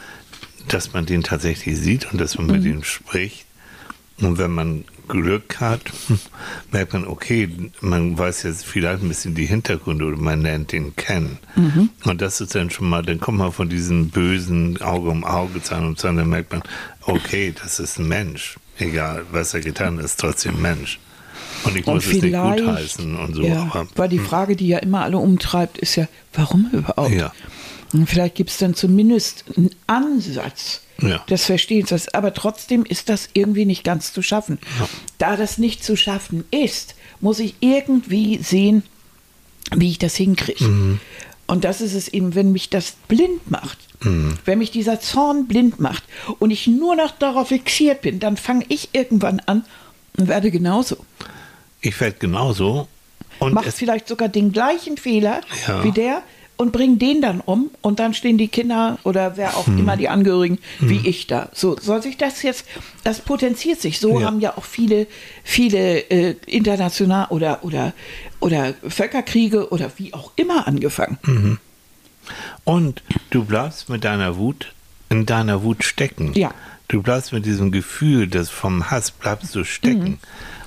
dass 0.68 0.94
man 0.94 1.06
den 1.06 1.24
tatsächlich 1.24 1.78
sieht 1.78 2.12
und 2.12 2.20
dass 2.20 2.38
man 2.38 2.48
Mhm. 2.48 2.52
mit 2.54 2.66
ihm 2.66 2.84
spricht. 2.84 3.46
Und 4.20 4.38
wenn 4.38 4.52
man 4.52 4.86
Glück 5.08 5.60
hat, 5.60 5.82
merkt 6.72 6.94
man, 6.94 7.06
okay, 7.08 7.50
man 7.82 8.18
weiß 8.18 8.44
jetzt 8.44 8.66
vielleicht 8.66 9.04
ein 9.04 9.08
bisschen 9.08 9.36
die 9.36 9.46
Hintergründe 9.46 10.06
oder 10.06 10.18
man 10.18 10.42
lernt 10.42 10.72
den 10.72 10.96
kennen. 10.96 11.40
Mhm. 11.56 11.90
Und 12.06 12.22
das 12.22 12.42
ist 12.42 12.56
dann 12.56 12.70
schon 12.70 12.90
mal, 12.90 13.04
dann 13.04 13.20
kommt 13.20 13.38
man 13.40 13.52
von 13.52 13.70
diesen 13.70 14.10
bösen 14.10 14.82
Auge 14.82 15.10
um 15.10 15.24
Auge, 15.24 15.62
Zahn 15.62 15.86
um 15.86 15.98
Zahn, 15.98 16.18
dann 16.18 16.30
merkt 16.30 16.52
man, 16.52 16.64
okay, 17.02 17.54
das 17.62 17.80
ist 17.80 18.00
ein 18.00 18.08
Mensch. 18.08 18.58
Egal, 18.78 19.26
was 19.32 19.54
er 19.54 19.62
getan 19.62 19.98
hat, 19.98 20.06
ist 20.06 20.20
trotzdem 20.20 20.62
Mensch. 20.62 21.00
Und 21.64 21.76
ich 21.76 21.88
Und 21.88 21.96
muss 21.96 22.06
es 22.06 22.22
nicht 22.22 22.36
gutheißen 22.36 23.16
und 23.16 23.36
so. 23.36 23.42
ja, 23.42 23.64
aber, 23.64 23.88
weil 23.96 24.10
die 24.10 24.20
Frage, 24.20 24.56
die 24.56 24.68
ja 24.68 24.80
immer 24.80 25.02
alle 25.02 25.18
umtreibt, 25.18 25.78
ist 25.78 25.96
ja, 25.96 26.08
warum 26.34 26.70
überhaupt? 26.72 27.12
Ja. 27.12 27.32
Vielleicht 28.08 28.36
gibt 28.36 28.50
es 28.50 28.58
dann 28.58 28.74
zumindest 28.76 29.46
einen 29.58 29.72
Ansatz 29.88 30.82
Ja. 31.02 31.20
des 31.30 31.46
Verstehens. 31.46 32.08
Aber 32.14 32.34
trotzdem 32.34 32.84
ist 32.86 33.10
das 33.10 33.30
irgendwie 33.34 33.66
nicht 33.66 33.84
ganz 33.84 34.14
zu 34.14 34.22
schaffen. 34.22 34.60
Ja. 34.80 34.88
Da 35.18 35.36
das 35.38 35.58
nicht 35.58 35.84
zu 35.84 35.96
schaffen 35.96 36.44
ist, 36.52 36.96
muss 37.22 37.40
ich 37.40 37.56
irgendwie 37.60 38.38
sehen, 38.40 38.84
wie 39.76 39.90
ich 39.92 39.98
das 40.00 40.16
hinkriege. 40.16 40.64
Mhm. 40.66 41.00
Und 41.48 41.64
das 41.64 41.80
ist 41.82 41.94
es 41.94 42.08
eben, 42.08 42.34
wenn 42.36 42.52
mich 42.52 42.70
das 42.70 42.94
blind 43.08 43.50
macht. 43.52 43.78
Mhm. 44.04 44.34
Wenn 44.46 44.58
mich 44.60 44.72
dieser 44.72 45.00
Zorn 45.00 45.48
blind 45.48 45.80
macht 45.80 46.04
und 46.40 46.52
ich 46.52 46.68
nur 46.68 46.96
noch 46.96 47.12
darauf 47.12 47.50
fixiert 47.50 48.02
bin, 48.02 48.20
dann 48.20 48.36
fange 48.38 48.66
ich 48.70 48.90
irgendwann 48.94 49.40
an 49.46 49.64
und 50.18 50.28
werde 50.28 50.50
genauso. 50.52 50.98
ich 51.82 52.00
werde 52.02 52.18
genauso. 52.18 52.88
Und 53.38 53.54
Macht 53.54 53.68
es, 53.68 53.76
vielleicht 53.76 54.08
sogar 54.08 54.30
den 54.30 54.52
gleichen 54.54 54.98
Fehler 54.98 55.42
Ja. 55.68 55.84
wie 55.84 55.92
der 55.92 56.24
und 56.58 56.72
bringt 56.72 57.02
den 57.02 57.22
dann 57.22 57.42
um 57.42 57.70
und 57.82 58.00
dann 58.00 58.14
stehen 58.14 58.38
die 58.38 58.48
Kinder 58.48 58.98
oder 59.04 59.36
wer 59.38 59.58
auch 59.58 59.68
Hm. 59.68 59.78
immer 59.80 59.98
die 59.98 60.08
Angehörigen 60.10 60.60
wie 60.80 61.08
ich 61.08 61.28
da. 61.28 61.50
So 61.54 61.78
soll 61.80 62.02
sich 62.02 62.18
das 62.18 62.42
jetzt, 62.44 62.66
das 63.04 63.20
potenziert 63.22 63.82
sich. 63.82 64.00
So 64.00 64.20
Ja. 64.20 64.28
haben 64.28 64.40
ja 64.40 64.58
auch 64.58 64.64
viele, 64.64 65.08
viele 65.44 66.00
äh, 66.10 66.36
international 66.46 67.28
oder 67.30 67.64
oder 67.64 67.94
oder 68.40 68.74
Völkerkriege 68.88 69.70
oder 69.72 69.92
wie 69.98 70.14
auch 70.14 70.32
immer 70.36 70.68
angefangen. 70.68 71.18
Hm. 71.26 71.58
Und 72.64 73.04
du 73.30 73.44
bleibst 73.46 73.90
mit 73.90 74.04
deiner 74.04 74.38
Wut 74.38 74.74
in 75.10 75.26
deiner 75.26 75.62
Wut 75.64 75.84
stecken. 75.84 76.34
Ja. 76.36 76.52
Du 76.88 77.02
bleibst 77.02 77.32
mit 77.34 77.46
diesem 77.46 77.72
Gefühl 77.72 78.28
des 78.28 78.50
vom 78.50 78.90
Hass 78.90 79.12
bleibst 79.12 79.54
du 79.56 79.64
stecken. 79.64 80.04
Mhm. 80.12 80.18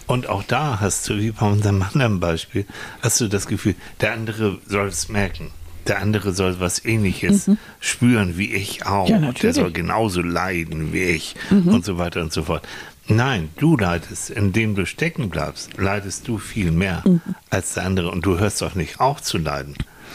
Und 0.06 0.28
auch 0.28 0.42
da 0.42 0.78
hast 0.80 1.08
du, 1.08 1.18
wie 1.18 1.32
bei 1.32 1.46
unserem 1.46 1.82
anderen 1.82 2.18
Beispiel, 2.18 2.64
hast 3.02 3.20
du 3.20 3.28
das 3.28 3.46
Gefühl, 3.46 3.74
der 4.00 4.12
andere 4.14 4.58
soll 4.66 4.86
es 4.88 5.08
merken. 5.08 5.50
Der 5.88 6.00
andere 6.00 6.32
soll 6.32 6.60
was 6.60 6.84
ähnliches 6.84 7.50
spüren 7.80 8.36
wie 8.38 8.52
ich 8.54 8.86
auch. 8.86 9.08
Mhm. 9.08 9.22
Ja, 9.24 9.32
der. 9.32 9.50
Mhm. 9.50 9.54
soll 9.54 9.72
genauso 9.72 10.20
leiden 10.22 10.92
wie 10.92 11.02
ich 11.04 11.34
und 11.50 11.84
so 11.84 11.98
weiter 11.98 12.20
und 12.20 12.32
so 12.32 12.42
fort. 12.44 12.66
Nein, 13.10 13.48
du 13.56 13.76
leidest, 13.76 14.28
indem 14.30 14.74
du 14.74 14.84
stecken 14.84 15.30
bleibst, 15.30 15.78
leidest 15.78 16.28
du 16.28 16.36
viel 16.38 16.70
mehr 16.70 17.02
Mhm. 17.06 17.20
als 17.50 17.74
der 17.74 17.84
andere 17.86 18.10
und 18.10 18.26
du 18.26 18.38
hörst 18.38 18.62
auch 18.62 18.74
nicht 18.74 19.00
auf 19.00 19.22
zu 19.22 19.38
leiden. 19.38 19.74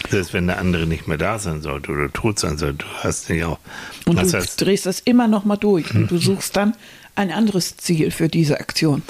Selbst 0.10 0.34
wenn 0.34 0.48
der 0.48 0.60
andere 0.60 0.86
nicht 0.86 1.08
mehr 1.08 1.18
da 1.18 1.40
sein 1.40 1.62
sollte 1.62 1.92
oder 1.92 2.12
tot 2.12 2.38
sein 2.38 2.58
sollte, 2.58 2.86
du 2.86 3.04
hörst 3.04 3.30
nicht 3.30 3.44
auf. 3.44 3.58
Und 4.06 4.18
das 4.20 4.32
du 4.32 4.38
heißt, 4.38 4.62
drehst 4.62 4.86
das 4.86 5.00
immer 5.00 5.28
noch 5.28 5.44
mal 5.46 5.56
durch 5.58 5.90
und 5.96 6.02
Mhm. 6.04 6.08
du 6.08 6.18
suchst 6.30 6.56
dann 6.56 6.76
ein 7.16 7.32
anderes 7.32 7.78
Ziel 7.78 8.12
für 8.12 8.28
diese 8.28 8.60
Aktion. 8.60 9.02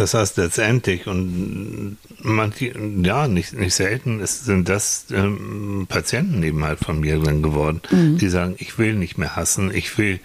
Das 0.00 0.14
heißt 0.14 0.36
letztendlich, 0.38 1.06
und 1.06 1.96
manche, 2.22 2.72
ja, 3.02 3.28
nicht, 3.28 3.52
nicht 3.52 3.74
selten 3.74 4.20
ist, 4.20 4.44
sind 4.44 4.68
das 4.68 5.06
ähm, 5.12 5.86
Patienten 5.88 6.42
eben 6.42 6.64
halt 6.64 6.80
von 6.80 7.00
mir 7.00 7.18
dann 7.20 7.42
geworden, 7.42 7.80
Mhm. 7.90 8.18
die 8.18 8.28
sagen, 8.28 8.54
ich 8.58 8.78
will 8.78 8.94
nicht 8.94 9.18
mehr 9.18 9.36
hassen, 9.36 9.72
ich 9.74 9.96
will, 9.98 10.18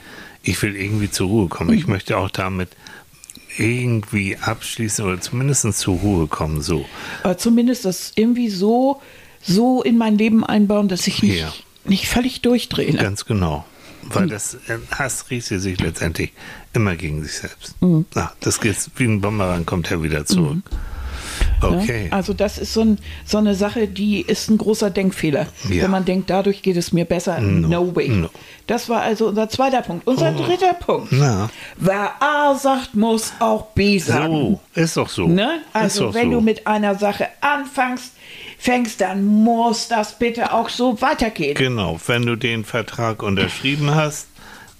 ich 0.43 0.61
will 0.61 0.75
irgendwie 0.75 1.11
zur 1.11 1.27
Ruhe 1.27 1.47
kommen. 1.49 1.71
Mhm. 1.71 1.77
Ich 1.77 1.87
möchte 1.87 2.17
auch 2.17 2.29
damit 2.29 2.69
irgendwie 3.57 4.37
abschließen 4.37 5.05
oder 5.05 5.19
zumindest 5.21 5.71
zur 5.77 5.95
Ruhe 5.97 6.27
kommen, 6.27 6.61
so. 6.61 6.85
Aber 7.23 7.37
zumindest 7.37 7.85
das 7.85 8.11
irgendwie 8.15 8.49
so, 8.49 9.01
so 9.41 9.81
in 9.83 9.97
mein 9.97 10.17
Leben 10.17 10.43
einbauen, 10.45 10.87
dass 10.87 11.07
ich 11.07 11.21
nicht, 11.23 11.39
Ja. 11.39 11.53
nicht 11.85 12.07
völlig 12.07 12.41
durchdrehe. 12.41 12.91
ne? 12.93 13.01
Ganz 13.01 13.25
genau. 13.25 13.65
Weil 14.09 14.27
das 14.27 14.55
äh, 14.67 14.77
Hass 14.91 15.29
richtet 15.29 15.61
sich 15.61 15.79
letztendlich 15.79 16.31
immer 16.73 16.95
gegen 16.95 17.23
sich 17.23 17.33
selbst. 17.33 17.75
Hm. 17.81 18.05
Na, 18.13 18.31
das 18.39 18.59
geht 18.59 18.77
wie 18.97 19.05
ein 19.05 19.21
Bumerang, 19.21 19.65
kommt 19.65 19.89
er 19.91 20.01
wieder 20.03 20.25
zurück. 20.25 20.59
Okay. 21.61 22.05
Ne? 22.05 22.13
Also 22.13 22.33
das 22.33 22.57
ist 22.57 22.73
so, 22.73 22.81
ein, 22.81 22.99
so 23.25 23.37
eine 23.37 23.55
Sache, 23.55 23.87
die 23.87 24.21
ist 24.21 24.49
ein 24.49 24.57
großer 24.57 24.89
Denkfehler. 24.89 25.47
Ja. 25.69 25.83
Wenn 25.83 25.91
man 25.91 26.05
denkt, 26.05 26.29
dadurch 26.29 26.61
geht 26.61 26.77
es 26.77 26.91
mir 26.91 27.05
besser. 27.05 27.39
No, 27.39 27.67
No, 27.67 27.95
way. 27.95 28.09
no. 28.09 28.29
Das 28.67 28.89
war 28.89 29.01
also 29.01 29.29
unser 29.29 29.49
zweiter 29.49 29.81
Punkt. 29.81 30.07
Unser 30.07 30.31
dritter 30.31 30.73
Punkt. 30.73 31.11
Na. 31.11 31.49
Wer 31.77 32.11
A 32.21 32.55
sagt, 32.55 32.95
muss 32.95 33.33
auch 33.39 33.67
B 33.67 33.99
sagen. 33.99 34.59
So, 34.73 34.81
ist 34.81 34.97
doch 34.97 35.09
so. 35.09 35.27
Ne? 35.27 35.61
Also 35.73 36.13
wenn 36.13 36.31
so. 36.31 36.37
du 36.37 36.41
mit 36.41 36.65
einer 36.67 36.95
Sache 36.95 37.27
anfängst, 37.41 38.13
fängst, 38.65 38.99
dann 38.99 39.23
muss 39.23 39.87
das 39.87 40.17
bitte 40.17 40.51
auch 40.51 40.69
so 40.69 40.99
weitergehen. 41.01 41.55
Genau, 41.55 41.99
wenn 42.07 42.25
du 42.25 42.35
den 42.35 42.65
Vertrag 42.65 43.21
unterschrieben 43.21 43.93
hast, 43.93 44.27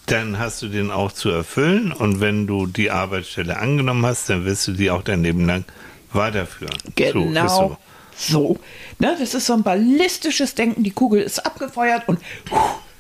dann 0.07 0.39
hast 0.39 0.61
du 0.61 0.67
den 0.67 0.91
auch 0.91 1.11
zu 1.11 1.29
erfüllen 1.29 1.91
und 1.91 2.19
wenn 2.19 2.47
du 2.47 2.67
die 2.67 2.91
Arbeitsstelle 2.91 3.57
angenommen 3.57 4.05
hast, 4.05 4.29
dann 4.29 4.43
wirst 4.45 4.67
du 4.67 4.73
die 4.73 4.91
auch 4.91 5.03
dein 5.03 5.23
Leben 5.23 5.45
lang 5.45 5.65
weiterführen. 6.11 6.75
Genau 6.95 7.47
so. 7.47 7.77
so. 8.17 8.59
Ne, 8.99 9.15
das 9.19 9.33
ist 9.33 9.45
so 9.45 9.53
ein 9.53 9.63
ballistisches 9.63 10.55
Denken. 10.55 10.83
Die 10.83 10.91
Kugel 10.91 11.21
ist 11.21 11.45
abgefeuert 11.45 12.07
und 12.07 12.19
puh, 12.45 12.57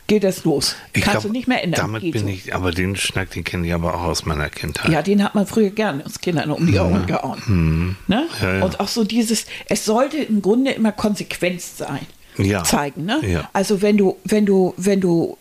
geht 0.07 0.23
es 0.23 0.43
los. 0.43 0.75
Ich 0.93 1.01
Kannst 1.01 1.21
glaub, 1.21 1.23
du 1.23 1.31
nicht 1.31 1.47
mehr 1.47 1.63
ändern. 1.63 1.81
Damit 1.81 2.01
Geht 2.01 2.13
bin 2.13 2.23
so. 2.23 2.27
ich, 2.27 2.53
aber 2.53 2.71
den 2.71 2.95
Schnack, 2.95 3.31
den 3.31 3.43
kenne 3.43 3.65
ich 3.67 3.73
aber 3.73 3.95
auch 3.95 4.03
aus 4.03 4.25
meiner 4.25 4.49
Kindheit. 4.49 4.91
Ja, 4.91 5.01
den 5.01 5.23
hat 5.23 5.35
man 5.35 5.47
früher 5.47 5.71
gerne 5.71 6.03
uns 6.03 6.19
Kindern 6.21 6.51
um 6.51 6.65
die 6.67 6.77
Ohren 6.77 7.05
gehauen. 7.07 7.97
Ne? 8.07 8.21
Mhm. 8.21 8.25
Ja, 8.41 8.53
ja. 8.57 8.65
Und 8.65 8.79
auch 8.79 8.87
so 8.87 9.03
dieses, 9.03 9.45
es 9.67 9.85
sollte 9.85 10.17
im 10.17 10.41
Grunde 10.41 10.71
immer 10.71 10.91
Konsequenz 10.91 11.77
sein. 11.77 12.05
Ja. 12.37 12.63
Zeigen, 12.63 13.05
ne? 13.05 13.21
Ja. 13.25 13.49
Also 13.53 13.81
wenn 13.81 13.97
du, 13.97 14.17
wenn 14.25 14.45
du, 14.45 14.73
wenn 14.77 14.99
du, 14.99 15.37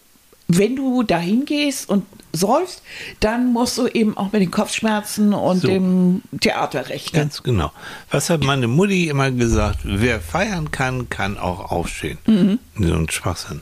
wenn 0.48 0.77
du 0.77 1.03
dahin 1.03 1.44
gehst 1.44 1.88
und 1.88 2.05
säufst, 2.33 2.83
dann 3.20 3.53
musst 3.53 3.79
du 3.79 3.87
eben 3.88 4.16
auch 4.16 4.33
mit 4.33 4.42
den 4.42 4.50
Kopfschmerzen 4.50 5.35
und 5.35 5.61
So. 5.62 5.68
dem 5.68 6.22
Theater 6.40 6.88
rechnen. 6.88 7.22
Ganz 7.22 7.42
genau. 7.42 7.72
Was 8.11 8.31
hat 8.31 8.42
meine 8.44 8.68
Mutti 8.68 9.09
immer 9.09 9.31
gesagt? 9.31 9.81
Wer 9.85 10.20
feiern 10.20 10.70
kann, 10.70 11.11
kann 11.11 11.37
auch 11.38 11.70
aufstehen. 11.70 12.18
Mhm. 12.27 12.59
So 12.79 12.94
ein 12.94 13.11
Schwachsinn. 13.11 13.61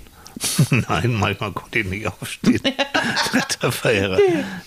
Nein, 0.71 1.15
manchmal 1.15 1.53
konnte 1.53 1.79
ich 1.81 1.87
nicht 1.87 2.07
aufstehen. 2.07 2.61
Flatterfeierer. 3.31 4.19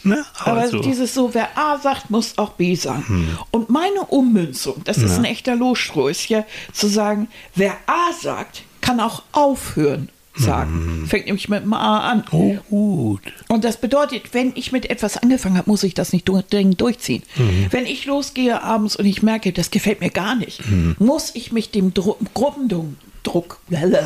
Ne? 0.03 0.23
Aber, 0.39 0.51
Aber 0.51 0.67
so. 0.69 0.79
dieses 0.79 1.13
so, 1.13 1.33
wer 1.33 1.57
A 1.57 1.77
sagt, 1.77 2.09
muss 2.09 2.37
auch 2.37 2.51
B 2.51 2.75
sagen. 2.75 3.37
Und 3.51 3.69
meine 3.69 4.01
Ummünzung, 4.07 4.81
das 4.85 4.97
ist 4.97 5.11
Ja. 5.11 5.17
ein 5.17 5.25
echter 5.25 5.55
Losstroh, 5.55 6.07
ist 6.07 6.29
ja 6.29 6.45
zu 6.73 6.87
sagen, 6.87 7.27
wer 7.55 7.73
A 7.87 8.11
sagt, 8.21 8.63
kann 8.81 8.99
auch 8.99 9.23
aufhören 9.31 10.09
sagen. 10.37 11.05
Fängt 11.07 11.27
nämlich 11.27 11.47
mit 11.47 11.63
dem 11.63 11.71
A 11.73 12.09
an. 12.11 12.25
oh, 12.31 12.57
gut. 12.69 13.21
Und 13.47 13.63
das 13.63 13.79
bedeutet, 13.79 14.33
wenn 14.33 14.51
ich 14.55 14.73
mit 14.73 14.89
etwas 14.89 15.15
angefangen 15.15 15.57
habe, 15.57 15.69
muss 15.69 15.81
ich 15.83 15.93
das 15.93 16.11
nicht 16.11 16.25
dringend 16.25 16.81
durchziehen. 16.81 17.23
Wenn 17.69 17.85
ich 17.85 18.05
losgehe 18.05 18.61
abends 18.61 18.97
und 18.97 19.05
ich 19.05 19.23
merke, 19.23 19.53
das 19.53 19.71
gefällt 19.71 20.01
mir 20.01 20.09
gar 20.09 20.35
nicht, 20.35 20.61
muss 20.99 21.31
ich 21.35 21.53
mich 21.53 21.71
dem 21.71 21.93
Gruppendung 22.33 22.97
Gruppendruck, 23.25 23.59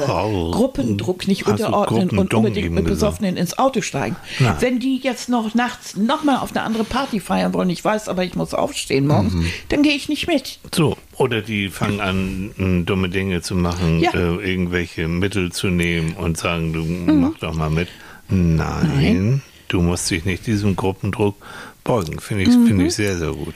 Oh. 0.08 0.52
Gruppendruck 0.52 1.28
nicht 1.28 1.46
Also 1.46 1.66
unterordnen 1.66 2.18
und 2.18 2.34
unbedingt 2.34 2.72
mit 2.72 2.86
gesagt. 2.86 2.88
Besoffenen 2.88 3.38
ins 3.38 3.58
Auto 3.60 3.82
steigen. 3.82 4.16
Nein. 4.40 4.56
Wenn 4.60 4.80
die 4.80 4.98
jetzt 4.98 5.30
noch 5.30 5.54
nachts 5.54 5.96
nochmal 5.96 6.38
auf 6.38 6.52
eine 6.56 6.64
andere 6.64 6.84
Party 6.86 7.20
feiern 7.20 7.54
wollen, 7.54 7.70
ich 7.70 7.84
weiß, 7.84 8.08
aber 8.10 8.24
ich 8.24 8.36
muss 8.36 8.54
aufstehen 8.54 9.08
morgens, 9.08 9.34
Mhm. 9.34 9.46
dann 9.70 9.84
gehe 9.84 9.94
ich 9.94 10.10
nicht 10.10 10.28
mit. 10.28 10.60
So, 10.74 10.98
oder 11.18 11.42
die 11.42 11.70
fangen 11.70 12.00
an, 12.02 12.84
dumme 12.86 13.10
Dinge 13.10 13.42
zu 13.42 13.56
machen, 13.56 14.00
Ja. 14.00 14.12
äh, 14.14 14.36
irgendwelche 14.52 15.08
Mittel 15.08 15.52
zu 15.52 15.68
nehmen 15.68 16.14
und 16.14 16.38
sagen, 16.38 16.74
du 16.74 16.84
mach 16.86 17.38
doch 17.40 17.54
mal 17.54 17.70
mit. 17.70 17.90
Nein, 18.30 19.42
du 19.68 19.82
musst 19.82 20.10
dich 20.10 20.26
nicht 20.26 20.48
diesem 20.48 20.76
Gruppendruck 20.76 21.36
beugen. 21.84 22.20
Finde 22.20 22.44
ich, 22.44 22.50
finde 22.50 22.86
ich 22.86 22.96
sehr, 22.96 23.18
sehr 23.18 23.32
gut. 23.32 23.56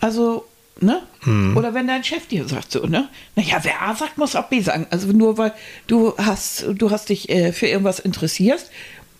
Also, 0.00 0.44
ne? 0.80 1.02
Mhm. 1.24 1.56
Oder 1.56 1.74
wenn 1.74 1.86
dein 1.86 2.04
Chef 2.04 2.26
dir 2.26 2.46
sagt 2.48 2.72
so, 2.72 2.86
ne? 2.86 3.08
Naja, 3.36 3.58
wer 3.62 3.82
A 3.82 3.94
sagt, 3.94 4.18
muss 4.18 4.34
auch 4.36 4.48
B 4.48 4.60
sagen. 4.60 4.86
Also 4.90 5.08
nur 5.08 5.38
weil 5.38 5.52
du 5.86 6.14
hast, 6.18 6.64
du 6.74 6.90
hast 6.90 7.08
dich 7.08 7.28
äh, 7.28 7.52
für 7.52 7.66
irgendwas 7.66 8.00
interessierst, 8.00 8.70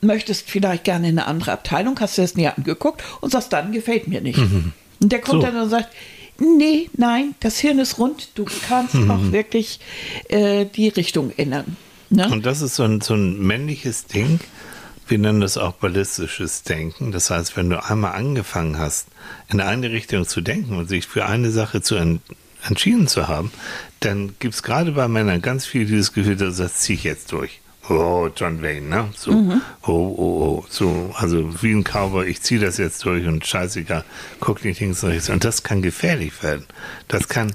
möchtest 0.01 0.51
vielleicht 0.51 0.85
gerne 0.85 1.09
in 1.09 1.19
eine 1.19 1.29
andere 1.29 1.53
Abteilung, 1.53 1.99
hast 2.01 2.19
du 2.19 2.23
das 2.23 2.35
näher 2.35 2.57
angeguckt 2.59 3.03
und 3.21 3.31
sagst 3.31 3.53
dann, 3.53 3.71
gefällt 3.73 4.09
mir 4.09 4.21
nicht. 4.21 4.39
Und 4.39 4.73
der 5.13 5.21
kommt 5.21 5.43
Mhm. 5.43 5.47
So. 5.47 5.53
dann 5.53 5.63
und 5.63 5.71
sagt, 5.71 5.89
nee, 6.39 6.91
nein, 6.97 7.35
das 7.41 7.59
Hirn 7.59 7.79
ist 7.79 7.99
rund, 7.99 8.31
du 8.35 8.45
kannst 8.69 8.95
Mhm. 8.95 9.11
auch 9.11 9.33
wirklich 9.33 9.79
äh, 10.29 10.65
die 10.65 10.89
Richtung 10.89 11.33
ändern. 11.37 11.77
Ne? 12.11 12.29
Und 12.31 12.45
das 12.45 12.61
ist 12.63 12.75
so 12.75 12.83
ein, 12.83 13.01
so 13.01 13.15
ein 13.15 13.39
männliches 13.41 14.07
Ding. 14.07 14.41
Wir 15.07 15.19
nennen 15.19 15.41
das 15.41 15.59
auch 15.59 15.73
ballistisches 15.75 16.63
Denken. 16.63 17.13
Das 17.13 17.31
heißt, 17.31 17.57
wenn 17.57 17.71
du 17.71 17.83
einmal 17.83 18.13
angefangen 18.13 18.79
hast, 18.79 19.09
in 19.49 19.61
eine 19.61 19.91
Richtung 19.91 20.27
zu 20.27 20.41
denken 20.41 20.77
und 20.77 20.89
sich 20.89 21.07
für 21.07 21.27
eine 21.27 21.51
Sache 21.51 21.83
zu 21.83 21.97
en 21.97 22.21
entschieden 22.65 23.09
zu 23.09 23.27
haben, 23.27 23.51
dann 24.01 24.37
gibt 24.39 24.55
es 24.55 24.63
gerade 24.63 24.93
bei 24.93 25.09
Männern 25.09 25.43
ganz 25.43 25.67
viel 25.67 25.85
dieses 25.85 26.13
Gefühl, 26.13 26.37
dass 26.37 26.59
das 26.59 26.77
ziehe 26.77 26.97
ich 26.97 27.05
jetzt 27.05 27.33
durch. 27.33 27.61
Oh, 27.89 28.29
John 28.35 28.63
Wayne, 28.63 28.89
ne? 28.89 29.09
So, 29.17 29.33
oh, 29.33 29.91
oh, 29.91 30.63
oh. 30.63 30.65
So, 30.69 31.13
also 31.17 31.63
wie 31.63 31.73
ein 31.73 31.83
Cowboy, 31.83 32.27
ich 32.27 32.41
ziehe 32.41 32.61
das 32.61 32.79
jetzt 32.79 33.05
durch 33.05 33.27
und 33.27 33.45
scheißegal, 33.45 34.05
guck 34.39 34.65
nicht 34.65 34.81
links 34.81 35.03
und 35.03 35.11
rechts. 35.11 35.29
Und 35.31 35.45
das 35.45 35.65
kann 35.65 35.83
gefährlich 35.83 36.43
werden. 36.45 36.67
Das 37.09 37.29
kann 37.29 37.53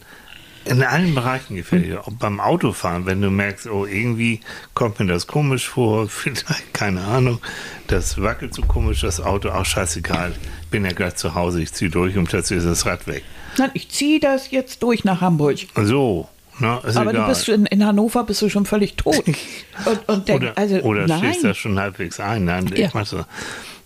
in 0.67 0.83
allen 0.83 1.15
Bereichen 1.15 1.55
gefährlich. 1.55 1.95
Auch 1.97 2.09
beim 2.11 2.39
Autofahren, 2.39 3.05
wenn 3.05 3.21
du 3.21 3.29
merkst, 3.29 3.67
oh, 3.67 3.85
irgendwie 3.85 4.41
kommt 4.73 4.99
mir 4.99 5.07
das 5.07 5.27
komisch 5.27 5.67
vor, 5.67 6.07
vielleicht, 6.09 6.73
keine 6.73 7.01
Ahnung, 7.01 7.39
das 7.87 8.21
wackelt 8.21 8.53
so 8.53 8.61
komisch, 8.63 9.01
das 9.01 9.19
Auto, 9.21 9.49
auch 9.49 9.65
scheißegal, 9.65 10.33
bin 10.71 10.85
ja 10.85 10.91
gleich 10.91 11.15
zu 11.15 11.35
Hause, 11.35 11.61
ich 11.61 11.73
ziehe 11.73 11.89
durch 11.91 12.17
und 12.17 12.25
plötzlich 12.29 12.59
ist 12.59 12.65
das 12.67 12.85
Rad 12.85 13.07
weg. 13.07 13.23
Nein, 13.57 13.71
ich 13.73 13.89
ziehe 13.89 14.19
das 14.19 14.51
jetzt 14.51 14.83
durch 14.83 15.03
nach 15.03 15.21
Hamburg. 15.21 15.57
So, 15.75 16.27
ne, 16.59 16.79
ist 16.85 16.95
Aber 16.97 17.11
egal. 17.11 17.23
du 17.23 17.29
bist 17.29 17.49
in, 17.49 17.65
in 17.65 17.85
Hannover 17.85 18.23
bist 18.23 18.41
du 18.41 18.49
schon 18.49 18.65
völlig 18.65 18.95
tot. 18.95 19.23
Und, 19.85 20.09
und 20.09 20.27
denk, 20.27 20.41
oder 20.41 20.57
also, 20.57 20.75
oder 20.81 21.07
nein. 21.07 21.19
schließt 21.19 21.43
das 21.43 21.57
schon 21.57 21.79
halbwegs 21.79 22.19
ein. 22.19 22.45
Nein, 22.45 22.67
Ja. 22.75 22.87
ich 22.87 22.93
mach 22.93 23.05
so. 23.05 23.23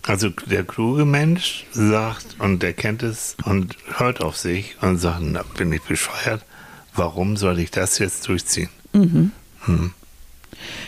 Also 0.06 0.30
der 0.30 0.64
kluge 0.64 1.04
Mensch 1.04 1.64
sagt 1.70 2.34
und 2.40 2.62
der 2.62 2.72
kennt 2.72 3.02
es 3.04 3.36
und 3.44 3.76
hört 3.98 4.20
auf 4.20 4.36
sich 4.36 4.74
und 4.80 4.98
sagt, 4.98 5.20
na, 5.22 5.42
bin 5.56 5.72
ich 5.72 5.82
bescheuert? 5.82 6.44
Warum 6.94 7.36
soll 7.36 7.58
ich 7.58 7.70
das 7.70 7.98
jetzt 7.98 8.28
durchziehen? 8.28 8.68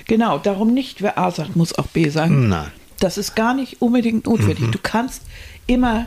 Genau, 0.07 0.39
darum 0.39 0.75
nicht, 0.75 1.03
wer 1.03 1.19
A 1.19 1.31
sagt, 1.31 1.57
muss 1.57 1.77
auch 1.79 1.87
B 1.87 2.09
sagen. 2.09 2.49
Nein. 2.49 2.71
Das 3.01 3.19
ist 3.19 3.35
gar 3.35 3.55
nicht 3.55 3.83
unbedingt 3.83 4.27
notwendig. 4.27 4.61
Mhm. 4.61 4.73
Du 4.73 4.79
kannst 4.83 5.23
immer 5.67 6.07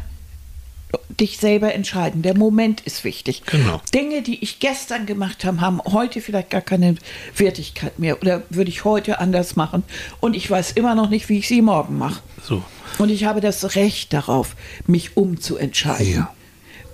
dich 1.19 1.37
selber 1.37 1.73
entscheiden. 1.73 2.21
Der 2.21 2.37
Moment 2.37 2.81
ist 2.81 3.03
wichtig. 3.03 3.43
Genau. 3.45 3.81
Dinge, 3.93 4.21
die 4.21 4.41
ich 4.43 4.59
gestern 4.59 5.05
gemacht 5.05 5.43
habe, 5.43 5.59
haben 5.61 5.81
heute 5.83 6.21
vielleicht 6.21 6.49
gar 6.49 6.61
keine 6.61 6.95
Wertigkeit 7.35 7.99
mehr 7.99 8.21
oder 8.21 8.43
würde 8.49 8.69
ich 8.69 8.85
heute 8.85 9.19
anders 9.19 9.55
machen 9.55 9.83
und 10.21 10.35
ich 10.35 10.49
weiß 10.49 10.73
immer 10.73 10.95
noch 10.95 11.09
nicht, 11.09 11.27
wie 11.29 11.39
ich 11.39 11.47
sie 11.47 11.61
morgen 11.61 11.97
mache. 11.97 12.21
So. 12.43 12.63
Und 12.99 13.09
ich 13.09 13.25
habe 13.25 13.41
das 13.41 13.75
Recht 13.75 14.13
darauf, 14.13 14.55
mich 14.85 15.17
umzuentscheiden. 15.17 16.13
Ja. 16.13 16.33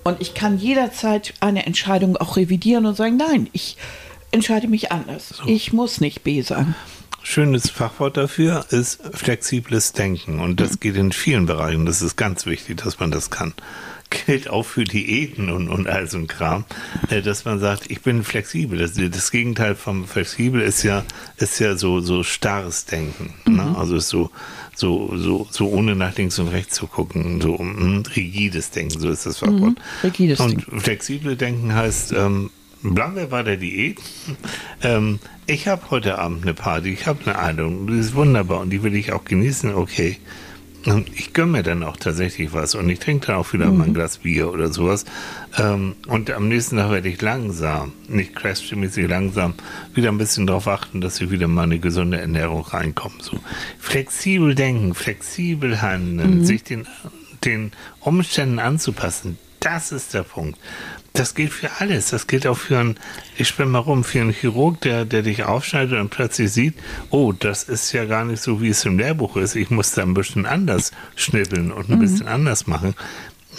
Und 0.03 0.21
ich 0.21 0.33
kann 0.33 0.57
jederzeit 0.57 1.33
eine 1.39 1.65
Entscheidung 1.65 2.17
auch 2.17 2.35
revidieren 2.35 2.85
und 2.85 2.95
sagen, 2.95 3.17
nein, 3.17 3.49
ich 3.53 3.77
entscheide 4.31 4.67
mich 4.67 4.91
anders. 4.91 5.41
Ich 5.45 5.73
muss 5.73 6.01
nicht 6.01 6.23
B 6.23 6.41
sagen. 6.41 6.75
Schönes 7.25 7.69
Fachwort 7.69 8.17
dafür 8.17 8.65
ist 8.69 8.99
flexibles 9.13 9.93
Denken. 9.93 10.39
Und 10.41 10.59
das 10.59 10.81
geht 10.81 10.97
in 10.97 11.13
vielen 11.13 11.45
Bereichen. 11.45 11.85
Das 11.85 12.01
ist 12.01 12.17
ganz 12.17 12.45
wichtig, 12.45 12.81
dass 12.83 12.99
man 12.99 13.11
das 13.11 13.29
kann. 13.29 13.53
Gilt 14.09 14.49
auch 14.49 14.63
für 14.63 14.83
Diäten 14.83 15.49
und, 15.49 15.69
und 15.69 15.87
all 15.87 16.07
so 16.07 16.17
ein 16.17 16.27
Kram, 16.27 16.65
äh, 17.09 17.21
dass 17.21 17.45
man 17.45 17.59
sagt, 17.59 17.89
ich 17.89 18.01
bin 18.01 18.23
flexibel. 18.23 18.77
Das, 18.77 18.93
das 18.93 19.31
Gegenteil 19.31 19.73
vom 19.73 20.05
flexibel 20.05 20.61
ist 20.61 20.83
ja, 20.83 21.05
ist 21.37 21.59
ja 21.59 21.77
so, 21.77 22.01
so 22.01 22.23
starres 22.23 22.85
Denken. 22.85 23.33
Ne? 23.45 23.73
Also 23.75 23.95
ist 23.95 24.09
so, 24.09 24.29
so, 24.75 25.15
so, 25.17 25.47
so 25.49 25.69
ohne 25.69 25.95
nach 25.95 26.15
links 26.17 26.39
und 26.39 26.47
rechts 26.49 26.75
zu 26.75 26.87
gucken. 26.87 27.41
So 27.41 27.57
mm, 27.57 28.03
rigides 28.15 28.71
Denken, 28.71 28.99
so 28.99 29.09
ist 29.09 29.25
das 29.25 29.39
Fachwort. 29.39 29.75
rigides 30.03 30.39
und 30.39 30.51
Denken. 30.51 30.79
flexible 30.79 31.35
Denken 31.35 31.73
heißt, 31.73 32.13
ähm, 32.13 32.49
bleiben 32.81 33.15
wir 33.15 33.27
bei 33.27 33.43
der 33.43 33.57
Diät. 33.57 33.99
Ähm, 34.81 35.19
ich 35.45 35.67
habe 35.67 35.89
heute 35.91 36.19
Abend 36.19 36.43
eine 36.43 36.53
Party, 36.53 36.89
ich 36.89 37.05
habe 37.05 37.19
eine 37.25 37.39
Einladung, 37.39 37.87
die 37.87 37.97
ist 37.97 38.15
wunderbar 38.15 38.61
und 38.61 38.69
die 38.69 38.83
will 38.83 38.95
ich 38.95 39.11
auch 39.11 39.23
genießen, 39.23 39.73
okay. 39.73 40.17
Und 40.85 41.07
ich 41.17 41.31
gönne 41.33 41.53
mir 41.53 41.63
dann 41.63 41.81
auch 41.83 41.95
tatsächlich 41.95 42.51
was 42.51 42.75
und 42.75 42.89
ich 42.89 42.99
trinke 42.99 43.27
dann 43.27 43.37
auch 43.37 43.53
wieder 43.53 43.71
mal 43.71 43.85
ein 43.85 43.93
Glas 43.93 44.17
Bier 44.17 44.51
oder 44.51 44.71
sowas. 44.71 45.05
Ähm, 45.57 45.95
und 46.07 46.29
am 46.31 46.49
nächsten 46.49 46.75
Tag 46.75 46.91
werde 46.91 47.07
ich 47.07 47.21
langsam, 47.21 47.93
nicht 48.09 48.35
crashmäßig 48.35 49.07
langsam, 49.07 49.53
wieder 49.93 50.09
ein 50.09 50.17
bisschen 50.17 50.45
darauf 50.45 50.67
achten, 50.67 50.99
dass 50.99 51.21
ich 51.21 51.31
wieder 51.31 51.47
mal 51.47 51.63
eine 51.63 51.79
gesunde 51.79 52.19
Ernährung 52.19 52.63
reinkomme. 52.63 53.15
So 53.21 53.39
flexibel 53.79 54.55
denken, 54.55 54.93
flexibel 54.93 55.81
handeln, 55.81 56.43
sich 56.45 56.63
den, 56.63 56.85
den 57.45 57.71
Umständen 58.01 58.59
anzupassen, 58.59 59.37
das 59.61 59.93
ist 59.93 60.13
der 60.13 60.23
Punkt. 60.23 60.59
Das 61.13 61.35
gilt 61.35 61.53
für 61.53 61.69
alles. 61.79 62.09
Das 62.09 62.25
gilt 62.25 62.47
auch 62.47 62.57
für 62.57 62.79
einen, 62.79 62.97
ich 63.37 63.47
spinne 63.47 63.69
mal 63.69 63.79
rum, 63.79 64.03
für 64.03 64.19
einen 64.21 64.33
Chirurg, 64.33 64.81
der, 64.81 65.05
der 65.05 65.21
dich 65.21 65.43
aufschneidet 65.43 65.99
und 65.99 66.09
plötzlich 66.09 66.51
sieht, 66.51 66.73
oh, 67.11 67.31
das 67.31 67.63
ist 67.63 67.91
ja 67.91 68.05
gar 68.05 68.25
nicht 68.25 68.41
so, 68.41 68.61
wie 68.61 68.69
es 68.69 68.83
im 68.85 68.97
Lehrbuch 68.97 69.37
ist. 69.37 69.55
Ich 69.55 69.69
muss 69.69 69.91
da 69.91 70.01
ein 70.01 70.15
bisschen 70.15 70.47
anders 70.47 70.91
schnippeln 71.15 71.71
und 71.71 71.89
ein 71.89 71.99
bisschen 71.99 72.27
anders 72.27 72.65
machen. 72.65 72.95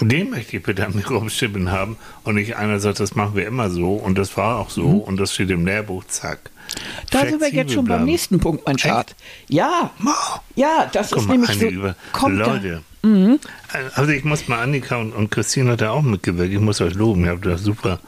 Den 0.01 0.31
möchte 0.31 0.57
ich 0.57 0.63
bitte 0.65 0.85
an 0.85 0.97
mir 0.97 1.07
rumschnippeln 1.07 1.71
haben 1.71 1.97
und 2.25 2.35
nicht 2.35 2.57
einer 2.57 2.81
sagt, 2.81 2.99
das 2.99 3.15
machen 3.15 3.37
wir 3.37 3.47
immer 3.47 3.71
so 3.71 3.95
und 3.95 4.19
das 4.19 4.37
war 4.37 4.59
auch 4.59 4.71
so 4.71 4.89
und 4.89 5.19
das 5.19 5.33
steht 5.33 5.51
im 5.51 5.65
Lehrbuch, 5.65 6.05
zack. 6.07 6.51
Da 7.13 7.25
sind 7.25 7.41
wir 7.41 7.53
jetzt 7.53 7.73
schon 7.73 7.85
beim 7.85 7.99
bleiben. 7.99 8.05
nächsten 8.07 8.41
Punkt, 8.41 8.67
mein 8.67 8.79
Schat. 8.79 9.15
Ja, 9.49 9.93
ja, 10.57 10.91
das 10.93 11.11
Guck 11.11 11.21
ist 11.21 11.29
nämlich 11.29 11.59
so. 11.61 11.67
über 11.67 11.95
Leute. 13.05 13.41
Also 13.95 14.11
ich 14.13 14.25
muss 14.25 14.49
mal 14.49 14.63
Annika 14.63 14.97
und, 14.97 15.13
und 15.13 15.31
Christine 15.31 15.73
hat 15.73 15.81
da 15.81 15.91
auch 15.91 16.03
mitgewirkt. 16.03 16.53
Ich 16.53 16.61
muss 16.61 16.81
euch 16.81 16.95
loben. 16.95 17.25
Ihr 17.25 17.31
habt 17.33 17.45
da 17.47 17.59
super, 17.59 18.01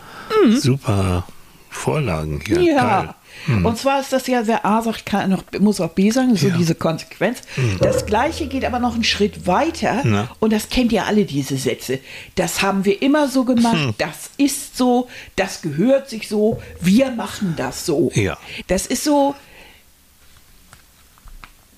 super 0.54 1.26
Vorlagen 1.70 2.40
hier. 2.46 2.58
Mhm. 2.60 2.64
Ja. 2.66 3.14
Mhm. 3.46 3.66
Und 3.66 3.76
zwar 3.76 4.00
ist 4.00 4.12
das 4.14 4.26
ja, 4.28 4.46
wer 4.46 4.64
A 4.64 4.80
sagt, 4.80 5.04
kann 5.04 5.28
noch, 5.28 5.44
muss 5.60 5.78
auch 5.82 5.90
B 5.90 6.10
sagen, 6.10 6.34
so 6.36 6.48
Ja. 6.48 6.54
Mhm. 6.54 6.58
diese 6.58 6.74
Konsequenz. 6.74 7.42
Das 7.80 8.06
Gleiche 8.06 8.46
geht 8.46 8.64
aber 8.64 8.78
noch 8.78 8.94
einen 8.94 9.04
Schritt 9.04 9.46
weiter. 9.46 10.00
Na? 10.04 10.30
Und 10.40 10.54
das 10.54 10.70
kennt 10.70 10.90
ihr 10.92 11.04
alle, 11.04 11.26
diese 11.26 11.58
Sätze. 11.58 11.98
Das 12.36 12.62
haben 12.62 12.86
wir 12.86 13.02
immer 13.02 13.28
so 13.28 13.44
gemacht, 13.44 13.76
Hm. 13.76 13.94
das 13.98 14.30
ist 14.38 14.78
so, 14.78 15.08
das 15.36 15.60
gehört 15.60 16.08
sich 16.08 16.28
so, 16.28 16.62
wir 16.80 17.10
machen 17.10 17.54
das 17.58 17.84
so. 17.84 18.10
Ja. 18.14 18.38
Das 18.68 18.86
ist 18.86 19.04
so, 19.04 19.34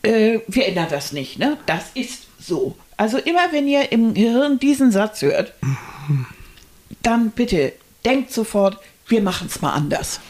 äh, 0.02 0.38
wir 0.46 0.66
ändern 0.66 0.86
das 0.90 1.12
nicht, 1.12 1.38
ne? 1.40 1.56
Das 1.66 1.86
ist 1.94 2.28
so. 2.38 2.76
Also 2.98 3.16
immer 3.16 3.50
wenn 3.52 3.66
ihr 3.66 3.90
im 3.92 4.12
Gehirn 4.12 4.58
diesen 4.58 4.90
Satz 4.92 5.22
hört, 5.22 5.54
dann 7.02 7.30
bitte 7.30 7.72
denkt 8.04 8.32
sofort, 8.32 8.78
wir 9.06 9.22
machen 9.22 9.46
es 9.50 9.60
mal 9.62 9.72
anders. 9.72 10.20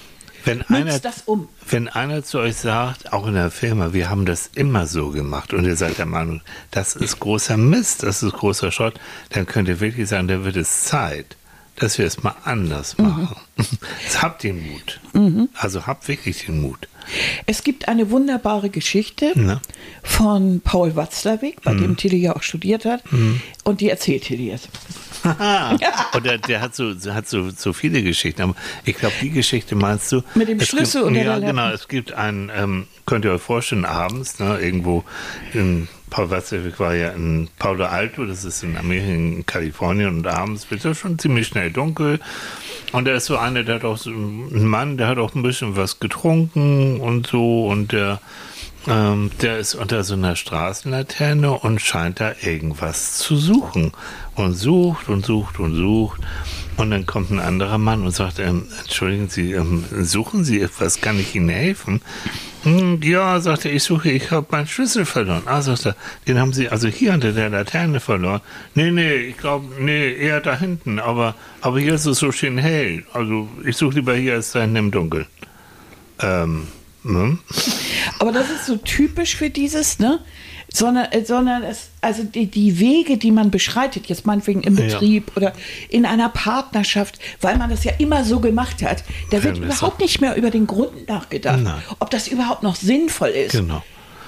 Wenn 0.45 0.63
einer, 0.63 0.99
das 1.01 1.23
um. 1.27 1.49
wenn 1.69 1.89
einer 1.89 2.23
zu 2.23 2.39
euch 2.39 2.57
sagt, 2.57 3.13
auch 3.13 3.27
in 3.27 3.35
der 3.35 3.51
Firma, 3.51 3.93
wir 3.93 4.09
haben 4.09 4.25
das 4.25 4.51
immer 4.55 4.87
so 4.87 5.11
gemacht 5.11 5.53
und 5.53 5.65
ihr 5.65 5.77
seid 5.77 5.99
der 5.99 6.07
Meinung, 6.07 6.41
das 6.71 6.95
ist 6.95 7.19
großer 7.21 7.57
Mist, 7.57 8.03
das 8.05 8.23
ist 8.23 8.33
großer 8.35 8.71
Schrott, 8.71 8.95
dann 9.31 9.47
könnt 9.47 9.69
ihr 9.69 9.81
wirklich 9.81 10.09
sagen, 10.09 10.29
da 10.29 10.45
wird 10.45 10.57
es 10.57 10.85
Zeit, 10.85 11.37
dass 11.77 11.99
wir 11.99 12.07
es 12.07 12.23
mal 12.23 12.37
anders 12.45 12.97
Mhm. 12.99 13.05
machen. 13.05 13.37
habt 14.23 14.43
den 14.45 14.65
Mut. 14.71 15.01
Also 15.55 15.87
habt 15.87 16.07
wirklich 16.09 16.47
den 16.47 16.61
Mut. 16.63 16.89
Es 17.47 17.63
gibt 17.65 17.89
eine 17.89 18.11
wunderbare 18.11 18.71
Geschichte 18.71 19.33
Na? 19.35 19.61
von 20.03 20.61
Paul 20.61 20.97
Watzlawick, 20.97 21.63
bei 21.63 21.73
Mhm. 21.75 21.81
dem 21.81 21.97
Tilly 21.97 22.19
ja 22.19 22.37
auch 22.37 22.43
studiert 22.43 22.85
hat. 22.85 23.03
Und 23.65 23.81
die 23.81 23.89
erzählt 23.91 24.25
Tilly 24.25 24.49
jetzt. 24.49 24.69
Oder 26.17 26.39
der 26.39 26.61
hat 26.61 26.75
so, 26.75 26.95
hat 27.13 27.29
so, 27.29 27.51
so 27.51 27.73
viele 27.73 28.03
Geschichten. 28.03 28.43
Aber 28.43 28.55
ich 28.85 28.97
glaube, 28.97 29.15
die 29.21 29.31
Geschichte 29.31 29.75
meinst 29.75 30.11
du. 30.13 30.23
Mit 30.35 30.49
dem 30.49 30.61
Schlüssel 30.61 31.03
gibt, 31.03 31.09
unter 31.09 31.23
Ja, 31.25 31.39
der 31.41 31.51
genau. 31.51 31.69
Es 31.71 31.89
gibt 31.89 32.13
einen, 32.13 32.51
ähm, 32.55 32.87
könnt 33.07 33.25
ihr 33.25 33.33
euch 33.33 33.43
vorstellen, 33.43 33.85
abends, 33.85 34.39
ne, 34.39 34.59
irgendwo 34.61 35.05
in 35.55 35.89
Paul 36.11 36.31
Watzlawick 36.31 36.79
war 36.81 36.95
ja 36.95 37.11
in 37.11 37.49
Palo 37.59 37.85
Alto, 37.85 38.25
das 38.25 38.45
ist 38.45 38.63
in 38.63 38.77
Amerika, 38.79 39.13
in 39.13 39.45
Kalifornien, 39.47 40.09
und 40.09 40.27
abends 40.27 40.71
wird 40.71 40.85
es 40.85 40.99
schon 40.99 41.19
ziemlich 41.19 41.47
schnell 41.49 41.71
dunkel. 41.71 42.21
Und 42.93 43.07
er 43.07 43.17
ist 43.17 43.27
so 43.27 43.37
einer, 43.37 43.65
der 43.65 43.77
hat 43.77 43.85
auch 43.85 43.99
so 43.99 44.11
ein 44.11 44.67
Mann, 44.67 44.97
der 44.97 45.09
hat 45.09 45.19
auch 45.19 45.35
ein 45.35 45.43
bisschen 45.43 45.77
was 45.77 46.01
getrunken 46.01 47.01
und 47.01 47.27
so 47.27 47.67
und 47.67 47.93
der, 47.93 48.21
ähm, 48.87 49.31
der 49.43 49.59
ist 49.59 49.75
unter 49.75 50.05
so 50.05 50.15
einer 50.15 50.37
Straßenlaterne 50.37 51.53
und 51.53 51.81
scheint 51.81 52.21
da 52.21 52.33
irgendwas 52.41 53.19
zu 53.19 53.37
suchen. 53.37 53.93
Und 54.35 54.55
sucht 54.55 55.09
und 55.09 55.27
sucht 55.27 55.59
und 55.59 55.75
sucht. 55.75 56.21
Und 56.79 56.93
dann 56.93 57.07
kommt 57.07 57.33
ein 57.33 57.41
anderer 57.41 57.77
Mann 57.77 58.05
und 58.05 58.13
sagt, 58.13 58.39
ähm, 58.39 58.69
entschuldigen 58.85 59.29
Sie, 59.29 59.51
ähm, 59.53 59.85
suchen 60.01 60.45
Sie 60.45 60.61
etwas, 60.61 61.01
kann 61.01 61.19
ich 61.19 61.35
Ihnen 61.35 61.49
helfen? 61.49 62.01
Hm, 62.63 63.01
ja, 63.03 63.41
sagt 63.41 63.65
er, 63.65 63.73
ich 63.73 63.83
suche, 63.83 64.13
ich 64.13 64.31
habe 64.31 64.47
meinen 64.53 64.69
Schlüssel 64.69 65.05
verloren. 65.05 65.43
Ah, 65.47 65.61
sagt 65.61 65.87
er, 65.87 65.97
den 66.29 66.39
haben 66.39 66.53
Sie 66.53 66.69
also 66.69 66.87
hier 66.87 67.15
unter 67.15 67.33
der 67.33 67.51
Laterne 67.51 67.99
verloren. 67.99 68.43
Nee, 68.77 68.93
nee, 68.93 69.15
ich 69.15 69.37
glaube, 69.37 69.67
nee, 69.81 70.13
eher 70.13 70.41
da 70.41 70.57
hinten, 70.57 71.01
aber, 71.01 71.35
aber 71.63 71.81
hier 71.81 71.95
ist 71.95 72.07
es 72.07 72.21
so 72.21 72.31
schön 72.31 72.59
hell. 72.59 73.05
Also 73.13 73.49
ich 73.65 73.77
suche 73.77 73.97
lieber 73.97 74.15
hier 74.15 74.35
als 74.35 74.53
da 74.53 74.61
hinten 74.61 74.77
im 74.77 74.91
Dunkeln. 74.93 75.27
Ähm, 76.21 76.69
hm? 77.03 77.41
Aber 78.21 78.31
das 78.31 78.51
ist 78.51 78.67
so 78.67 78.77
typisch 78.77 79.35
für 79.35 79.51
dieses, 79.51 79.99
ne? 79.99 80.21
Sondern, 80.71 81.07
äh, 81.13 81.25
sondern 81.25 81.63
es, 81.63 81.89
also 82.03 82.25
die, 82.25 82.47
die 82.47 82.79
Wege, 82.79 83.17
die 83.17 83.31
man 83.31 83.51
beschreitet, 83.51 84.07
jetzt 84.07 84.27
meinetwegen 84.27 84.63
im 84.63 84.77
Ja. 84.77 84.85
Betrieb 84.85 85.33
oder 85.37 85.53
in 85.89 86.05
einer 86.05 86.29
Partnerschaft, 86.29 87.19
weil 87.41 87.57
man 87.57 87.71
das 87.71 87.85
ja 87.85 87.93
immer 87.99 88.25
so 88.25 88.41
gemacht 88.41 88.83
hat, 88.83 89.03
da 89.31 89.43
wird 89.43 89.59
Ja, 89.59 89.65
überhaupt 89.65 90.01
nicht 90.01 90.21
mehr 90.21 90.37
über 90.37 90.51
den 90.51 90.67
Grund 90.67 91.09
nachgedacht, 91.09 91.61
Nein. 91.63 91.83
ob 91.99 92.11
das 92.11 92.29
überhaupt 92.29 92.63
noch 92.63 92.77
sinnvoll 92.77 93.31
ist. 93.31 93.53
Genau. 93.53 93.83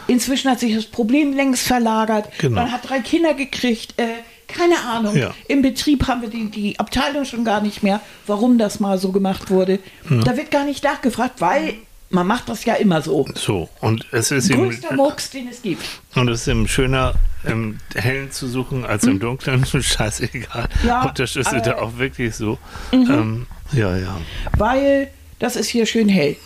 Inzwischen 0.06 0.50
hat 0.50 0.58
sich 0.60 0.74
das 0.74 0.86
Problem 0.86 1.34
längst 1.34 1.66
verlagert. 1.66 2.28
Genau. 2.38 2.62
Man 2.62 2.72
hat 2.72 2.88
drei 2.88 3.00
Kinder 3.00 3.34
gekriegt. 3.34 3.94
Äh, 3.96 4.06
keine 4.48 4.80
Ahnung. 4.80 5.16
Ja. 5.16 5.32
Im 5.46 5.62
Betrieb 5.62 6.08
haben 6.08 6.22
wir 6.22 6.28
die, 6.30 6.50
die 6.50 6.78
Abteilung 6.80 7.24
schon 7.24 7.44
gar 7.44 7.60
nicht 7.60 7.82
mehr, 7.84 8.00
warum 8.26 8.58
das 8.58 8.80
mal 8.80 8.98
so 8.98 9.12
gemacht 9.12 9.50
wurde. 9.50 9.78
Hm. 10.08 10.24
Da 10.24 10.36
wird 10.36 10.50
gar 10.50 10.64
nicht 10.64 10.82
nachgefragt, 10.82 11.40
weil 11.40 11.74
man 12.10 12.26
macht 12.26 12.48
das 12.48 12.64
ja 12.64 12.74
immer 12.74 13.00
so. 13.02 13.26
So, 13.34 13.68
und 13.80 14.06
es 14.12 14.30
ist 14.30 14.50
ihm, 14.50 14.64
Größter 14.64 14.94
Murks, 14.94 15.30
den 15.30 15.48
es 15.48 15.62
gibt. 15.62 15.82
und 16.14 16.28
es 16.28 16.42
ist 16.42 16.48
ihm 16.48 16.66
schöner, 16.68 17.14
im 17.44 17.78
Hellen 17.94 18.30
zu 18.30 18.46
suchen 18.48 18.84
als 18.84 19.04
im 19.04 19.18
Dunklen. 19.18 19.64
Scheißegal. 19.82 20.68
Ja, 20.84 21.02
und 21.08 21.18
das 21.18 21.36
ist 21.36 21.46
aber- 21.46 21.60
da 21.60 21.78
auch 21.78 21.96
wirklich 21.98 22.34
so. 22.34 22.58
Mhm. 22.92 23.06
Ähm, 23.10 23.46
ja, 23.72 23.96
ja. 23.96 24.20
Weil 24.58 25.08
das 25.38 25.56
ist 25.56 25.68
hier 25.68 25.86
schön 25.86 26.08
hell. 26.08 26.36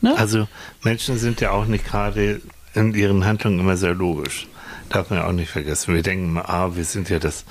Ne? 0.00 0.16
Also 0.16 0.48
Menschen 0.82 1.18
sind 1.18 1.40
ja 1.40 1.50
auch 1.50 1.66
nicht 1.66 1.84
gerade 1.84 2.40
in 2.74 2.94
ihren 2.94 3.24
Handlungen 3.24 3.60
immer 3.60 3.76
sehr 3.76 3.94
logisch. 3.94 4.46
Darf 4.88 5.10
man 5.10 5.18
ja 5.20 5.26
auch 5.26 5.32
nicht 5.32 5.50
vergessen. 5.50 5.94
Wir 5.94 6.02
denken 6.02 6.32
mal, 6.34 6.42
ah, 6.42 6.70
wir 6.76 6.84
sind 6.84 7.08
ja 7.10 7.18
das, 7.18 7.44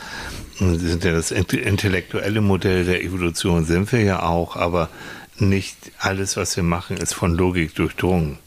wir 0.60 0.78
sind 0.80 1.04
ja 1.04 1.12
das 1.12 1.32
intellektuelle 1.32 2.42
Modell 2.42 2.86
der 2.86 3.04
Evolution, 3.04 3.66
sind 3.66 3.92
wir 3.92 4.02
ja 4.02 4.24
auch, 4.24 4.56
aber 4.56 4.90
nicht 5.38 5.78
alles, 6.00 6.38
was 6.38 6.56
wir 6.56 6.64
machen, 6.64 6.98
ist 6.98 7.14
von 7.14 7.36
Logik 7.36 7.76
durchdrungen. 7.76 8.38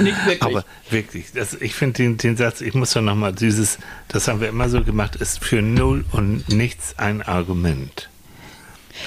Nicht 0.00 0.16
wirklich. 0.26 0.42
Aber 0.42 0.64
wirklich, 0.90 1.32
das, 1.32 1.54
ich 1.54 1.74
finde 1.74 1.94
den, 1.94 2.16
den 2.18 2.36
Satz, 2.36 2.60
ich 2.60 2.74
muss 2.74 2.92
doch 2.92 3.00
nochmal, 3.02 3.32
dieses, 3.32 3.78
das 4.08 4.28
haben 4.28 4.40
wir 4.40 4.48
immer 4.48 4.68
so 4.68 4.82
gemacht, 4.82 5.16
ist 5.16 5.42
für 5.44 5.62
null 5.62 6.04
und 6.12 6.48
nichts 6.48 6.98
ein 6.98 7.22
Argument. 7.22 8.08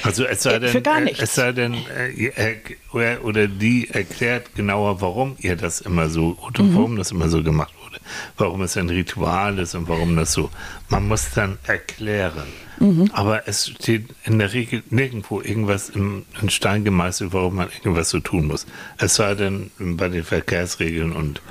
Also 0.04 0.24
es 0.26 0.44
sei 0.44 0.58
denn, 0.60 0.72
für 0.72 0.82
gar 0.82 1.00
äh, 1.00 1.06
nichts. 1.06 1.20
es 1.22 1.36
sei 1.36 1.52
denn, 1.52 1.74
äh, 1.74 2.32
er 2.94 3.26
oder 3.26 3.48
die 3.48 3.90
erklärt 3.90 4.56
genauer, 4.56 5.02
warum 5.02 5.36
ihr 5.40 5.58
das 5.58 5.82
immer 5.82 6.10
so 6.10 6.38
oder 6.48 6.64
Mhm. 6.64 6.76
warum 6.76 6.96
das 6.96 7.12
immer 7.12 7.28
so 7.28 7.44
gemacht 7.44 7.74
wurde, 7.84 8.00
warum 8.38 8.62
es 8.62 8.78
ein 8.78 8.88
Ritual 8.90 9.60
ist 9.60 9.76
und 9.76 9.90
warum 9.90 10.16
das 10.16 10.32
so. 10.32 10.50
Man 10.88 11.08
muss 11.08 11.32
dann 11.36 11.58
erklären. 11.68 12.48
Mhm. 12.82 13.12
Aber 13.14 13.48
es 13.48 13.70
steht 13.70 14.06
in 14.26 14.40
der 14.40 14.54
Regel 14.54 14.82
nirgendwo 14.90 15.40
irgendwas 15.40 15.90
im, 15.90 16.26
in 16.42 16.50
Stein 16.50 16.84
gemeißelt, 16.84 17.32
warum 17.32 17.56
man 17.56 17.70
irgendwas 17.78 18.10
so 18.10 18.20
tun 18.20 18.48
muss. 18.48 18.66
Es 18.98 19.16
sei 19.16 19.36
denn 19.36 19.70
bei 19.78 20.10
den 20.10 20.24
Verkehrsregeln 20.24 21.14
und 21.14 21.42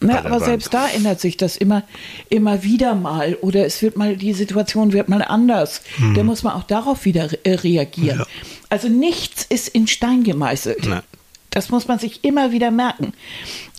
Na, 0.00 0.18
aber 0.18 0.30
Bahn. 0.30 0.44
selbst 0.44 0.74
da 0.74 0.88
ändert 0.88 1.20
sich 1.20 1.36
das 1.36 1.56
immer, 1.56 1.84
immer 2.28 2.64
wieder 2.64 2.96
mal. 2.96 3.36
Oder 3.40 3.64
es 3.64 3.82
wird 3.82 3.96
mal, 3.96 4.16
die 4.16 4.32
Situation 4.32 4.92
wird 4.92 5.08
mal 5.08 5.22
anders. 5.22 5.82
Da 6.14 6.24
muss 6.24 6.42
man 6.42 6.54
auch 6.54 6.64
darauf 6.64 7.04
wieder 7.04 7.28
äh, 7.44 7.54
reagieren. 7.54 8.18
Ja. 8.18 8.26
Also 8.68 8.88
nichts 8.88 9.44
ist 9.44 9.68
in 9.68 9.86
Stein 9.86 10.24
gemeißelt. 10.24 10.88
Nein. 10.88 11.02
Das 11.50 11.70
muss 11.70 11.86
man 11.86 12.00
sich 12.00 12.24
immer 12.24 12.50
wieder 12.50 12.72
merken. 12.72 13.12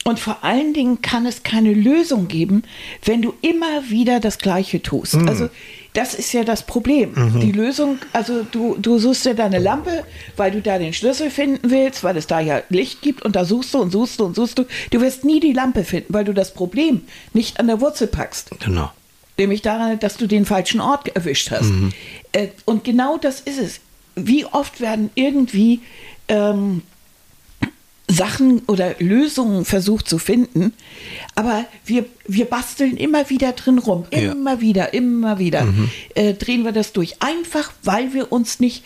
Und 0.06 0.20
vor 0.20 0.44
allen 0.44 0.74
Dingen 0.74 1.02
kann 1.02 1.26
es 1.26 1.44
keine 1.44 1.74
Lösung 1.74 2.30
geben, 2.30 2.64
wenn 3.04 3.22
du 3.22 3.34
immer 3.42 3.90
wieder 3.90 4.20
das 4.22 4.38
Gleiche 4.38 4.82
tust. 4.82 5.16
Also 5.16 5.50
das 5.96 6.14
ist 6.14 6.34
ja 6.34 6.44
das 6.44 6.64
Problem. 6.64 7.40
Die 7.40 7.52
Lösung, 7.52 8.00
also 8.14 8.44
du, 8.44 8.76
du 8.78 9.00
suchst 9.00 9.26
dir 9.26 9.34
deine 9.34 9.60
Lampe, 9.60 10.04
weil 10.36 10.52
du 10.52 10.62
da 10.62 10.78
den 10.78 10.94
Schlüssel 10.94 11.32
finden 11.32 11.72
willst, 11.72 12.04
weil 12.04 12.18
es 12.18 12.28
da 12.28 12.40
ja 12.40 12.62
Licht 12.70 13.02
gibt 13.02 13.24
und 13.24 13.36
da 13.36 13.46
suchst 13.46 13.74
du 13.74 13.80
und 13.80 13.92
suchst 13.92 14.20
du 14.20 14.26
und 14.26 14.36
suchst 14.36 14.60
du. 14.60 14.66
Du 14.92 15.02
wirst 15.02 15.24
nie 15.24 15.40
die 15.40 15.54
Lampe 15.54 15.84
finden, 15.84 16.14
weil 16.14 16.26
du 16.26 16.34
das 16.34 16.54
Problem 16.54 17.02
nicht 17.34 17.60
an 17.60 17.68
der 17.68 17.82
Wurzel 17.82 18.08
packst. 18.08 18.52
Genau. 18.64 18.92
Nämlich 19.38 19.62
daran, 19.62 20.00
dass 20.00 20.18
du 20.18 20.28
den 20.28 20.46
falschen 20.46 20.82
Ort 20.82 21.08
erwischt 21.10 21.52
hast. 21.52 21.72
Äh, 22.32 22.50
und 22.66 22.84
genau 22.84 23.18
das 23.18 23.40
ist 23.42 23.60
es. 23.60 23.80
Wie 24.16 24.46
oft 24.46 24.80
werden 24.80 25.10
irgendwie 25.16 25.82
ähm, 26.28 26.84
Sachen 28.08 28.62
oder 28.68 28.96
Lösungen 29.00 29.66
versucht 29.66 30.08
zu 30.08 30.20
finden, 30.20 30.74
aber 31.34 31.66
wir, 31.86 32.06
wir 32.28 32.46
basteln 32.46 32.98
immer 32.98 33.30
wieder 33.32 33.52
drin 33.54 33.80
rum, 33.80 34.06
Ja. 34.12 34.32
immer 34.32 34.62
wieder, 34.62 34.94
immer 34.94 35.40
wieder. 35.40 35.68
Äh, 36.14 36.34
drehen 36.36 36.64
wir 36.64 36.72
das 36.72 36.94
durch, 36.94 37.22
einfach 37.24 37.72
weil 37.82 38.14
wir 38.14 38.32
uns 38.32 38.60
nicht, 38.60 38.84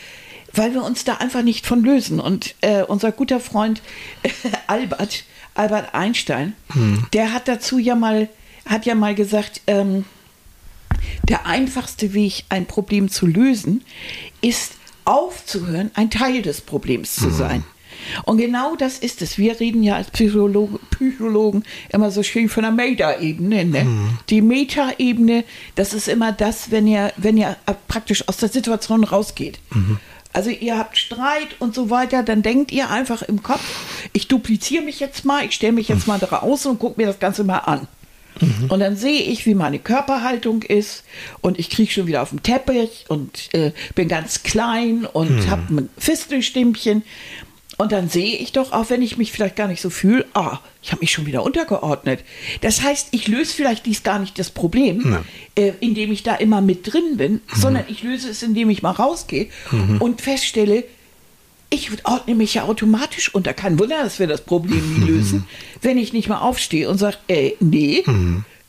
weil 0.54 0.74
wir 0.74 0.84
uns 0.84 1.04
da 1.04 1.16
einfach 1.16 1.42
nicht 1.44 1.66
von 1.66 1.84
lösen. 1.84 2.20
Und 2.22 2.56
äh, 2.62 2.84
unser 2.84 3.12
guter 3.12 3.42
Freund 3.42 3.82
Albert, 4.68 5.26
Albert 5.54 5.94
Einstein, 5.94 6.54
der 7.12 7.34
hat 7.34 7.48
dazu 7.50 7.78
ja 7.78 7.96
mal, 7.96 8.30
hat 8.66 8.86
ja 8.86 8.96
mal 8.96 9.16
gesagt, 9.16 9.60
ähm, 9.68 10.06
der 11.28 11.46
einfachste 11.46 12.14
Weg, 12.14 12.46
ein 12.48 12.66
Problem 12.68 13.10
zu 13.10 13.26
lösen, 13.28 13.84
ist 14.42 14.74
aufzuhören, 15.04 15.92
ein 15.94 16.10
Teil 16.10 16.42
des 16.42 16.62
Problems 16.62 17.16
zu 17.16 17.30
sein. 17.32 17.64
Und 18.26 18.38
genau 18.38 18.76
das 18.76 19.00
ist 19.00 19.22
es. 19.22 19.38
Wir 19.38 19.60
reden 19.60 19.84
ja 19.84 19.96
als 19.96 20.12
Psychologen, 20.12 20.80
Psychologen 20.92 21.64
immer 21.92 22.12
so 22.12 22.24
schön 22.24 22.50
von 22.50 22.64
der 22.64 22.72
Meta-Ebene. 22.72 23.66
Ne? 23.66 23.86
Die 24.30 24.42
Meta-Ebene, 24.42 25.44
das 25.76 25.94
ist 25.94 26.08
immer 26.08 26.32
das, 26.32 26.72
wenn 26.72 26.88
ihr, 26.88 27.12
wenn 27.18 27.38
ihr 27.38 27.56
praktisch 27.88 28.28
aus 28.28 28.38
der 28.38 28.50
Situation 28.50 29.04
rausgeht. 29.04 29.60
Also 30.32 30.52
ihr 30.52 30.78
habt 30.78 30.98
Streit 30.98 31.56
und 31.60 31.74
so 31.74 31.90
weiter, 31.90 32.22
dann 32.22 32.44
denkt 32.44 32.72
ihr 32.72 32.90
einfach 32.90 33.24
im 33.24 33.42
Kopf, 33.42 33.64
ich 34.14 34.28
dupliziere 34.28 34.84
mich 34.84 35.00
jetzt 35.00 35.26
mal, 35.26 35.44
ich 35.46 35.54
stelle 35.54 35.74
mich 35.74 35.88
jetzt 35.88 36.08
mal 36.08 36.20
draußen 36.20 36.70
und 36.70 36.80
gucke 36.80 37.02
mir 37.02 37.08
das 37.08 37.20
Ganze 37.20 37.44
mal 37.44 37.58
an. 37.60 37.88
Und 38.70 38.80
dann 38.80 38.96
sehe 38.96 39.22
ich, 39.22 39.46
wie 39.46 39.54
meine 39.54 39.80
Körperhaltung 39.80 40.62
ist 40.62 41.04
und 41.42 41.60
ich 41.60 41.70
kriege 41.70 41.92
schon 41.92 42.08
wieder 42.08 42.22
auf 42.22 42.30
den 42.30 42.42
Teppich 42.42 43.06
und 43.10 43.54
äh, 43.54 43.74
bin 43.96 44.08
ganz 44.08 44.44
klein 44.44 45.06
und 45.06 45.50
habe 45.50 45.74
ein 45.74 45.90
Fistelstimmchen. 45.98 47.04
Und 47.80 47.94
dann 47.94 48.10
sehe 48.10 48.36
ich 48.36 48.52
doch, 48.52 48.74
auch 48.74 48.90
wenn 48.90 49.02
ich 49.02 49.18
mich 49.18 49.32
vielleicht 49.32 49.56
gar 49.56 49.70
nicht 49.70 49.82
so 49.82 49.90
fühle, 49.90 50.26
ah, 50.34 50.60
ich 50.84 50.92
habe 50.92 51.00
mich 51.00 51.14
schon 51.14 51.26
wieder 51.26 51.44
untergeordnet. 51.44 52.26
Das 52.60 52.82
heißt, 52.82 53.08
ich 53.12 53.30
löse 53.30 53.54
vielleicht 53.54 53.86
dies 53.86 54.04
gar 54.04 54.20
nicht 54.20 54.38
das 54.38 54.50
Problem, 54.50 55.20
äh, 55.56 55.72
indem 55.80 56.12
ich 56.12 56.22
da 56.22 56.36
immer 56.36 56.60
mit 56.60 56.92
drin 56.92 57.16
bin, 57.16 57.40
sondern 57.56 57.86
ich 57.88 58.04
löse 58.04 58.30
es, 58.30 58.44
indem 58.44 58.70
ich 58.70 58.82
mal 58.82 58.92
rausgehe 58.92 59.48
und 60.00 60.20
feststelle, 60.20 60.84
ich 61.70 61.90
ordne 62.04 62.36
mich 62.36 62.56
ja 62.56 62.64
automatisch 62.64 63.34
unter. 63.34 63.54
Kein 63.54 63.80
Wunder, 63.80 64.04
dass 64.04 64.20
wir 64.20 64.28
das 64.28 64.42
Problem 64.42 65.00
nie 65.00 65.08
lösen, 65.08 65.46
wenn 65.82 65.98
ich 65.98 66.12
nicht 66.12 66.28
mal 66.28 66.40
aufstehe 66.40 66.90
und 66.90 66.98
sage, 66.98 67.16
ey, 67.28 67.56
nee, 67.62 68.04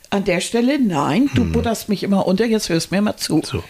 an 0.09 0.23
der 0.23 0.39
Stelle 0.39 0.79
nein, 0.79 1.29
du 1.33 1.51
butterst 1.51 1.89
mich 1.89 2.03
immer 2.03 2.27
unter, 2.27 2.45
jetzt 2.45 2.69
hörst 2.69 2.91
mir 2.91 3.01
mal 3.01 3.17
zu. 3.17 3.41
So. 3.43 3.61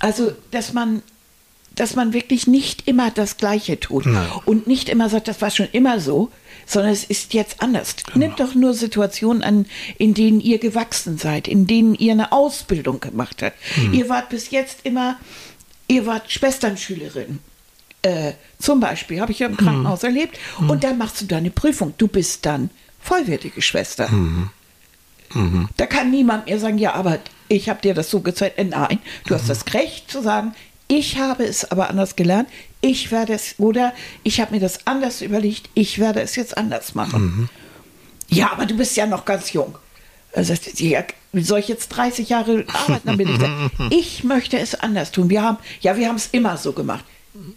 Also, 0.00 0.32
dass 0.50 0.72
man, 0.72 1.02
dass 1.74 1.96
man 1.96 2.12
wirklich 2.12 2.46
nicht 2.46 2.86
immer 2.86 3.10
das 3.10 3.36
Gleiche 3.36 3.80
tut 3.80 4.06
Nein. 4.06 4.26
und 4.44 4.66
nicht 4.66 4.88
immer 4.88 5.08
sagt, 5.08 5.28
das 5.28 5.40
war 5.42 5.50
schon 5.50 5.68
immer 5.72 6.00
so, 6.00 6.30
sondern 6.66 6.92
es 6.92 7.04
ist 7.04 7.34
jetzt 7.34 7.62
anders. 7.62 7.96
Nimmt 8.14 8.40
doch 8.40 8.54
nur 8.54 8.74
Situationen 8.74 9.42
an, 9.42 9.66
in 9.98 10.14
denen 10.14 10.40
ihr 10.40 10.58
gewachsen 10.58 11.18
seid, 11.18 11.48
in 11.48 11.66
denen 11.66 11.94
ihr 11.94 12.12
eine 12.12 12.32
Ausbildung 12.32 13.00
gemacht 13.00 13.42
habt. 13.42 13.56
Ihr 13.92 14.08
wart 14.08 14.28
bis 14.30 14.50
jetzt 14.50 14.80
immer, 14.84 15.18
ihr 15.88 16.06
wart 16.06 16.30
Schwesternschülerin. 16.30 17.40
Äh, 18.02 18.32
zum 18.58 18.80
Beispiel, 18.80 19.20
habe 19.20 19.32
ich 19.32 19.38
ja 19.40 19.46
im 19.46 19.56
Krankenhaus 19.56 20.02
erlebt. 20.02 20.38
Und 20.68 20.84
dann 20.84 20.98
machst 20.98 21.20
du 21.20 21.24
deine 21.26 21.50
Prüfung. 21.50 21.94
Du 21.98 22.06
bist 22.06 22.46
dann 22.46 22.70
vollwertige 23.00 23.62
Schwester. 23.62 24.08
Da 25.76 25.86
kann 25.86 26.10
niemand 26.10 26.46
mehr 26.46 26.58
sagen, 26.58 26.78
ja, 26.78 26.94
aber 26.94 27.18
ich 27.48 27.68
habe 27.68 27.80
dir 27.80 27.94
das 27.94 28.10
so 28.10 28.20
gezeigt. 28.20 28.58
Äh, 28.58 28.64
Nein, 28.64 29.00
du 29.26 29.34
hast 29.34 29.48
das 29.48 29.74
Recht 29.74 30.10
zu 30.10 30.22
sagen, 30.22 30.54
ich 30.88 31.18
habe 31.18 31.44
es 31.44 31.70
aber 31.70 31.88
anders 31.90 32.16
gelernt. 32.16 32.48
Ich 32.80 33.10
werde 33.10 33.32
es, 33.34 33.54
oder 33.58 33.92
ich 34.22 34.40
habe 34.40 34.54
mir 34.54 34.60
das 34.60 34.86
anders 34.86 35.22
überlegt, 35.22 35.70
ich 35.74 35.98
werde 35.98 36.20
es 36.20 36.36
jetzt 36.36 36.56
anders 36.56 36.94
machen. 36.94 37.48
Ja, 38.28 38.52
aber 38.52 38.66
du 38.66 38.76
bist 38.76 38.96
ja 38.96 39.06
noch 39.06 39.24
ganz 39.24 39.52
jung. 39.52 39.78
Also, 40.34 40.54
ja, 40.76 41.04
soll 41.32 41.60
ich 41.60 41.68
jetzt 41.68 41.88
30 41.88 42.28
Jahre 42.28 42.64
arbeiten? 42.72 43.06
Dann 43.06 43.16
bin 43.16 43.28
ich, 43.28 43.38
da. 43.38 43.70
ich 43.90 44.24
möchte 44.24 44.58
es 44.58 44.74
anders 44.74 45.12
tun. 45.12 45.30
Wir 45.30 45.42
haben, 45.42 45.58
ja, 45.80 45.96
wir 45.96 46.08
haben 46.08 46.16
es 46.16 46.28
immer 46.32 46.56
so 46.56 46.72
gemacht. 46.72 47.04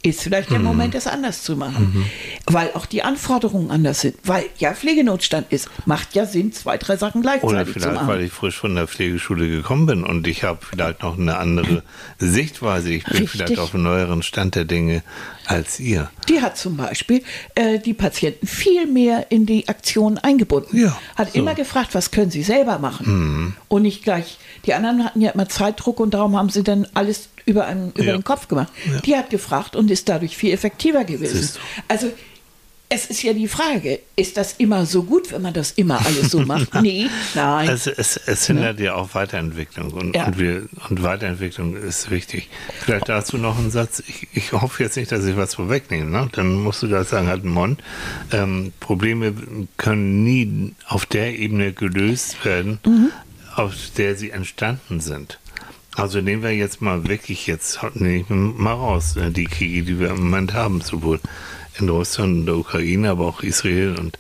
Ist 0.02 0.22
vielleicht 0.22 0.50
der 0.50 0.60
Moment, 0.60 0.96
es 0.96 1.06
anders 1.06 1.44
zu 1.44 1.56
machen. 1.56 2.06
Weil 2.46 2.72
auch 2.74 2.86
die 2.86 3.04
Anforderungen 3.04 3.70
anders 3.70 4.02
sind. 4.02 4.16
Weil 4.24 4.46
ja 4.58 4.74
Pflegenotstand 4.74 5.52
ist. 5.52 5.70
Macht 5.86 6.16
ja 6.16 6.26
Sinn, 6.26 6.52
zwei, 6.52 6.78
drei 6.78 6.98
Sachen 6.98 7.22
Oder 7.22 7.38
gleichzeitig 7.40 7.74
zu 7.74 7.80
vielleicht, 7.80 7.96
machen. 7.96 8.08
weil 8.08 8.22
ich 8.22 8.32
frisch 8.32 8.58
von 8.58 8.74
der 8.76 8.88
Pflegeschule 8.88 9.48
gekommen 9.48 9.86
bin 9.86 10.04
und 10.04 10.26
ich 10.28 10.44
habe 10.44 10.60
vielleicht 10.68 11.04
noch 11.04 11.18
eine 11.18 11.38
andere 11.38 11.84
Sichtweise. 12.18 12.92
Ich 12.92 13.04
bin 13.04 13.14
Richtig. 13.18 13.32
vielleicht 13.32 13.60
auf 13.60 13.74
einem 13.74 13.84
neueren 13.84 14.24
Stand 14.24 14.56
der 14.56 14.66
Dinge 14.66 15.04
als 15.48 15.80
ihr. 15.80 16.10
Die 16.30 16.42
hat 16.42 16.58
zum 16.58 16.78
Beispiel 16.78 17.24
äh, 17.56 17.80
die 17.80 17.94
Patienten 17.94 18.46
viel 18.48 18.86
mehr 18.86 19.32
in 19.32 19.46
die 19.46 19.68
Aktion 19.68 20.18
eingebunden. 20.18 20.78
Ja, 20.78 20.98
hat 21.16 21.32
so. 21.34 21.40
immer 21.40 21.56
gefragt, 21.56 21.96
was 21.96 22.12
können 22.12 22.32
sie 22.32 22.44
selber 22.44 22.80
machen. 22.80 23.56
Und 23.68 23.82
nicht 23.84 24.04
gleich. 24.04 24.38
Die 24.66 24.74
anderen 24.74 25.04
hatten 25.06 25.22
ja 25.22 25.32
immer 25.32 25.48
Zeitdruck 25.48 26.00
und 26.00 26.14
darum 26.14 26.36
haben 26.38 26.50
sie 26.50 26.64
dann 26.64 26.88
alles 26.94 27.30
über, 27.46 27.66
einen, 27.66 27.92
über 27.94 28.04
Ja. 28.04 28.14
den 28.18 28.24
Kopf 28.24 28.48
gemacht. 28.50 28.72
Ja. 28.92 29.00
Die 29.00 29.16
hat 29.16 29.30
gefragt 29.30 29.76
und 29.76 29.90
ist 29.90 30.10
dadurch 30.10 30.36
viel 30.36 30.52
effektiver 30.54 31.06
gewesen. 31.06 31.50
Also 31.88 32.12
es 32.90 33.08
ist 33.08 33.22
ja 33.22 33.34
die 33.34 33.50
Frage, 33.50 34.00
ist 34.16 34.38
das 34.38 34.54
immer 34.60 34.86
so 34.86 35.04
gut, 35.04 35.32
wenn 35.32 35.42
man 35.42 35.54
das 35.54 35.72
immer 35.72 36.06
alles 36.06 36.32
so 36.32 36.40
macht? 36.40 36.74
Nee, 36.82 37.08
nein. 37.36 37.68
Also 37.68 37.92
es, 37.96 38.16
es 38.16 38.48
hindert 38.48 38.80
ja 38.80 38.96
auch 38.96 39.14
Weiterentwicklung 39.14 39.92
und, 39.92 40.16
Ja. 40.16 40.28
und, 40.28 40.38
wir, 40.40 40.70
und 40.90 41.04
Weiterentwicklung 41.04 41.76
ist 41.76 42.10
wichtig. 42.12 42.50
Vielleicht 42.80 43.10
dazu 43.10 43.38
noch 43.38 43.58
einen 43.58 43.72
Satz. 43.72 44.02
Ich, 44.08 44.28
ich 44.34 44.52
hoffe 44.54 44.84
jetzt 44.84 44.96
nicht, 44.96 45.12
dass 45.12 45.26
ich 45.26 45.36
was 45.36 45.56
vorwegnehme. 45.56 46.10
Ne? 46.10 46.30
Dann 46.32 46.54
musst 46.56 46.82
du 46.82 46.88
da 46.88 47.04
sagen, 47.04 47.28
halt 47.28 47.44
Mon. 47.44 47.78
Ähm, 48.32 48.72
Probleme 48.80 49.34
können 49.76 50.24
nie 50.24 50.74
auf 50.88 51.06
der 51.06 51.38
Ebene 51.38 51.74
gelöst 51.74 52.46
werden, 52.46 52.80
auf 53.56 53.74
der 53.98 54.16
sie 54.16 54.30
entstanden 54.32 55.02
sind. 55.02 55.40
Also 55.96 56.22
nehmen 56.22 56.44
wir 56.44 56.52
jetzt 56.56 56.80
mal 56.80 57.08
wirklich 57.08 57.48
jetzt, 57.48 57.80
ich 57.96 58.30
mal 58.30 58.74
raus, 58.74 59.16
äh, 59.18 59.32
die 59.32 59.46
Kriege, 59.46 59.82
die 59.84 60.00
wir 60.00 60.12
im 60.12 60.26
Moment 60.26 60.54
haben, 60.54 60.80
sowohl 60.82 61.20
in 61.80 61.90
Russland 61.90 62.40
und 62.40 62.46
der 62.46 62.58
Ukraine, 62.58 63.10
aber 63.10 63.26
auch 63.26 63.42
Israel 63.42 63.96
und 63.98 64.18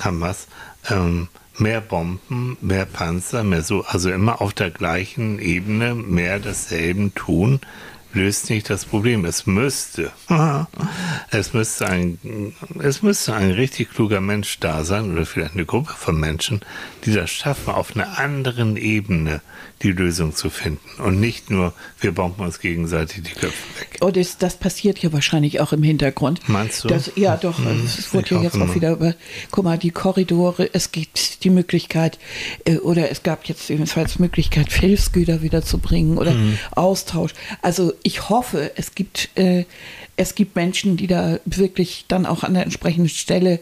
Hamas. 0.00 0.48
Ähm, 0.88 1.28
mehr 1.58 1.80
Bomben, 1.80 2.56
mehr 2.60 2.86
Panzer, 2.86 3.44
mehr 3.44 3.62
so, 3.62 3.84
also 3.84 4.10
immer 4.10 4.40
auf 4.40 4.52
der 4.54 4.70
gleichen 4.70 5.38
Ebene, 5.38 5.94
mehr 5.94 6.38
dasselben 6.38 7.14
tun, 7.14 7.60
löst 8.12 8.50
nicht 8.50 8.70
das 8.70 8.84
Problem. 8.84 9.24
Es 9.24 9.46
müsste, 9.46 10.10
es 11.30 11.52
müsste 11.52 11.86
ein, 11.86 12.54
es 12.80 13.02
müsste 13.02 13.34
ein 13.34 13.50
richtig 13.50 13.90
kluger 13.90 14.20
Mensch 14.20 14.58
da 14.60 14.84
sein 14.84 15.12
oder 15.12 15.26
vielleicht 15.26 15.54
eine 15.54 15.66
Gruppe 15.66 15.92
von 15.92 16.18
Menschen, 16.18 16.60
die 17.04 17.12
das 17.12 17.30
schaffen, 17.30 17.74
auf 17.74 17.94
einer 17.94 18.18
anderen 18.18 18.76
Ebene 18.76 19.40
die 19.82 19.92
Lösung 19.92 20.34
zu 20.34 20.50
finden 20.50 21.00
und 21.02 21.20
nicht 21.20 21.50
nur, 21.50 21.72
wir 22.00 22.12
bomben 22.12 22.42
uns 22.42 22.60
gegenseitig 22.60 23.22
die 23.22 23.32
Köpfe 23.32 23.80
weg. 23.80 23.98
Und 24.00 24.16
das, 24.16 24.36
das 24.36 24.56
passiert 24.58 24.98
ja 24.98 25.12
wahrscheinlich 25.12 25.60
auch 25.60 25.72
im 25.72 25.82
Hintergrund. 25.82 26.46
Meinst 26.48 26.84
du? 26.84 26.88
Das, 26.88 27.12
ja, 27.16 27.36
doch. 27.36 27.56
Hm, 27.58 27.84
es 27.84 28.12
wurde 28.12 28.34
ja 28.34 28.42
jetzt 28.42 28.60
auch 28.60 28.74
wieder 28.74 28.92
über, 28.92 29.14
guck 29.50 29.64
mal, 29.64 29.78
die 29.78 29.90
Korridore, 29.90 30.68
es 30.74 30.92
gibt 30.92 31.44
die 31.44 31.50
Möglichkeit, 31.50 32.18
äh, 32.66 32.76
oder 32.76 33.10
es 33.10 33.22
gab 33.22 33.44
jetzt 33.46 33.70
jedenfalls 33.70 34.18
Möglichkeit, 34.18 34.70
Hilfsgüter 34.72 35.40
wiederzubringen 35.42 36.18
oder 36.18 36.32
Hm. 36.32 36.58
Austausch. 36.72 37.32
Also 37.62 37.94
ich 38.02 38.28
hoffe, 38.28 38.72
es 38.76 38.94
gibt, 38.94 39.30
äh, 39.36 39.64
es 40.16 40.34
gibt 40.34 40.56
Menschen, 40.56 40.98
die 40.98 41.06
da 41.06 41.40
wirklich 41.46 42.04
dann 42.08 42.26
auch 42.26 42.42
an 42.44 42.52
der 42.52 42.64
entsprechenden 42.64 43.08
Stelle 43.08 43.60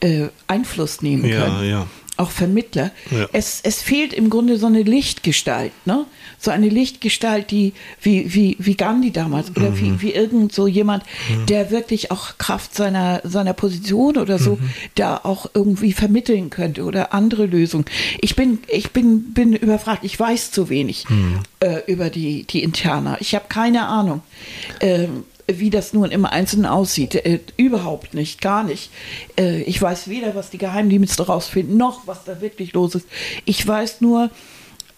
äh, 0.00 0.28
Einfluss 0.48 1.02
nehmen 1.02 1.24
Ja, 1.26 1.44
können 1.44 1.70
ja. 1.70 1.86
Auch 2.20 2.30
Vermittler. 2.30 2.90
Ja. 3.10 3.26
Es, 3.32 3.60
es 3.62 3.82
fehlt 3.82 4.12
im 4.12 4.30
Grunde 4.30 4.56
so 4.58 4.66
eine 4.66 4.82
Lichtgestalt, 4.82 5.72
ne? 5.86 6.06
So 6.38 6.50
eine 6.50 6.68
Lichtgestalt, 6.68 7.50
die 7.50 7.72
wie, 8.00 8.32
wie, 8.34 8.56
wie 8.58 8.74
Gandhi 8.74 9.10
damals 9.10 9.50
oder 9.50 9.70
Mhm. 9.70 9.80
wie, 9.80 10.02
wie 10.02 10.12
irgend 10.12 10.52
so 10.52 10.66
jemand, 10.66 11.02
der 11.48 11.70
wirklich 11.70 12.10
auch 12.10 12.38
Kraft 12.38 12.74
seiner, 12.74 13.20
seiner 13.24 13.52
Position 13.52 14.16
oder 14.16 14.38
so 14.38 14.52
Mhm. 14.52 14.70
da 14.94 15.20
auch 15.22 15.50
irgendwie 15.52 15.92
vermitteln 15.92 16.48
könnte 16.50 16.84
oder 16.84 17.12
andere 17.12 17.44
Lösungen. 17.46 17.84
Ich 18.20 18.36
bin, 18.36 18.58
ich 18.68 18.90
bin, 18.92 19.32
bin 19.34 19.52
überfragt, 19.54 20.04
ich 20.04 20.18
weiß 20.18 20.50
zu 20.50 20.68
wenig 20.70 21.08
Mhm. 21.10 21.40
äh, 21.60 21.80
über 21.86 22.08
die, 22.10 22.44
die 22.44 22.62
Interna. 22.62 23.16
Ich 23.20 23.34
habe 23.34 23.44
keine 23.48 23.86
Ahnung. 23.86 24.22
Ähm, 24.80 25.24
wie 25.58 25.70
das 25.70 25.92
nun 25.92 26.10
im 26.10 26.24
Einzelnen 26.24 26.66
aussieht. 26.66 27.14
Äh, 27.14 27.40
überhaupt 27.56 28.14
nicht, 28.14 28.40
gar 28.40 28.62
nicht. 28.62 28.90
Äh, 29.38 29.62
ich 29.62 29.80
weiß 29.80 30.08
weder, 30.08 30.34
was 30.34 30.50
die 30.50 30.58
Geheimdienste 30.58 31.26
rausfinden, 31.26 31.76
noch 31.76 32.06
was 32.06 32.24
da 32.24 32.40
wirklich 32.40 32.72
los 32.72 32.94
ist. 32.94 33.06
Ich 33.44 33.66
weiß 33.66 34.00
nur, 34.00 34.30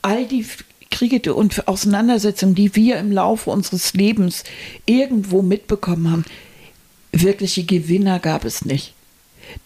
all 0.03 0.27
die 0.27 0.45
Kriege 0.91 1.35
und 1.35 1.67
Auseinandersetzungen, 1.69 2.55
die 2.55 2.77
wir 2.77 2.99
im 2.99 3.11
Laufe 3.11 3.51
unseres 3.51 3.95
Lebens 3.95 4.45
irgendwo 4.85 5.43
mitbekommen 5.43 6.11
haben, 6.11 6.25
wirkliche 7.13 7.65
Gewinner 7.65 8.19
gab 8.19 8.45
es 8.45 8.65
nicht. 8.65 8.95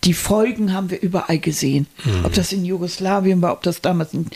Die 0.05 0.14
Folgen 0.14 0.72
haben 0.72 0.90
wir 0.90 1.01
überall 1.01 1.38
gesehen. 1.38 1.87
Ob 2.25 2.33
das 2.33 2.53
in 2.53 2.64
Jugoslawien 2.64 3.42
war, 3.42 3.53
ob 3.53 3.62
das 3.62 3.81
damals 3.81 4.14
in, 4.14 4.27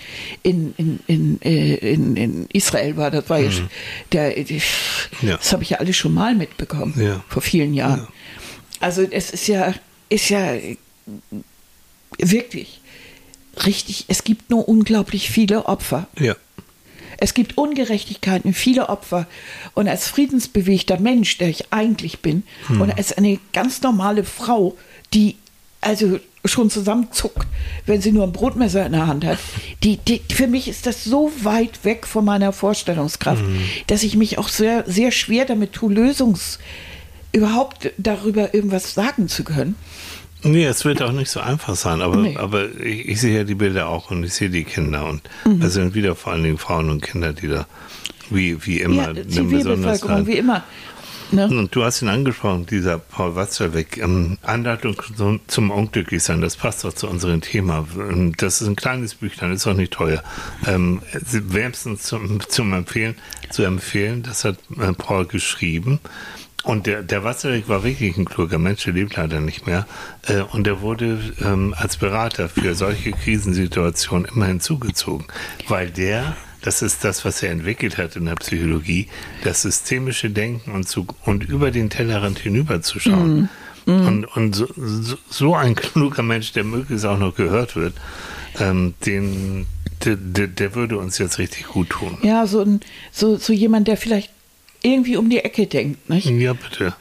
in, 0.43 0.75
in, 0.77 1.01
in, 1.07 1.43
äh, 1.43 1.75
in, 1.93 2.17
in 2.17 2.47
Israel 2.53 2.97
war, 2.97 3.11
das 3.11 3.29
war 3.31 3.39
ja, 3.39 3.51
sch- 3.51 3.63
der, 4.13 4.33
die- 4.43 4.61
Ja. 5.23 5.37
das 5.37 5.53
habe 5.53 5.63
ich 5.63 5.71
ja 5.71 5.79
alles 5.79 5.97
schon 5.97 6.15
mal 6.15 6.35
mitbekommen, 6.35 6.95
Ja. 7.01 7.23
vor 7.29 7.43
vielen 7.43 7.75
Jahren. 7.75 8.01
Ja. 8.01 8.09
Also 8.81 9.03
es 9.11 9.31
ist 9.31 9.47
ja, 9.49 9.75
ist 10.09 10.29
ja 10.31 10.55
wirklich 12.19 12.81
richtig, 13.65 14.05
es 14.09 14.25
gibt 14.25 14.51
nur 14.51 14.69
unglaublich 14.69 15.31
viele 15.31 15.67
Opfer. 15.67 16.07
Ja. 16.19 16.37
Es 17.23 17.35
gibt 17.35 17.59
Ungerechtigkeiten, 17.59 18.55
viele 18.55 18.89
Opfer. 18.89 19.27
Und 19.75 19.89
als 19.89 20.09
friedensbewegter 20.09 20.99
Mensch, 20.99 21.37
der 21.39 21.49
ich 21.49 21.71
eigentlich 21.73 22.21
bin, 22.21 22.45
Hm. 22.69 22.81
und 22.81 22.91
als 22.97 23.13
eine 23.13 23.39
ganz 23.53 23.83
normale 23.83 24.25
Frau, 24.25 24.77
die 25.13 25.37
also 25.81 26.19
schon 26.45 26.71
zusammenzuckt, 26.71 27.47
wenn 27.87 28.01
sie 28.01 28.13
nur 28.13 28.25
ein 28.25 28.33
Brotmesser 28.33 28.85
in 28.87 28.93
der 28.93 29.07
Hand 29.07 29.25
hat, 29.25 29.39
die, 29.83 29.97
die, 29.99 30.21
für 30.33 30.47
mich 30.47 30.69
ist 30.69 30.87
das 30.87 31.05
so 31.05 31.31
weit 31.43 31.85
weg 31.85 32.07
von 32.07 32.25
meiner 32.25 32.53
Vorstellungskraft, 32.53 33.43
Hm. 33.43 33.59
dass 33.89 34.03
ich 34.03 34.17
mich 34.17 34.39
auch 34.39 34.49
sehr, 34.49 34.85
sehr 34.87 35.11
schwer 35.11 35.45
damit 35.45 35.73
tue, 35.75 35.93
Lösungs 35.93 36.59
überhaupt 37.33 37.91
darüber 37.99 38.55
irgendwas 38.55 38.95
sagen 38.95 39.29
zu 39.29 39.45
können. 39.45 39.75
Nee, 40.43 40.65
es 40.65 40.87
wird 40.87 41.03
auch 41.03 41.13
nicht 41.13 41.31
so 41.31 41.41
einfach 41.41 41.77
sein, 41.77 42.01
aber, 42.01 42.17
Nee. 42.17 42.37
aber 42.39 42.75
ich, 42.81 43.09
ich 43.09 43.21
sehe 43.21 43.37
ja 43.39 43.45
die 43.45 43.55
Bilder 43.55 43.89
auch 43.89 44.11
und 44.11 44.25
ich 44.25 44.33
sehe 44.33 44.49
die 44.49 44.65
Kinder 44.65 45.07
und 45.07 45.21
Mhm. 45.45 45.61
es 45.63 45.75
sind 45.75 45.95
wieder 45.95 46.17
vor 46.17 46.33
allen 46.33 46.43
Dingen 46.43 46.57
Frauen 46.59 46.89
und 46.89 47.03
Kinder, 47.03 47.35
die 47.35 47.49
da 47.49 47.67
wie, 48.31 48.65
wie 48.65 48.81
immer 48.81 49.03
Ja, 49.03 49.09
eine 49.11 49.29
Zivilbevölkerung, 49.29 49.91
Besonderheit. 49.91 50.27
wie 50.27 50.39
immer. 50.39 50.65
Ne? 51.33 51.47
Und 51.47 51.75
du 51.75 51.85
hast 51.85 52.03
ihn 52.03 52.09
angesprochen, 52.09 52.67
dieser 52.67 52.99
Paul 52.99 53.37
Watzlawick, 53.37 53.99
ähm, 53.99 54.39
Anleitung 54.43 54.97
zum, 55.17 55.41
zum 55.47 55.71
Unglücklichsein, 55.71 56.41
das 56.41 56.57
passt 56.57 56.85
doch 56.85 56.93
zu 56.93 57.09
unserem 57.09 57.41
Thema. 57.41 57.87
Ähm, 57.97 58.35
Das 58.37 58.61
ist 58.61 58.69
ein 58.69 58.77
kleines 58.77 59.15
Büchlein, 59.15 59.53
ist 59.53 59.67
auch 59.67 59.75
nicht 59.75 59.93
teuer. 59.93 60.23
Ähm, 60.67 61.03
wärmstens 61.13 62.03
zum, 62.03 62.41
zum 62.49 62.73
Empfehlen, 62.73 63.15
zu 63.51 63.63
empfehlen, 63.63 64.23
das 64.23 64.45
hat 64.45 64.59
äh, 64.79 64.93
Paul 64.93 65.27
geschrieben. 65.27 66.01
Und 66.63 66.87
der, 66.87 67.03
der 67.03 67.25
Watzlawick 67.25 67.69
war 67.69 67.85
wirklich 67.85 68.17
ein 68.19 68.27
kluger 68.27 68.59
Mensch, 68.59 68.85
der 68.85 68.93
lebt 68.93 69.17
leider 69.17 69.41
nicht 69.41 69.67
mehr. 69.67 69.87
Äh, 70.27 70.43
und 70.43 70.67
er 70.67 70.83
wurde 70.83 71.19
ähm, 71.41 71.75
als 71.77 71.97
Berater 71.97 72.49
für 72.49 72.75
solche 72.75 73.13
Krisensituationen 73.13 74.27
immer 74.35 74.47
hinzugezogen, 74.47 75.27
weil 75.69 75.91
der 75.91 76.37
das 76.63 76.83
ist 76.83 77.05
das, 77.05 77.25
was 77.25 77.43
er 77.43 77.51
entwickelt 77.51 77.99
hat 77.99 78.17
in 78.17 78.27
der 78.27 78.37
Psychologie, 78.37 79.09
das 79.45 79.63
systemische 79.63 80.31
Denken 80.31 80.73
und, 80.73 80.89
zu, 80.89 81.07
und 81.25 81.45
über 81.45 81.71
den 81.71 81.91
Tellerrand 81.91 82.39
hinüberzuschauen. 82.39 83.49
Und, 83.87 84.25
und 84.37 84.55
so, 84.55 84.69
so, 84.77 85.17
so 85.29 85.55
ein 85.55 85.75
kluger 85.75 86.23
Mensch, 86.23 86.53
der 86.53 86.65
möglichst 86.65 87.07
auch 87.07 87.19
noch 87.19 87.35
gehört 87.35 87.77
wird, 87.77 87.95
ähm, 88.61 88.95
den, 89.07 89.67
der, 90.05 90.17
der, 90.17 90.47
der 90.47 90.75
würde 90.75 90.99
uns 90.99 91.19
jetzt 91.19 91.39
richtig 91.39 91.67
gut 91.67 91.91
tun. 91.91 92.19
Ja, 92.23 92.47
so, 92.47 92.61
ein, 92.61 92.81
so, 93.11 93.37
so 93.37 93.53
jemand, 93.53 93.89
der 93.89 93.97
vielleicht 93.97 94.31
irgendwie 94.83 95.17
um 95.17 95.29
die 95.31 95.39
Ecke 95.39 95.67
denkt, 95.67 96.09
nicht? 96.09 96.27
Ja, 96.27 96.53
bitte. 96.53 96.95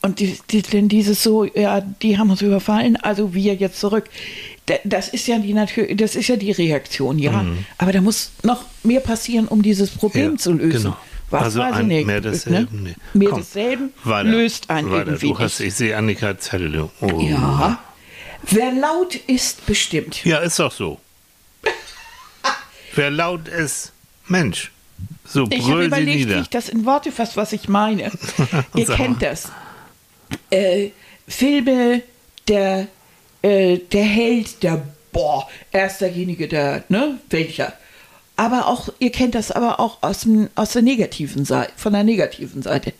Und 0.00 0.20
die, 0.20 0.38
die, 0.50 0.62
denn 0.62 0.88
dieses 0.88 1.22
so, 1.22 1.44
ja, 1.44 1.80
die 1.80 2.18
haben 2.18 2.30
uns 2.30 2.40
überfallen, 2.42 2.96
also 2.96 3.34
wir 3.34 3.54
jetzt 3.54 3.80
zurück. 3.80 4.04
Da- 4.68 4.78
Das 4.84 5.08
ist 5.08 5.26
ja 5.26 5.38
die 5.38 5.52
Natur, 5.54 5.86
das 5.94 6.14
ist 6.14 6.28
ja 6.28 6.36
die 6.36 6.52
Reaktion, 6.52 7.18
ja. 7.18 7.44
Aber 7.78 7.92
da 7.92 8.00
muss 8.00 8.30
noch 8.42 8.64
mehr 8.84 9.00
passieren, 9.00 9.48
um 9.48 9.62
dieses 9.62 9.90
Problem 9.90 10.26
Mhm. 10.26 10.32
Ja, 10.32 10.38
zu 10.38 10.52
lösen. 10.52 10.82
genau. 10.84 10.96
Was 11.30 11.42
also 11.42 11.58
weiß 11.60 11.72
ich 11.72 11.76
ein, 11.80 11.86
nicht, 11.88 12.06
mehr 12.06 12.16
ne? 12.22 12.30
desselben. 12.30 12.82
Nee. 12.84 12.94
Mehr 13.12 13.28
Komm, 13.30 13.38
desselben 13.40 13.92
weiter, 14.04 14.28
löst 14.30 14.70
einen 14.70 14.90
weiter. 14.90 15.06
irgendwie 15.08 15.28
Du 15.28 15.38
hast, 15.38 15.60
ich 15.60 15.74
sehe 15.74 15.94
Annika 15.96 16.38
Zelle. 16.38 16.88
Oh. 17.02 17.20
Ja. 17.20 17.78
Wer 18.50 18.72
laut 18.72 19.14
ist, 19.26 19.66
bestimmt. 19.66 20.24
Ja, 20.24 20.38
ist 20.38 20.58
doch 20.58 20.72
so. 20.72 20.98
Wer 22.94 23.10
laut 23.10 23.46
ist, 23.48 23.92
Mensch. 24.26 24.70
So 25.26 25.46
Ich 25.50 25.68
habe 25.70 25.84
überlegt, 25.84 26.28
wie 26.30 26.40
ich 26.40 26.48
das 26.48 26.68
in 26.70 26.84
Worte 26.86 27.12
fasse, 27.12 27.36
was 27.36 27.52
ich 27.52 27.68
meine. 27.68 28.10
Ihr 28.74 28.86
kennt 28.86 29.20
das. 29.22 29.50
Äh, 30.50 30.90
Filme, 31.26 32.02
der, 32.48 32.88
äh, 33.48 33.78
der 33.92 34.04
Held, 34.04 34.62
der, 34.62 34.82
boah, 35.12 35.48
er 35.72 35.86
ist 35.86 36.00
derjenige, 36.00 36.48
der, 36.48 36.84
ne, 36.88 37.18
welcher. 37.30 37.72
Aber 38.36 38.68
auch, 38.68 38.88
ihr 39.00 39.10
kennt 39.10 39.34
das 39.34 39.50
aber 39.50 39.80
auch 39.80 39.98
aus, 40.02 40.20
dem, 40.20 40.48
aus 40.54 40.72
der 40.72 40.82
negativen 40.82 41.44
Seite, 41.44 41.72
von 41.76 41.92
der 41.92 42.04
negativen 42.04 42.62
Seite. 42.62 42.92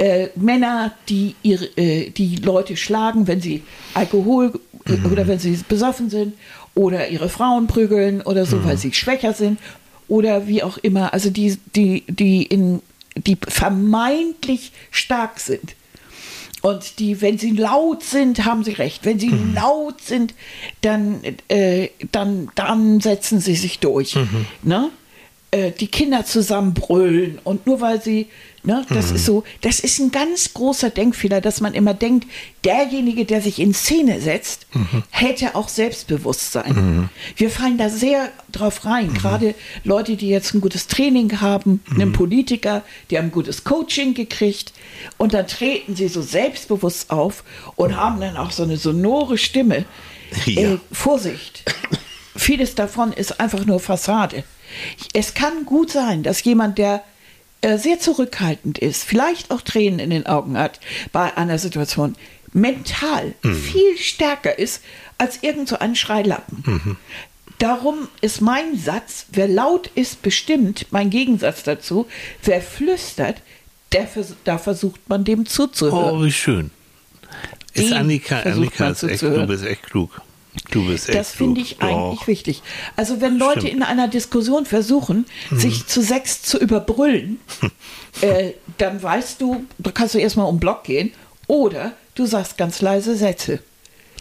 äh, 0.00 0.28
Männer, 0.36 0.92
die 1.08 1.34
ihre, 1.42 1.64
äh, 1.76 2.10
die 2.10 2.36
Leute 2.36 2.76
schlagen, 2.76 3.26
wenn 3.26 3.40
sie 3.40 3.62
Alkohol 3.94 4.52
äh, 4.86 4.92
Mhm. 4.92 5.06
oder 5.12 5.26
wenn 5.26 5.40
sie 5.40 5.58
besoffen 5.68 6.08
sind 6.08 6.34
oder 6.76 7.08
ihre 7.08 7.28
Frauen 7.28 7.66
prügeln 7.66 8.20
oder 8.22 8.46
so, 8.46 8.56
Mhm. 8.56 8.64
weil 8.64 8.76
sie 8.78 8.92
schwächer 8.92 9.32
sind 9.32 9.58
oder 10.06 10.46
wie 10.46 10.62
auch 10.62 10.78
immer. 10.78 11.12
Also 11.12 11.30
die, 11.30 11.58
die, 11.74 12.04
die 12.06 12.44
in 12.44 12.80
die 13.26 13.36
vermeintlich 13.48 14.70
stark 14.92 15.40
sind. 15.40 15.74
Und 16.62 16.98
die, 16.98 17.20
wenn 17.20 17.38
sie 17.38 17.50
laut 17.52 18.02
sind, 18.02 18.44
haben 18.44 18.64
sie 18.64 18.72
recht. 18.72 19.04
Wenn 19.04 19.18
sie 19.18 19.28
Mhm. 19.30 19.54
laut 19.54 20.00
sind, 20.00 20.34
dann, 20.80 21.20
äh, 21.48 21.88
dann, 22.10 22.50
dann 22.54 23.00
setzen 23.00 23.40
sie 23.40 23.54
sich 23.54 23.78
durch. 23.78 24.16
Mhm. 24.16 24.46
Ne? 24.62 24.90
Äh, 25.50 25.72
die 25.72 25.86
Kinder 25.86 26.26
zusammen 26.26 26.74
brüllen 26.74 27.38
und 27.42 27.66
nur 27.66 27.80
weil 27.80 28.02
sie, 28.02 28.26
ne, 28.64 28.84
das 28.90 29.10
ist 29.12 29.24
so, 29.24 29.44
das 29.62 29.80
ist 29.80 29.98
ein 29.98 30.10
ganz 30.10 30.52
großer 30.52 30.90
Denkfehler, 30.90 31.40
dass 31.40 31.62
man 31.62 31.72
immer 31.72 31.94
denkt, 31.94 32.28
derjenige, 32.64 33.24
der 33.24 33.40
sich 33.40 33.58
in 33.58 33.72
Szene 33.72 34.20
setzt, 34.20 34.66
hätte 35.08 35.54
auch 35.54 35.70
Selbstbewusstsein. 35.70 37.08
Wir 37.36 37.48
fallen 37.48 37.78
da 37.78 37.88
sehr 37.88 38.30
drauf 38.52 38.84
rein, 38.84 39.14
gerade 39.14 39.54
Leute, 39.84 40.16
die 40.16 40.28
jetzt 40.28 40.52
ein 40.52 40.60
gutes 40.60 40.86
Training 40.86 41.40
haben, 41.40 41.80
einen 41.94 42.12
Politiker, 42.12 42.82
die 43.10 43.16
haben 43.16 43.28
ein 43.28 43.32
gutes 43.32 43.64
Coaching 43.64 44.12
gekriegt 44.12 44.74
und 45.16 45.32
dann 45.32 45.46
treten 45.46 45.96
sie 45.96 46.08
so 46.08 46.20
selbstbewusst 46.20 47.10
auf 47.10 47.42
und 47.74 47.96
haben 47.96 48.20
dann 48.20 48.36
auch 48.36 48.50
so 48.50 48.64
eine 48.64 48.76
sonore 48.76 49.38
Stimme. 49.38 49.86
Ja. 50.44 50.74
Äh, 50.74 50.78
Vorsicht! 50.92 51.64
Vieles 52.36 52.74
davon 52.74 53.14
ist 53.14 53.40
einfach 53.40 53.64
nur 53.64 53.80
Fassade. 53.80 54.44
Es 55.12 55.34
kann 55.34 55.64
gut 55.64 55.90
sein, 55.90 56.22
dass 56.22 56.42
jemand, 56.44 56.78
der 56.78 57.02
äh, 57.60 57.78
sehr 57.78 57.98
zurückhaltend 57.98 58.78
ist, 58.78 59.04
vielleicht 59.04 59.50
auch 59.50 59.62
Tränen 59.62 59.98
in 59.98 60.10
den 60.10 60.26
Augen 60.26 60.56
hat 60.56 60.80
bei 61.12 61.36
einer 61.36 61.58
Situation, 61.58 62.16
mental 62.52 63.34
viel 63.42 63.98
stärker 63.98 64.58
ist 64.58 64.82
als 65.18 65.42
irgend 65.42 65.68
so 65.68 65.78
ein 65.78 65.94
Schreilappen. 65.96 66.96
Darum 67.58 68.08
ist 68.20 68.40
mein 68.40 68.78
Satz, 68.78 69.26
wer 69.32 69.48
laut 69.48 69.90
ist, 69.94 70.22
bestimmt, 70.22 70.86
mein 70.90 71.10
Gegensatz 71.10 71.64
dazu, 71.64 72.06
wer 72.44 72.62
flüstert, 72.62 73.42
der 73.92 74.08
da 74.44 74.58
versucht 74.58 75.08
man 75.08 75.24
dem 75.24 75.44
zuzuhören. 75.46 76.20
Oh, 76.20 76.24
wie 76.24 76.32
schön. 76.32 76.70
Ist 77.74 77.92
Annika, 77.92 78.40
Annika 78.40 78.90
ist 78.90 79.02
echt, 79.02 79.22
du 79.22 79.46
bist 79.46 79.64
echt 79.64 79.82
klug. 79.82 80.20
Du 80.70 80.86
bist 80.86 81.08
echt 81.08 81.18
Das 81.18 81.32
finde 81.32 81.60
ich 81.60 81.80
eigentlich 81.80 82.26
wichtig. 82.26 82.62
Also 82.96 83.20
wenn 83.20 83.38
Leute 83.38 83.60
Stimmt. 83.60 83.74
in 83.74 83.82
einer 83.82 84.08
Diskussion 84.08 84.66
versuchen, 84.66 85.26
sich 85.50 85.86
zu 85.86 86.02
sechs 86.02 86.42
zu 86.42 86.58
überbrüllen, 86.58 87.40
äh, 88.20 88.52
dann 88.76 89.02
weißt 89.02 89.40
du, 89.40 89.64
da 89.78 89.90
kannst 89.90 90.14
du 90.14 90.18
erstmal 90.18 90.46
um 90.46 90.56
den 90.56 90.60
Block 90.60 90.84
gehen 90.84 91.12
oder 91.46 91.92
du 92.14 92.26
sagst 92.26 92.58
ganz 92.58 92.80
leise 92.80 93.16
Sätze, 93.16 93.60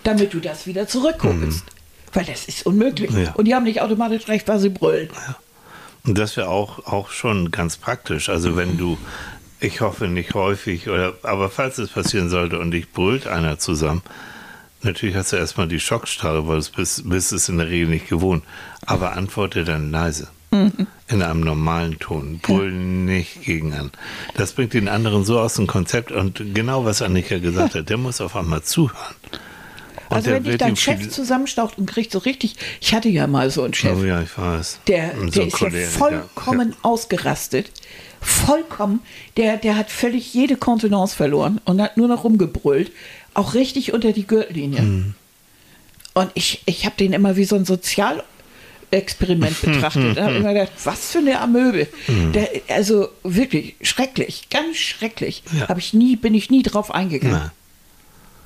damit 0.03 0.33
du 0.33 0.39
das 0.39 0.67
wieder 0.67 0.87
zurückholst. 0.87 1.63
Weil 2.13 2.25
das 2.25 2.45
ist 2.45 2.65
unmöglich. 2.65 3.11
Ja. 3.11 3.33
Und 3.33 3.45
die 3.45 3.53
haben 3.53 3.65
nicht 3.65 3.81
automatisch 3.81 4.27
recht, 4.27 4.47
weil 4.47 4.59
sie 4.59 4.69
brüllen. 4.69 5.09
Und 6.05 6.17
das 6.17 6.37
wäre 6.37 6.47
auch, 6.47 6.85
auch 6.85 7.09
schon 7.09 7.51
ganz 7.51 7.77
praktisch. 7.77 8.29
Also 8.29 8.55
wenn 8.55 8.77
du, 8.77 8.97
ich 9.59 9.81
hoffe 9.81 10.07
nicht 10.07 10.33
häufig, 10.33 10.87
oder 10.87 11.13
aber 11.23 11.49
falls 11.49 11.77
es 11.77 11.89
passieren 11.89 12.29
sollte 12.29 12.59
und 12.59 12.71
dich 12.71 12.89
brüllt 12.91 13.27
einer 13.27 13.59
zusammen, 13.59 14.01
natürlich 14.81 15.15
hast 15.15 15.31
du 15.33 15.37
erstmal 15.37 15.67
die 15.67 15.79
Schockstarre, 15.79 16.47
weil 16.47 16.59
du 16.61 16.71
bist, 16.75 17.09
bist 17.09 17.31
es 17.31 17.49
in 17.49 17.57
der 17.57 17.67
Regel 17.69 17.87
nicht 17.87 18.07
gewohnt. 18.09 18.43
Aber 18.85 19.13
antworte 19.13 19.63
dann 19.63 19.91
leise. 19.91 20.27
In 20.49 21.21
einem 21.21 21.41
normalen 21.41 21.99
Ton. 21.99 22.39
Brüll 22.41 22.71
nicht 22.71 23.43
gegen 23.43 23.73
an. 23.73 23.91
Das 24.35 24.53
bringt 24.53 24.73
den 24.73 24.87
anderen 24.87 25.25
so 25.25 25.39
aus 25.39 25.55
dem 25.55 25.67
Konzept 25.67 26.11
und 26.11 26.41
genau 26.55 26.85
was 26.85 27.01
Annika 27.01 27.37
gesagt 27.37 27.75
hat, 27.75 27.89
der 27.89 27.97
muss 27.97 28.21
auf 28.21 28.35
einmal 28.35 28.63
zuhören. 28.63 29.15
Und 30.09 30.15
Also 30.15 30.27
der 30.29 30.35
wenn 30.37 30.43
dich 30.43 30.51
wird 30.53 30.61
dein 30.61 30.75
Chef 30.77 31.09
zusammenstaucht 31.09 31.77
und 31.77 31.85
kriegt 31.85 32.13
so 32.13 32.19
richtig, 32.19 32.55
ich 32.79 32.93
hatte 32.93 33.09
ja 33.09 33.27
mal 33.27 33.51
so 33.51 33.63
einen 33.63 33.73
Chef, 33.73 33.97
Oh 33.99 34.05
ja, 34.05 34.21
ich 34.21 34.37
weiß. 34.37 34.79
Der, 34.87 35.11
so 35.17 35.25
der 35.31 35.47
ist 35.47 35.53
ja 35.53 35.57
Choleriker. 35.67 35.89
vollkommen 35.89 36.75
ausgerastet. 36.81 37.69
Vollkommen. 38.21 39.01
Der, 39.35 39.57
der 39.57 39.75
hat 39.75 39.91
völlig 39.91 40.33
jede 40.33 40.55
Kontenance 40.55 41.15
verloren 41.15 41.59
und 41.65 41.81
hat 41.81 41.97
nur 41.97 42.07
noch 42.07 42.23
rumgebrüllt. 42.23 42.91
Auch 43.37 43.53
richtig 43.53 43.93
unter 43.93 44.13
die 44.13 44.25
Gürtellinie. 44.25 44.81
Mhm. 44.81 45.13
Und 46.15 46.31
ich, 46.33 46.63
ich 46.65 46.85
habe 46.87 46.95
den 46.97 47.13
immer 47.13 47.35
wie 47.35 47.43
so 47.43 47.55
ein 47.55 47.65
Sozialexperiment 47.65 49.61
betrachtet. 49.61 50.17
Da 50.17 50.23
habe 50.23 50.33
ich 50.33 50.39
immer 50.39 50.53
gedacht, 50.53 50.71
was 50.83 51.11
für 51.11 51.19
eine 51.19 51.39
Amöbe. 51.39 51.87
Mhm. 52.07 52.31
Der, 52.31 52.49
also 52.69 53.09
wirklich 53.23 53.75
schrecklich, 53.81 54.49
ganz 54.49 54.77
schrecklich. 54.77 55.43
Ja. 55.57 55.67
Hab 55.67 55.77
ich 55.77 55.93
nie, 55.93 56.15
bin 56.15 56.33
ich 56.33 56.49
nie 56.49 56.63
drauf 56.63 56.89
eingegangen. 56.89 57.51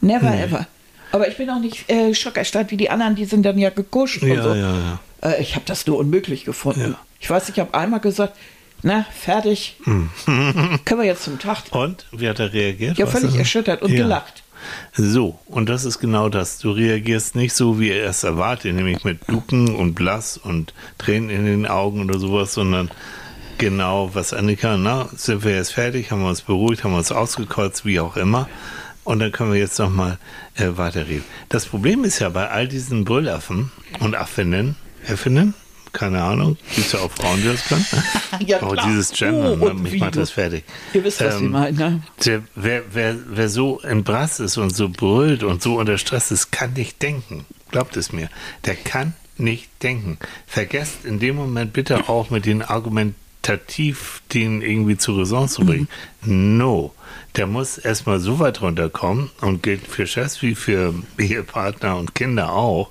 Nein. 0.02 0.20
Never 0.20 0.34
ever. 0.38 0.68
Aber 1.14 1.28
ich 1.30 1.38
bin 1.38 1.50
auch 1.50 1.60
nicht 1.60 1.90
äh, 1.90 2.14
schockerstadt 2.14 2.72
wie 2.72 2.78
die 2.78 2.90
anderen, 2.90 3.16
die 3.16 3.26
sind 3.26 3.44
dann 3.44 3.58
ja 3.58 3.70
gekuscht 3.70 4.22
und 4.24 4.30
Ja, 4.30 4.44
so. 4.44 4.54
ja. 4.54 5.00
Äh, 5.22 5.42
ich 5.42 5.56
habe 5.56 5.64
das 5.66 5.88
nur 5.88 5.98
unmöglich 6.00 6.44
gefunden. 6.44 6.96
Ich 7.22 7.30
weiß, 7.30 7.48
ich 7.50 7.60
habe 7.60 7.74
einmal 7.74 8.00
gesagt, 8.02 8.36
na, 8.84 9.06
fertig. 9.18 9.78
Hm. 9.84 10.10
Können 10.26 11.02
wir 11.02 11.06
jetzt 11.06 11.24
zum 11.24 11.38
Tag. 11.40 11.60
Und 11.72 12.06
wie 12.12 12.28
hat 12.28 12.40
er 12.40 12.52
reagiert? 12.52 12.98
Ja, 12.98 13.06
völlig 13.06 13.34
er? 13.36 13.40
erschüttert 13.40 13.84
und 13.84 13.92
gelacht. 13.94 14.42
So, 14.94 15.40
und 15.46 15.70
das 15.70 15.86
ist 15.86 16.00
genau 16.00 16.30
das. 16.30 16.60
Du 16.60 16.72
reagierst 16.72 17.36
nicht 17.36 17.54
so, 17.54 17.80
wie 17.80 17.90
er 17.90 18.10
es 18.10 18.24
erwartet, 18.24 18.76
nämlich 18.76 19.04
mit 19.04 19.30
Ducken 19.30 19.76
und 19.76 19.94
Blass 19.94 20.38
und 20.38 20.74
Tränen 20.98 21.30
in 21.30 21.46
den 21.46 21.68
Augen 21.68 22.04
oder 22.04 22.20
sowas, 22.20 22.54
sondern 22.54 22.92
genau, 23.58 24.10
was 24.14 24.34
Annika, 24.34 24.78
na, 24.78 25.10
sind 25.16 25.44
wir 25.44 25.56
jetzt 25.56 25.74
fertig, 25.74 26.12
haben 26.12 26.22
wir 26.22 26.30
uns 26.30 26.42
beruhigt, 26.42 26.84
haben 26.84 26.92
wir 26.92 26.98
uns 26.98 27.12
ausgekotzt, 27.12 27.86
wie 27.86 28.00
auch 28.00 28.18
immer. 28.18 28.50
Und 29.04 29.20
dann 29.20 29.32
können 29.32 29.52
wir 29.52 29.60
jetzt 29.60 29.80
nochmal 29.80 30.18
äh, 30.56 30.70
weiterreden. 30.76 31.26
Das 31.50 31.66
Problem 31.66 32.04
ist 32.04 32.20
ja 32.20 32.30
bei 32.30 32.50
all 32.50 32.68
diesen 32.68 33.04
Brüllaffen 33.04 33.72
und 34.00 34.16
Affinnen, 34.16 34.76
Affinnen, 35.08 35.56
keine 35.94 36.22
Ahnung, 36.24 36.58
gibt 36.76 36.88
es 36.88 36.94
ja 36.94 37.00
auch 37.00 37.12
Frauen, 37.12 37.42
die 37.42 37.48
das 37.48 37.66
können. 37.66 37.86
Ja, 38.46 38.60
oh, 38.62 38.70
klar. 38.70 38.88
dieses 38.88 39.12
Gender, 39.12 39.58
Oh, 39.62 39.74
mich 39.74 40.00
macht 40.00 40.16
das 40.16 40.32
fertig. 40.32 40.64
Ihr 40.94 41.04
wisst, 41.04 41.22
was 41.22 41.36
ich 41.36 41.42
Ähm, 41.42 41.52
meine, 41.52 41.78
ne? 41.78 42.04
der, 42.26 42.44
wer, 42.56 42.84
wer, 42.94 43.16
wer 43.28 43.50
so 43.50 43.80
im 43.82 44.04
Brass 44.04 44.40
ist 44.40 44.58
und 44.58 44.76
so 44.76 44.90
brüllt 44.90 45.44
und 45.44 45.62
so 45.62 45.78
unter 45.80 45.98
Stress 45.98 46.32
ist, 46.32 46.52
kann 46.52 46.74
nicht 46.74 47.02
denken. 47.02 47.46
Glaubt 47.72 47.98
es 47.98 48.12
mir. 48.12 48.30
Der 48.66 48.76
kann 48.76 49.14
nicht 49.38 49.70
denken. 49.84 50.18
Vergesst 50.48 51.04
in 51.06 51.20
dem 51.20 51.36
Moment 51.36 51.74
bitte 51.74 52.08
auch 52.10 52.30
mit 52.30 52.46
den 52.46 52.62
argumentativ 52.62 54.22
den 54.34 54.62
irgendwie 54.62 54.98
zur 54.98 55.20
Raison 55.20 55.48
zu 55.48 55.66
bringen. 55.66 55.88
No. 56.24 56.94
Der 57.38 57.48
muss 57.48 57.78
erstmal 57.78 58.20
so 58.20 58.40
weit 58.40 58.62
runterkommen 58.62 59.30
und 59.42 59.64
gilt 59.64 59.88
für 59.88 60.06
Chefs 60.06 60.42
wie 60.42 60.56
für 60.56 60.94
Ehepartner 61.18 61.98
und 61.98 62.14
Kinder 62.14 62.52
auch, 62.52 62.90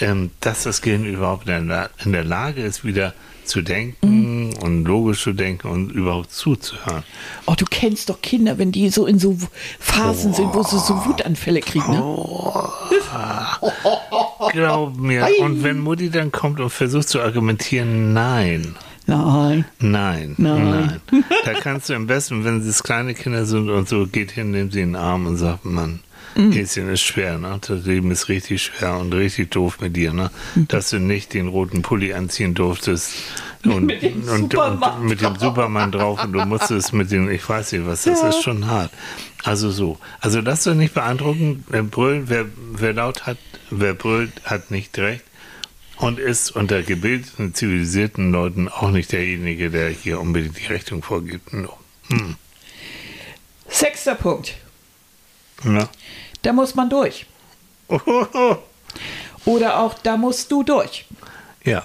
ähm, 0.00 0.30
dass 0.40 0.62
das 0.62 0.82
Gehirn 0.82 1.04
überhaupt 1.04 1.48
in 1.48 1.68
der, 1.68 2.24
Lage 2.24 2.62
ist, 2.62 2.84
wieder 2.84 3.12
zu 3.44 3.60
denken 3.62 4.52
und 4.62 4.84
logisch 4.84 5.24
zu 5.24 5.32
denken 5.32 5.68
und 5.68 5.90
überhaupt 5.90 6.30
zuzuhören. 6.30 7.02
Oh, 7.46 7.54
du 7.56 7.64
kennst 7.64 8.08
doch 8.08 8.22
Kinder, 8.22 8.58
wenn 8.58 8.70
die 8.70 8.88
so 8.88 9.04
in 9.04 9.18
so 9.18 9.36
Phasen 9.80 10.32
sind, 10.32 10.54
wo 10.54 10.62
sie 10.62 10.78
so 10.78 11.04
Wutanfälle 11.04 11.60
kriegen. 11.60 11.90
Ne? 11.90 12.02
Oh. 12.02 12.68
Glaub 14.52 14.96
mir. 14.96 15.26
Und 15.40 15.64
wenn 15.64 15.78
Mutti 15.78 16.10
dann 16.10 16.30
kommt 16.30 16.60
und 16.60 16.70
versucht 16.70 17.08
zu 17.08 17.20
argumentieren, 17.20 18.12
nein. 18.12 18.76
Nein. 19.16 19.64
Nein, 19.80 20.34
Nein. 20.38 21.00
nein. 21.10 21.24
Da 21.44 21.52
kannst 21.54 21.88
du 21.88 21.94
am 21.94 22.06
besten, 22.06 22.44
wenn 22.44 22.60
es 22.60 22.82
kleine 22.82 23.14
Kinder 23.14 23.44
sind 23.46 23.70
und 23.70 23.88
so, 23.88 24.06
geht 24.06 24.30
hin, 24.32 24.50
nimmt 24.50 24.72
sie 24.72 24.80
in 24.80 24.90
den 24.90 24.96
Arm 24.96 25.26
und 25.26 25.36
sagt, 25.36 25.64
Mann, 25.64 26.00
Mhm. 26.34 26.52
Häschen 26.52 26.88
ist 26.88 27.02
schwer, 27.02 27.36
ne? 27.36 27.58
Das 27.60 27.84
Leben 27.84 28.10
ist 28.10 28.30
richtig 28.30 28.62
schwer 28.62 28.96
und 28.96 29.12
richtig 29.12 29.50
doof 29.50 29.80
mit 29.82 29.94
dir, 29.96 30.14
ne? 30.14 30.30
Mhm. 30.54 30.66
Dass 30.68 30.88
du 30.88 30.98
nicht 30.98 31.34
den 31.34 31.46
roten 31.48 31.82
Pulli 31.82 32.14
anziehen 32.14 32.54
durftest 32.54 33.12
und 33.66 33.84
Mit 33.84 34.00
dem 34.02 34.22
und, 34.22 34.50
Superman 34.50 35.00
und 35.02 35.08
mit 35.08 35.20
dem 35.20 35.36
Superman 35.36 35.92
drauf 35.92 36.24
und 36.24 36.32
du 36.32 36.42
musstest 36.46 36.94
mit 36.94 37.10
dem, 37.10 37.28
ich 37.30 37.46
weiß 37.46 37.72
nicht 37.72 37.86
was, 37.86 38.04
das 38.04 38.22
Ja. 38.22 38.28
ist 38.30 38.42
schon 38.42 38.66
hart. 38.66 38.90
Also 39.44 39.70
so. 39.70 39.98
Also 40.20 40.40
das 40.40 40.64
doch 40.64 40.72
nicht 40.72 40.94
beeindruckend. 40.94 41.64
Wer 41.68 41.82
brüllt, 41.82 42.30
wer, 42.30 42.46
wer 42.72 42.94
laut 42.94 43.26
hat, 43.26 43.36
wer 43.70 43.92
brüllt, 43.92 44.32
hat 44.44 44.70
nicht 44.70 44.96
recht 44.98 45.24
und 46.02 46.18
ist 46.18 46.50
unter 46.50 46.82
gebildeten, 46.82 47.54
zivilisierten 47.54 48.32
Leuten 48.32 48.68
auch 48.68 48.90
nicht 48.90 49.12
derjenige, 49.12 49.70
der 49.70 49.88
hier 49.88 50.20
unbedingt 50.20 50.58
die 50.58 50.66
Richtung 50.66 51.02
vorgibt. 51.02 51.52
No. 51.52 51.78
Hm. 52.08 52.36
Sechster 53.68 54.16
Punkt. 54.16 54.54
Ja. 55.64 55.88
Da 56.42 56.52
muss 56.52 56.74
man 56.74 56.90
durch. 56.90 57.26
Oder 59.44 59.78
auch, 59.78 59.94
da 59.94 60.16
musst 60.16 60.50
du 60.50 60.62
durch. 60.62 61.06
ja. 61.64 61.84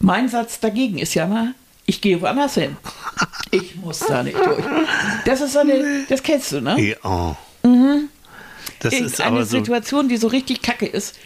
Mein 0.00 0.28
Satz 0.28 0.60
dagegen 0.60 0.98
ist 0.98 1.14
ja 1.14 1.26
mal, 1.26 1.54
ich 1.86 2.00
gehe 2.00 2.20
woanders 2.20 2.54
hin. 2.54 2.76
Ich 3.52 3.76
muss 3.76 4.00
da 4.00 4.22
nicht 4.22 4.36
durch. 4.36 4.64
Das 5.24 5.40
ist 5.40 5.52
so 5.52 5.60
eine, 5.60 6.04
das 6.08 6.22
kennst 6.22 6.52
du, 6.52 6.60
ne? 6.60 6.78
Ja. 6.78 7.38
Das 8.80 8.94
ist 8.94 9.20
aber 9.20 9.44
so. 9.44 9.56
Hm. 9.56 9.64
Situation, 9.64 10.08
die 10.08 10.16
so 10.16 10.28
richtig 10.28 10.62
kacke 10.62 10.86
ist, 10.86 11.16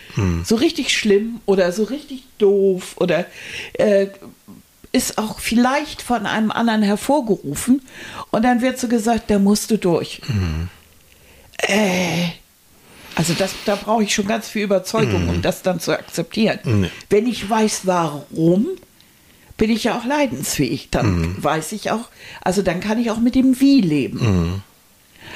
so 0.44 0.56
richtig 0.56 0.96
schlimm 0.96 1.40
oder 1.46 1.72
so 1.72 1.84
richtig 1.84 2.24
doof 2.38 2.94
oder 2.96 3.26
äh, 3.74 4.08
ist 4.92 5.18
auch 5.18 5.40
vielleicht 5.40 6.02
von 6.02 6.26
einem 6.26 6.50
anderen 6.50 6.82
hervorgerufen 6.82 7.82
und 8.30 8.42
dann 8.44 8.62
wird 8.62 8.78
so 8.78 8.88
gesagt, 8.88 9.30
da 9.30 9.38
musst 9.38 9.70
du 9.70 9.76
durch. 9.78 10.20
Äh, 11.58 12.28
also 13.14 13.34
das, 13.34 13.52
da 13.64 13.74
brauche 13.74 14.04
ich 14.04 14.14
schon 14.14 14.26
ganz 14.26 14.48
viel 14.48 14.62
Überzeugung, 14.62 15.28
um 15.28 15.42
das 15.42 15.62
dann 15.62 15.80
zu 15.80 15.92
akzeptieren. 15.92 16.60
Nee. 16.64 16.90
Wenn 17.10 17.26
ich 17.26 17.48
weiß, 17.48 17.82
warum, 17.84 18.68
bin 19.56 19.70
ich 19.70 19.84
ja 19.84 19.98
auch 19.98 20.04
leidensfähig. 20.04 20.88
Dann 20.90 21.42
weiß 21.42 21.72
ich 21.72 21.90
auch, 21.90 22.08
also 22.40 22.62
dann 22.62 22.80
kann 22.80 22.98
ich 22.98 23.10
auch 23.10 23.18
mit 23.18 23.34
dem 23.34 23.60
Wie 23.60 23.80
leben. 23.80 24.62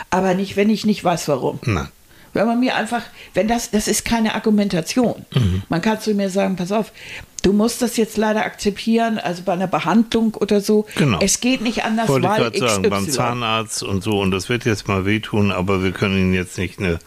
Aber 0.09 0.35
nicht, 0.35 0.57
wenn 0.57 0.71
ich 0.71 0.87
nicht 0.87 1.03
weiß, 1.05 1.29
warum. 1.29 1.59
Nein. 1.65 1.89
Wenn 2.33 2.47
man 2.47 2.61
mir 2.61 2.77
einfach, 2.77 3.03
wenn 3.35 3.49
das, 3.49 3.71
das 3.71 3.89
ist 3.89 4.05
keine 4.05 4.35
Argumentation. 4.35 5.27
Man 5.69 5.83
kann 5.83 6.01
zu 6.01 6.15
mir 6.15 6.31
sagen, 6.31 6.57
pass 6.57 6.73
auf, 6.73 6.93
du 7.43 7.53
musst 7.53 7.83
das 7.83 7.97
jetzt 7.97 8.17
leider 8.17 8.45
akzeptieren, 8.45 9.19
also 9.19 9.43
bei 9.43 9.53
einer 9.53 9.67
Behandlung 9.67 10.35
oder 10.35 10.61
so. 10.61 10.87
Genau. 10.97 11.19
Es 11.21 11.41
geht 11.41 11.61
nicht 11.61 11.85
anders, 11.85 12.09
Wollte 12.09 12.27
ich 12.29 12.33
weil 12.33 12.51
gerade 12.51 12.59
sagen, 12.59 12.91
beim. 12.91 13.11
Zahnarzt 13.11 13.83
und 13.83 14.03
so, 14.03 14.21
und 14.21 14.31
das 14.31 14.49
wird 14.49 14.65
jetzt 14.65 14.89
mal 14.89 15.05
wehtun, 15.05 15.53
aber 15.53 15.83
wir 15.83 15.93
können 15.93 16.17
Ihnen 16.17 16.35
jetzt 16.35 16.57
nicht 16.57 16.79
eine, 16.79 16.99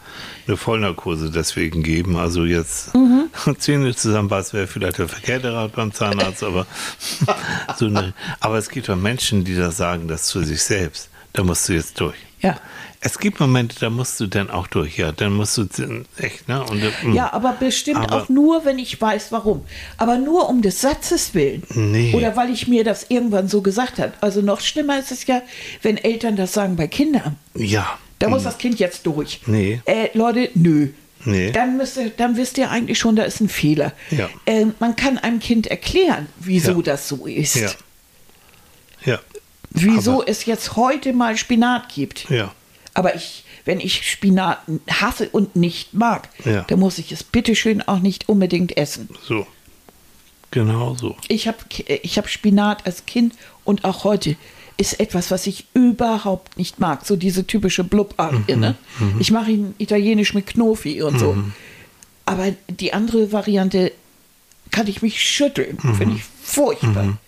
eine 0.46 0.56
Vollnarkose 0.56 1.30
deswegen 1.30 1.82
geben. 1.82 2.16
Also 2.16 2.44
jetzt 2.44 2.94
Mhm. 2.94 3.28
Zähne 3.58 3.94
zusammenbeißen 3.94 4.56
wäre 4.56 4.66
vielleicht 4.66 4.98
der 4.98 5.08
verkehrte 5.08 5.52
Rat 5.52 5.72
beim 5.72 5.92
Zahnarzt, 5.92 6.44
aber 6.44 6.66
so 7.76 7.86
eine, 7.86 8.14
aber 8.40 8.58
es 8.58 8.68
gibt 8.68 8.88
doch 8.88 8.96
Menschen, 8.96 9.44
die 9.44 9.56
das 9.56 9.76
sagen, 9.76 10.08
das 10.08 10.24
zu 10.24 10.42
sich 10.42 10.62
selbst. 10.62 11.10
Da 11.32 11.42
musst 11.42 11.68
du 11.68 11.74
jetzt 11.74 12.00
durch. 12.00 12.16
Ja. 12.40 12.56
Es 13.06 13.20
gibt 13.20 13.38
Momente, 13.38 13.76
da 13.78 13.88
musst 13.88 14.18
du 14.18 14.26
dann 14.26 14.50
auch 14.50 14.66
durch, 14.66 14.98
ja. 14.98 15.12
Dann 15.12 15.32
musst 15.32 15.56
du 15.58 15.68
echt, 16.18 16.48
ne? 16.48 16.64
Und, 16.64 16.82
mm. 17.04 17.12
Ja, 17.14 17.32
aber 17.32 17.52
bestimmt 17.52 17.98
Aber- 17.98 18.22
auch 18.24 18.28
nur, 18.28 18.64
wenn 18.64 18.80
ich 18.80 19.00
weiß, 19.00 19.30
warum. 19.30 19.64
Aber 19.96 20.18
nur 20.18 20.48
um 20.48 20.60
des 20.60 20.80
Satzes 20.80 21.32
willen. 21.32 21.62
Nee. 21.72 22.12
Oder 22.16 22.34
weil 22.34 22.50
ich 22.50 22.66
mir 22.66 22.82
das 22.82 23.06
irgendwann 23.08 23.46
so 23.46 23.62
gesagt 23.62 24.00
habe. 24.00 24.12
Also 24.20 24.40
noch 24.42 24.60
schlimmer 24.60 24.98
ist 24.98 25.12
es 25.12 25.24
ja, 25.28 25.42
wenn 25.82 25.98
Eltern 25.98 26.34
das 26.34 26.52
sagen 26.52 26.74
bei 26.74 26.88
Kindern. 26.88 27.36
ja. 27.54 27.96
Da 28.18 28.28
muss 28.30 28.44
das 28.44 28.56
Kind 28.58 28.78
jetzt 28.80 29.04
durch. 29.06 29.40
Nee. 29.46 29.82
Äh, 29.84 30.08
Leute, 30.14 30.48
nö. 30.54 30.88
Nee. 31.26 31.50
Dann, 31.52 31.76
müsst 31.76 31.98
ihr, 31.98 32.08
dann 32.10 32.36
wisst 32.38 32.56
ihr 32.58 32.70
eigentlich 32.70 32.98
schon, 32.98 33.14
da 33.14 33.24
ist 33.24 33.40
ein 33.42 33.48
Fehler. 33.50 33.92
Ja. 34.10 34.30
Ähm, 34.46 34.74
man 34.80 34.96
kann 34.96 35.18
einem 35.18 35.38
Kind 35.38 35.66
erklären, 35.66 36.26
wieso 36.40 36.72
Ja. 36.78 36.82
das 36.82 37.08
so 37.08 37.26
ist. 37.26 37.56
Ja. 37.56 37.70
Ja. 39.04 39.18
Wieso 39.70 40.22
Aber- 40.22 40.28
es 40.30 40.46
jetzt 40.46 40.76
heute 40.76 41.12
mal 41.12 41.36
Spinat 41.36 41.90
gibt. 41.94 42.28
Ja. 42.30 42.52
Aber 42.96 43.14
ich, 43.14 43.44
wenn 43.66 43.78
ich 43.78 44.10
Spinat 44.10 44.58
hasse 44.90 45.28
und 45.28 45.54
nicht 45.54 45.92
mag, 45.92 46.30
Ja. 46.46 46.62
dann 46.62 46.78
muss 46.80 46.96
ich 46.98 47.12
es 47.12 47.22
bitteschön 47.22 47.82
auch 47.82 47.98
nicht 47.98 48.28
unbedingt 48.28 48.76
essen. 48.78 49.08
So. 49.28 49.46
Genau 50.50 50.94
so. 50.94 51.16
Ich 51.28 51.46
habe 51.48 51.58
ich 52.02 52.16
hab 52.16 52.28
Spinat 52.28 52.86
als 52.86 53.04
Kind 53.04 53.34
und 53.64 53.84
auch 53.84 54.04
heute 54.04 54.36
ist 54.78 54.98
etwas, 55.00 55.30
was 55.30 55.46
ich 55.46 55.66
überhaupt 55.74 56.56
nicht 56.56 56.78
mag. 56.80 57.04
So 57.04 57.16
diese 57.16 57.46
typische 57.46 57.84
Blubart. 57.84 58.48
Mhm, 58.48 58.60
Ne? 58.60 58.74
Ich 59.18 59.30
mache 59.30 59.50
ihn 59.50 59.74
italienisch 59.78 60.32
mit 60.34 60.46
Knofi 60.46 61.02
und 61.02 61.18
so. 61.18 61.36
Aber 62.24 62.52
die 62.68 62.92
andere 62.92 63.32
Variante 63.32 63.92
kann 64.70 64.86
ich 64.86 65.02
mich 65.02 65.22
schütteln. 65.22 65.78
Finde 65.78 66.16
ich 66.16 66.22
furchtbar. 66.42 67.18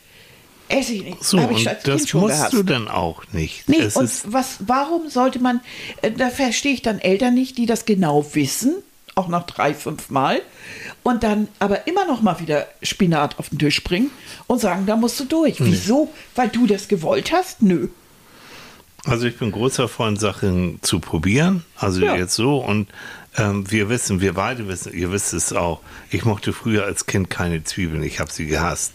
Esse 0.69 0.93
ich 0.93 1.03
nicht. 1.05 1.25
So, 1.25 1.39
ich 1.39 1.67
und 1.69 1.79
das 1.85 2.13
musst 2.15 2.35
gehasst. 2.35 2.53
du 2.53 2.63
dann 2.63 2.89
auch 2.89 3.23
nicht. 3.33 3.69
Nee, 3.69 3.79
es 3.81 3.97
und 3.97 4.11
was, 4.33 4.59
warum 4.61 5.09
sollte 5.09 5.39
man, 5.39 5.61
äh, 6.03 6.11
da 6.11 6.29
verstehe 6.31 6.73
ich 6.75 6.83
dann 6.83 6.99
Eltern 6.99 7.35
nicht, 7.35 7.57
die 7.57 7.67
das 7.67 7.85
genau 7.87 8.27
wissen, 8.35 8.75
auch 9.15 9.29
nach 9.29 9.47
drei, 9.47 9.73
fünf 9.75 10.11
Mal, 10.11 10.43
und 11.03 11.23
dann 11.23 11.49
aber 11.59 11.87
immer 11.87 12.05
noch 12.07 12.21
mal 12.23 12.39
wieder 12.41 12.67
Spinat 12.83 13.39
auf 13.39 13.49
den 13.49 13.59
Tisch 13.59 13.83
bringen 13.83 14.11
und 14.47 14.61
sagen, 14.61 14.85
da 14.87 14.97
musst 14.97 15.19
du 15.21 15.25
durch. 15.25 15.57
Wieso? 15.59 16.13
Weil 16.35 16.49
du 16.51 16.67
das 16.67 16.87
gewollt 16.89 17.33
hast? 17.33 17.63
Nö. 17.63 17.89
also 19.05 19.27
ich 19.27 19.39
bin 19.39 19.51
großer 19.53 19.89
Freund, 19.89 20.21
Sachen 20.21 20.81
zu 20.83 21.01
probieren. 21.01 21.65
Also 21.77 22.03
Ja. 22.05 22.15
jetzt 22.17 22.35
so. 22.35 22.59
Und 22.59 22.89
ähm, 23.37 23.71
wir 23.71 23.89
wissen, 23.89 24.21
wir 24.21 24.35
beide 24.35 24.69
wissen, 24.69 24.93
ihr 24.93 25.11
wisst 25.13 25.33
es 25.33 25.53
auch. 25.53 25.81
Ich 26.11 26.25
mochte 26.25 26.53
früher 26.53 26.85
als 26.85 27.07
Kind 27.07 27.31
keine 27.31 27.65
Zwiebeln. 27.65 28.03
Ich 28.03 28.21
habe 28.21 28.31
sie 28.31 28.47
gehasst. 28.47 28.93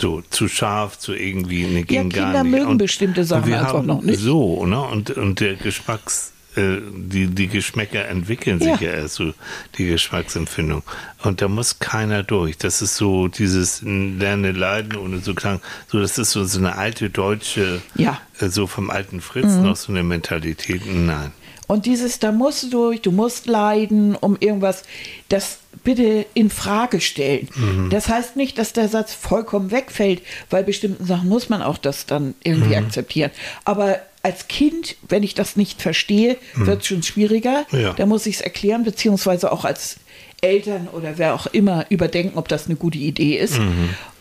So 0.00 0.22
zu 0.30 0.48
scharf, 0.48 0.98
zu 0.98 1.12
irgendwie, 1.14 1.64
ne, 1.64 1.82
ging 1.84 2.08
Kinder 2.10 2.32
gar 2.32 2.44
nicht. 2.44 2.52
mögen 2.58 2.78
bestimmte 2.78 3.24
Sachen 3.24 3.46
wir 3.48 3.60
einfach 3.60 3.74
haben 3.74 3.86
noch 3.86 4.02
nicht. 4.02 4.18
So, 4.20 4.64
ne? 4.66 4.80
Und, 4.80 5.10
und 5.10 5.40
der 5.40 5.56
Geschmacks, 5.56 6.32
äh, 6.56 6.78
die, 6.94 7.26
die 7.26 7.48
Geschmäcker 7.48 8.08
entwickeln 8.08 8.58
sich 8.60 8.68
Ja. 8.80 8.88
ja 8.88 8.90
erst 8.92 9.16
so, 9.16 9.34
die 9.76 9.86
Geschmacksempfindung. 9.86 10.82
Und 11.22 11.42
da 11.42 11.48
muss 11.48 11.78
keiner 11.78 12.22
durch. 12.22 12.56
Das 12.58 12.80
ist 12.82 12.96
so 12.96 13.28
dieses 13.28 13.82
Lerne 13.82 14.52
leiden 14.52 14.96
ohne 14.96 15.18
so 15.18 15.34
klang. 15.34 15.60
So, 15.88 16.00
das 16.00 16.16
ist 16.18 16.30
so, 16.32 16.44
so 16.44 16.58
eine 16.58 16.76
alte 16.76 17.10
deutsche, 17.10 17.82
Ja. 17.94 18.18
äh, 18.40 18.48
so 18.48 18.66
vom 18.66 18.90
alten 18.90 19.20
Fritz 19.20 19.54
noch 19.56 19.76
so 19.76 19.92
eine 19.92 20.02
Mentalität. 20.02 20.82
Nein. 20.86 21.32
Und 21.70 21.86
dieses, 21.86 22.18
da 22.18 22.32
musst 22.32 22.64
du 22.64 22.70
durch, 22.70 23.00
du 23.00 23.12
musst 23.12 23.46
leiden, 23.46 24.16
um 24.16 24.36
irgendwas, 24.40 24.82
das 25.28 25.58
bitte 25.84 26.26
in 26.34 26.50
Frage 26.50 27.00
stellen. 27.00 27.48
Das 27.90 28.08
heißt 28.08 28.34
nicht, 28.34 28.58
dass 28.58 28.72
der 28.72 28.88
Satz 28.88 29.14
vollkommen 29.14 29.70
wegfällt, 29.70 30.20
weil 30.50 30.64
bestimmten 30.64 31.06
Sachen 31.06 31.28
muss 31.28 31.48
man 31.48 31.62
auch 31.62 31.78
das 31.78 32.06
dann 32.06 32.34
irgendwie 32.42 32.74
akzeptieren. 32.74 33.30
Aber 33.64 34.00
als 34.24 34.48
Kind, 34.48 34.96
wenn 35.08 35.22
ich 35.22 35.34
das 35.34 35.54
nicht 35.54 35.80
verstehe, 35.80 36.38
wird 36.56 36.80
es 36.80 36.88
schon 36.88 37.04
schwieriger. 37.04 37.64
Ja. 37.70 37.92
Da 37.92 38.04
muss 38.04 38.26
ich 38.26 38.34
es 38.34 38.40
erklären, 38.40 38.82
beziehungsweise 38.82 39.52
auch 39.52 39.64
als 39.64 39.98
Eltern 40.40 40.88
oder 40.88 41.18
wer 41.18 41.34
auch 41.34 41.46
immer 41.46 41.86
überdenken, 41.88 42.36
ob 42.36 42.48
das 42.48 42.66
eine 42.66 42.74
gute 42.74 42.98
Idee 42.98 43.38
ist 43.38 43.60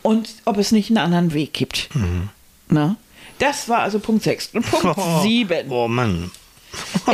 und 0.04 0.30
ob 0.46 0.60
es 0.60 0.72
nicht 0.72 0.92
einen 0.92 1.00
anderen 1.00 1.34
Weg 1.34 1.54
gibt. 1.54 1.90
Na? 2.70 2.96
Das 3.40 3.70
war 3.70 3.80
also 3.80 3.98
Punkt 3.98 4.22
6. 4.22 4.50
Und 4.54 4.70
Punkt 4.70 5.00
7. 5.24 5.72
Oh 5.72 5.88
Mann. 5.88 6.30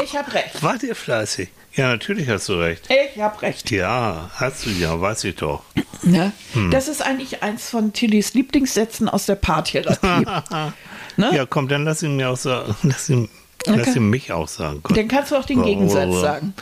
Ich 0.03 0.15
habe 0.15 0.33
recht. 0.33 0.49
Wart 0.61 0.83
ihr 0.83 0.95
fleißig? 0.95 1.49
Ja, 1.73 1.89
natürlich 1.89 2.29
hast 2.29 2.47
du 2.47 2.53
recht. 2.53 2.87
Ich 3.13 3.21
habe 3.21 3.41
recht. 3.41 3.69
Ja, 3.69 4.29
hast 4.35 4.65
du 4.65 4.69
ja, 4.69 4.99
weiß 4.99 5.25
ich 5.25 5.35
doch. 5.35 5.63
Ne? 6.03 6.31
Das 6.71 6.87
ist 6.87 7.01
eigentlich 7.01 7.43
eins 7.43 7.69
von 7.69 7.91
Tillys 7.91 8.33
Lieblingssätzen 8.33 9.09
aus 9.09 9.25
der 9.25 9.35
Paartherapie. 9.35 10.25
ne? 11.17 11.35
Ja, 11.35 11.45
komm, 11.45 11.67
dann 11.67 11.83
lass 11.83 12.01
ihn 12.01 12.15
mir 12.15 12.29
auch 12.29 12.37
sagen. 12.37 12.75
Lass 12.83 13.09
ihn, 13.09 13.27
lass 13.65 13.87
Okay. 13.89 13.97
ihn 13.97 14.09
mich 14.09 14.31
auch 14.31 14.47
sagen. 14.47 14.79
Komm. 14.83 14.95
Dann 14.95 15.07
kannst 15.09 15.31
du 15.31 15.35
auch 15.35 15.45
den 15.45 15.63
Gegensatz 15.63 16.21
sagen. 16.21 16.53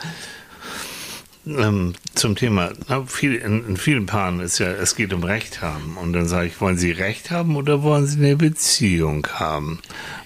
Ähm, 1.46 1.94
zum 2.14 2.36
Thema, 2.36 2.72
na, 2.88 3.04
viel, 3.04 3.34
in, 3.34 3.66
in 3.66 3.76
vielen 3.76 4.06
Paaren 4.06 4.40
ist 4.40 4.58
ja, 4.58 4.68
es 4.68 4.96
geht 4.96 5.12
um 5.12 5.24
Recht 5.24 5.62
haben. 5.62 5.96
Und 5.96 6.12
dann 6.12 6.26
sage 6.26 6.48
ich, 6.48 6.60
wollen 6.60 6.78
Sie 6.78 6.92
Recht 6.92 7.30
haben 7.30 7.56
oder 7.56 7.82
wollen 7.82 8.06
Sie 8.06 8.18
eine 8.18 8.36
Beziehung 8.36 9.26
haben? 9.34 9.80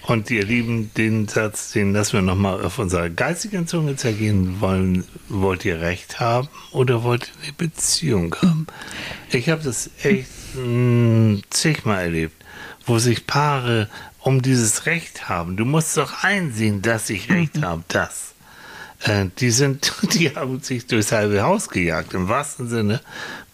Und 0.06 0.30
ihr 0.30 0.44
Lieben, 0.44 0.90
den 0.96 1.28
Satz, 1.28 1.72
den 1.72 1.92
lassen 1.92 2.14
wir 2.14 2.22
nochmal 2.22 2.64
auf 2.64 2.78
unserer 2.78 3.10
geistigen 3.10 3.66
Zunge 3.66 3.96
zergehen. 3.96 4.60
Wollen, 4.60 5.04
wollt 5.28 5.64
ihr 5.64 5.80
Recht 5.80 6.20
haben 6.20 6.48
oder 6.72 7.02
wollt 7.02 7.28
ihr 7.28 7.44
eine 7.44 7.52
Beziehung 7.54 8.34
haben? 8.40 8.66
Ich 9.30 9.48
habe 9.48 9.62
das 9.62 9.90
echt 10.02 10.28
mh, 10.54 11.40
zigmal 11.50 12.04
erlebt, 12.04 12.42
wo 12.86 12.98
sich 12.98 13.26
Paare 13.26 13.88
um 14.20 14.40
dieses 14.40 14.86
Recht 14.86 15.28
haben. 15.28 15.56
Du 15.56 15.64
musst 15.64 15.96
doch 15.96 16.22
einsehen, 16.22 16.80
dass 16.82 17.10
ich 17.10 17.30
Recht 17.30 17.62
habe, 17.62 17.84
das. 17.88 18.34
Äh, 19.05 19.26
die 19.38 19.51
sind, 19.51 19.92
die 20.14 20.34
haben 20.34 20.61
sich 20.61 20.86
durchs 20.86 21.12
halbe 21.12 21.42
Haus 21.42 21.68
gejagt, 21.68 22.14
im 22.14 22.28
wahrsten 22.28 22.68
Sinne, 22.68 23.01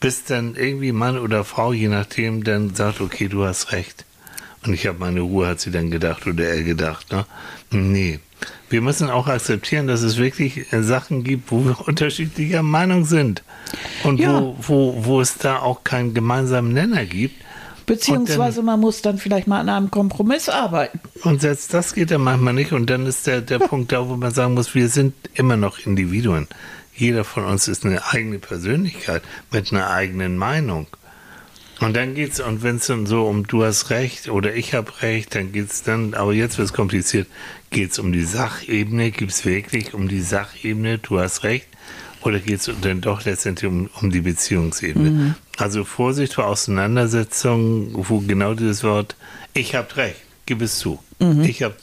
bis 0.00 0.24
dann 0.24 0.54
irgendwie 0.56 0.92
Mann 0.92 1.18
oder 1.18 1.44
Frau, 1.44 1.72
je 1.72 1.88
nachdem, 1.88 2.44
dann 2.44 2.74
sagt, 2.74 3.00
okay, 3.00 3.28
du 3.28 3.44
hast 3.44 3.72
recht. 3.72 4.04
Und 4.66 4.72
ich 4.72 4.86
habe 4.86 4.98
meine 4.98 5.20
Ruhe, 5.20 5.46
hat 5.46 5.60
sie 5.60 5.70
dann 5.70 5.90
gedacht 5.90 6.26
oder 6.26 6.44
er 6.48 6.62
gedacht. 6.62 7.12
Ne? 7.12 7.26
Nee. 7.70 8.20
Wir 8.70 8.80
müssen 8.80 9.10
auch 9.10 9.26
akzeptieren, 9.28 9.86
dass 9.86 10.00
es 10.02 10.16
wirklich 10.16 10.72
äh, 10.72 10.82
Sachen 10.82 11.22
gibt, 11.22 11.50
wo 11.50 11.64
wir 11.64 11.78
unterschiedlicher 11.86 12.62
Meinung 12.62 13.04
sind. 13.04 13.42
Und 14.04 14.20
Ja. 14.20 14.40
wo, 14.40 14.56
wo, 14.60 15.04
wo 15.04 15.20
es 15.20 15.36
da 15.36 15.58
auch 15.58 15.84
keinen 15.84 16.14
gemeinsamen 16.14 16.72
Nenner 16.72 17.04
gibt. 17.04 17.34
Beziehungsweise 17.86 18.62
man 18.62 18.80
muss 18.80 19.02
dann 19.02 19.18
vielleicht 19.18 19.46
mal 19.46 19.60
an 19.60 19.68
einem 19.68 19.90
Kompromiss 19.90 20.48
arbeiten. 20.48 21.00
Und 21.22 21.40
selbst 21.40 21.74
das 21.74 21.94
geht 21.94 22.10
dann 22.10 22.22
manchmal 22.22 22.54
nicht. 22.54 22.72
Und 22.72 22.88
dann 22.90 23.06
ist 23.06 23.26
der, 23.26 23.40
der 23.40 23.58
Punkt 23.68 23.92
da, 23.92 24.08
wo 24.08 24.16
man 24.16 24.32
sagen 24.32 24.54
muss, 24.54 24.74
wir 24.74 24.88
sind 24.88 25.14
immer 25.34 25.56
noch 25.56 25.78
Individuen. 25.78 26.48
Jeder 26.96 27.24
von 27.24 27.44
uns 27.44 27.68
ist 27.68 27.84
eine 27.84 28.06
eigene 28.06 28.38
Persönlichkeit 28.38 29.22
mit 29.50 29.72
einer 29.72 29.90
eigenen 29.90 30.38
Meinung. 30.38 30.86
Und 31.80 31.96
dann 31.96 32.14
geht's, 32.14 32.40
und 32.40 32.62
wenn 32.62 32.76
es 32.76 32.86
dann 32.86 33.04
so 33.04 33.26
um 33.26 33.46
du 33.46 33.64
hast 33.64 33.90
recht 33.90 34.28
oder 34.28 34.54
ich 34.54 34.74
habe 34.74 35.02
recht, 35.02 35.34
dann 35.34 35.52
geht's 35.52 35.82
dann, 35.82 36.14
aber 36.14 36.32
jetzt 36.32 36.56
wird's 36.56 36.72
kompliziert, 36.72 37.26
geht's 37.70 37.98
um 37.98 38.12
die 38.12 38.24
Sachebene, 38.24 39.10
gibt's 39.10 39.44
wirklich 39.44 39.92
um 39.92 40.08
die 40.08 40.20
Sachebene, 40.20 40.98
du 40.98 41.18
hast 41.18 41.42
recht, 41.42 41.66
oder 42.22 42.38
geht's 42.38 42.70
dann 42.80 43.00
doch 43.00 43.24
letztendlich 43.24 43.70
um, 43.70 43.90
um 44.00 44.10
die 44.10 44.20
Beziehungsebene? 44.20 45.34
Also 45.58 45.84
Vorsicht 45.84 46.34
vor 46.34 46.46
Auseinandersetzungen, 46.46 47.90
wo 47.94 48.18
genau 48.20 48.54
dieses 48.54 48.82
Wort, 48.82 49.14
ich 49.52 49.74
hab 49.74 49.96
recht, 49.96 50.16
gib 50.46 50.60
es 50.62 50.78
zu. 50.78 50.98
Ich 51.42 51.62
hab 51.62 51.74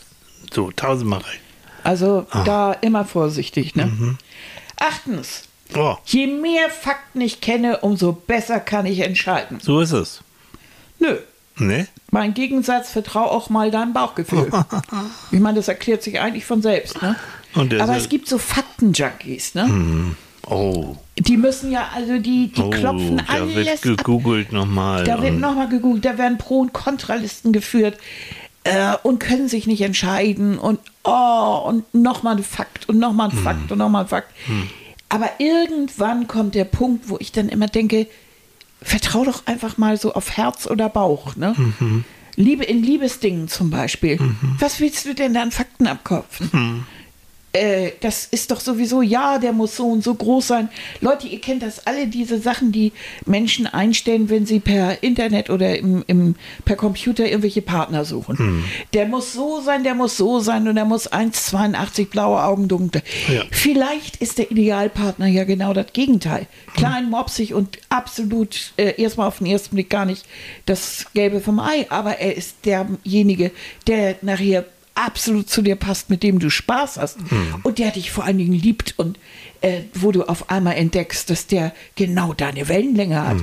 so 0.54 0.72
tausendmal 0.72 1.22
recht. 1.22 1.40
Also 1.84 2.28
Ah. 2.32 2.44
da 2.44 2.74
immer 2.74 3.06
vorsichtig. 3.06 3.76
Ne? 3.76 3.86
Mhm. 3.88 4.18
Achtens, 4.78 5.44
Oh, 5.74 5.96
je 6.06 6.28
mehr 6.28 6.70
Fakten 6.70 7.22
ich 7.22 7.40
kenne, 7.40 7.78
umso 7.80 8.12
besser 8.12 8.60
kann 8.60 8.86
ich 8.86 9.00
entscheiden. 9.00 9.60
so 9.62 9.80
ist 9.80 9.94
es. 9.94 10.22
Nö. 11.00 11.18
Ne? 11.56 11.88
Mein 12.12 12.34
Gegensatz, 12.34 12.92
vertrau 12.92 13.24
auch 13.26 13.50
mal 13.50 13.72
deinem 13.72 13.94
Bauchgefühl. 13.94 14.52
ich 15.32 15.40
meine, 15.40 15.58
das 15.60 15.70
erklärt 15.70 16.04
sich 16.04 16.20
eigentlich 16.20 16.46
von 16.46 16.62
selbst. 16.62 17.02
Ne? 17.02 17.16
Aber 17.56 17.96
es 17.96 18.10
gibt 18.10 18.28
so 18.28 18.38
Faktenjunkies, 18.38 19.56
ne? 19.56 20.14
Oh, 20.52 20.98
Die 21.18 21.38
müssen 21.38 21.72
ja, 21.72 21.90
also 21.96 22.18
die, 22.20 22.50
die 22.52 22.62
oh 22.62 22.70
klopfen 22.70 23.18
da 23.18 23.24
alles 23.34 23.56
wird 23.56 23.70
ab. 23.70 23.82
gegoogelt 23.82 24.52
nochmal. 24.52 25.04
Da 25.06 25.22
wird 25.22 25.40
nochmal 25.40 25.70
gegoogelt, 25.70 26.04
da 26.04 26.18
werden 26.18 26.38
Pro- 26.38 26.60
und 26.60 26.74
Kontralisten 26.74 27.54
geführt 27.54 27.98
äh, 28.66 28.96
und 29.04 29.20
können 29.20 29.48
sich 29.48 29.66
nicht 29.66 29.82
entscheiden 29.82 30.58
und 30.60 30.80
oh, 31.04 31.62
und 31.66 31.94
nochmal 31.94 32.36
ein 32.38 32.44
Fakt 32.44 32.90
und 32.90 33.00
nochmal 33.00 33.30
ein 33.30 33.38
Fakt 33.38 33.72
und 33.72 33.78
nochmal 33.78 34.04
ein 34.04 34.08
Fakt. 34.10 34.32
Aber 35.10 35.30
irgendwann 35.40 36.28
kommt 36.28 36.54
der 36.56 36.66
Punkt, 36.66 37.08
wo 37.10 37.18
ich 37.20 37.32
dann 37.32 37.48
immer 37.50 37.68
denke, 37.68 38.08
vertrau 38.82 39.24
doch 39.24 39.46
einfach 39.48 39.78
mal 39.78 39.96
so 39.98 40.14
auf 40.14 40.36
Herz 40.38 40.68
oder 40.68 40.90
Bauch. 40.90 41.36
Ne? 41.36 41.56
Liebe 42.36 42.64
in 42.64 42.84
Liebesdingen 42.84 43.48
zum 43.48 43.70
Beispiel. 43.70 44.20
Was 44.60 44.80
willst 44.80 45.06
du 45.06 45.14
denn 45.16 45.34
da 45.34 45.42
an 45.44 45.52
Fakten 45.52 45.88
abkopfen? 45.88 46.86
Äh, 47.54 47.92
das 48.00 48.26
ist 48.26 48.52
doch 48.52 48.60
sowieso, 48.60 49.02
ja, 49.02 49.38
der 49.38 49.52
muss 49.52 49.76
so 49.76 49.88
und 49.88 50.04
so 50.04 50.14
groß 50.14 50.48
sein. 50.48 50.70
Leute, 51.02 51.28
ihr 51.28 51.42
kennt 51.42 51.64
das 51.64 51.86
alle, 51.86 52.08
diese 52.08 52.40
Sachen, 52.40 52.72
die 52.72 52.94
Menschen 53.26 53.68
einstellen, 53.68 54.30
wenn 54.30 54.46
sie 54.46 54.60
per 54.60 55.04
Internet 55.04 55.50
oder 55.50 55.78
im, 55.78 56.04
im, 56.08 56.36
per 56.64 56.76
Computer 56.76 57.26
irgendwelche 57.26 57.62
Partner 57.62 58.06
suchen. 58.06 58.64
Der 58.94 59.06
muss 59.06 59.34
so 59.34 59.62
sein, 59.62 59.84
der 59.84 59.96
muss 59.96 60.18
so 60.18 60.40
sein 60.40 60.68
und 60.68 60.76
der 60.76 60.86
muss 60.86 61.12
1,82 61.12 62.08
blaue 62.08 62.42
Augen 62.42 62.68
dunkel. 62.68 63.02
Ja. 63.34 63.44
Vielleicht 63.52 64.18
ist 64.18 64.38
der 64.38 64.52
Idealpartner 64.52 65.28
ja 65.28 65.44
genau 65.44 65.74
das 65.74 65.88
Gegenteil. 65.94 66.48
Klein, 66.76 67.10
mopsig 67.10 67.54
und 67.54 67.80
absolut 67.90 68.74
äh, 68.78 69.02
erstmal 69.02 69.28
auf 69.28 69.40
den 69.40 69.48
ersten 69.48 69.76
Blick 69.76 69.90
gar 69.90 70.06
nicht 70.06 70.26
das 70.66 71.08
Gelbe 71.14 71.42
vom 71.42 71.60
Ei, 71.60 71.86
aber 71.90 72.18
er 72.20 72.36
ist 72.36 72.66
derjenige, 72.66 73.52
der 73.88 74.16
nachher 74.22 74.66
absolut 75.06 75.50
zu 75.50 75.62
dir 75.62 75.76
passt, 75.76 76.10
mit 76.10 76.24
dem 76.24 76.40
du 76.40 76.50
Spaß 76.50 76.98
hast 76.98 77.18
und 77.64 77.80
der 77.80 77.92
dich 77.92 78.12
vor 78.12 78.24
allen 78.24 78.38
Dingen 78.38 78.54
liebt 78.54 78.94
und 78.98 79.18
äh, 79.62 79.82
wo 79.94 80.12
du 80.12 80.24
auf 80.24 80.50
einmal 80.50 80.76
entdeckst, 80.76 81.30
dass 81.30 81.48
der 81.48 81.74
genau 81.96 82.34
deine 82.34 82.68
Wellenlänge 82.68 83.28
hat. 83.28 83.38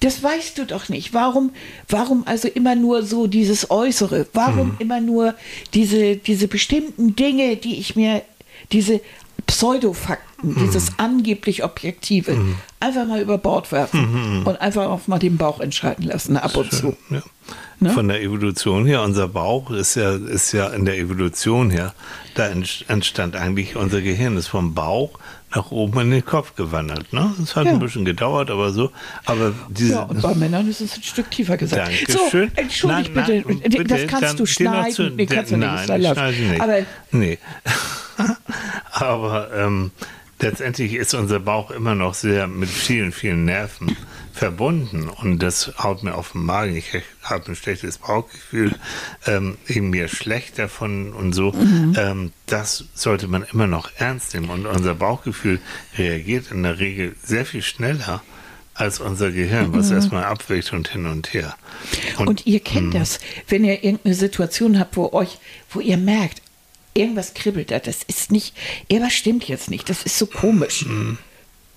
Das 0.00 0.22
weißt 0.22 0.58
du 0.58 0.66
doch 0.66 0.88
nicht. 0.88 1.14
Warum, 1.14 1.50
warum 1.88 2.24
also 2.26 2.48
immer 2.48 2.74
nur 2.74 3.02
so 3.02 3.26
dieses 3.26 3.70
Äußere? 3.70 4.26
Warum 4.32 4.76
immer 4.78 5.00
nur 5.00 5.34
diese, 5.72 6.16
diese 6.16 6.46
bestimmten 6.48 7.16
Dinge, 7.16 7.56
die 7.56 7.76
ich 7.78 7.96
mir, 7.96 8.22
diese 8.72 9.00
Pseudofakten, 9.46 10.56
dieses 10.62 10.98
angeblich 10.98 11.64
Objektive, 11.64 12.36
einfach 12.80 13.06
mal 13.06 13.20
über 13.20 13.38
Bord 13.38 13.72
werfen 13.72 14.42
und 14.44 14.60
einfach 14.60 14.86
auch 14.86 15.06
mal 15.06 15.18
den 15.18 15.36
Bauch 15.38 15.60
entscheiden 15.60 16.04
lassen, 16.04 16.36
ab 16.36 16.56
und 16.56 16.72
zu. 16.72 16.96
Ja. 17.10 17.22
Ne? 17.80 17.90
Von 17.90 18.08
der 18.08 18.22
Evolution 18.22 18.86
her, 18.86 19.02
unser 19.02 19.28
Bauch 19.28 19.70
ist 19.70 19.96
ja, 19.96 20.14
ist 20.14 20.52
ja 20.52 20.68
in 20.68 20.84
der 20.84 20.96
Evolution 20.98 21.70
her, 21.70 21.92
da 22.34 22.46
ent- 22.48 22.84
entstand 22.88 23.36
eigentlich 23.36 23.76
unser 23.76 24.00
Gehirn, 24.00 24.36
ist 24.36 24.46
vom 24.48 24.74
Bauch 24.74 25.10
nach 25.54 25.70
oben 25.70 26.00
in 26.00 26.10
den 26.10 26.24
Kopf 26.24 26.54
gewandert. 26.56 27.12
Ne? 27.12 27.32
Das 27.38 27.54
hat 27.56 27.66
Ja. 27.66 27.72
ein 27.72 27.78
bisschen 27.78 28.04
gedauert, 28.04 28.50
aber 28.50 28.72
so. 28.72 28.90
Aber 29.24 29.52
diese, 29.68 29.92
Ja, 29.94 30.02
und 30.02 30.20
bei 30.22 30.34
Männern 30.34 30.68
ist 30.68 30.80
es 30.80 30.96
ein 30.96 31.02
Stück 31.02 31.30
tiefer 31.30 31.56
gesagt. 31.56 31.88
Dankeschön. 31.88 32.50
So, 32.54 32.60
entschuldigt 32.60 33.14
Nein, 33.14 33.26
bitte, 33.26 33.48
nein, 33.48 33.60
das 33.64 33.74
bitte, 33.78 34.06
kannst 34.06 34.22
dann 34.30 34.36
du 34.36 34.46
schneiden. 34.46 34.92
zu- 34.92 35.02
nee, 35.10 35.26
kannst 35.26 35.52
du 35.52 35.56
nicht, 35.56 35.66
nein, 35.66 35.80
ist 35.80 35.88
da 35.88 35.96
ich 35.96 36.02
laut. 36.02 36.14
schneide 36.16 36.42
nicht. 36.42 36.60
Aber 36.60 36.78
nee. 37.12 37.38
Aber 38.92 39.50
ähm, 39.56 39.90
letztendlich 40.44 40.94
ist 40.94 41.14
unser 41.14 41.40
Bauch 41.40 41.70
immer 41.70 41.94
noch 41.94 42.14
sehr 42.14 42.46
mit 42.46 42.68
vielen, 42.68 43.12
vielen 43.12 43.46
Nerven 43.46 43.96
verbunden 44.32 45.08
und 45.08 45.38
das 45.38 45.72
haut 45.78 46.02
mir 46.02 46.14
auf 46.14 46.32
den 46.32 46.44
Magen. 46.44 46.76
Ich 46.76 46.92
habe 47.22 47.46
ein 47.48 47.56
schlechtes 47.56 47.98
Bauchgefühl, 47.98 48.74
ähm, 49.26 49.56
eben 49.66 49.90
mir 49.90 50.08
schlecht 50.08 50.58
davon 50.58 51.12
und 51.12 51.32
so. 51.32 51.52
Mhm. 51.52 51.96
Ähm, 51.98 52.32
das 52.46 52.84
sollte 52.94 53.26
man 53.26 53.44
immer 53.52 53.66
noch 53.66 53.90
ernst 53.96 54.34
nehmen 54.34 54.50
und 54.50 54.66
unser 54.66 54.94
Bauchgefühl 54.94 55.60
reagiert 55.96 56.50
in 56.50 56.62
der 56.62 56.78
Regel 56.78 57.16
sehr 57.22 57.46
viel 57.46 57.62
schneller 57.62 58.22
als 58.74 59.00
unser 59.00 59.30
Gehirn, 59.30 59.72
was 59.72 59.92
erstmal 59.92 60.24
abwägt 60.24 60.72
und 60.72 60.88
hin 60.88 61.06
und 61.06 61.32
her. 61.32 61.56
Mhm. 62.18 62.26
Und, 62.26 62.46
ihr 62.46 62.60
kennt 62.60 62.92
das, 62.92 63.20
wenn 63.48 63.64
ihr 63.64 63.84
irgendeine 63.84 64.16
Situation 64.16 64.78
habt, 64.78 64.96
wo 64.96 65.12
euch, 65.12 65.38
wo 65.70 65.80
ihr 65.80 65.96
merkt, 65.96 66.42
irgendwas 66.94 67.34
kribbelt 67.34 67.70
da, 67.70 67.78
das 67.78 67.98
ist 68.06 68.30
nicht, 68.32 68.54
irgendwas 68.88 69.12
stimmt 69.14 69.46
jetzt 69.48 69.70
nicht, 69.70 69.88
das 69.90 70.02
ist 70.04 70.18
so 70.18 70.26
komisch. 70.26 70.86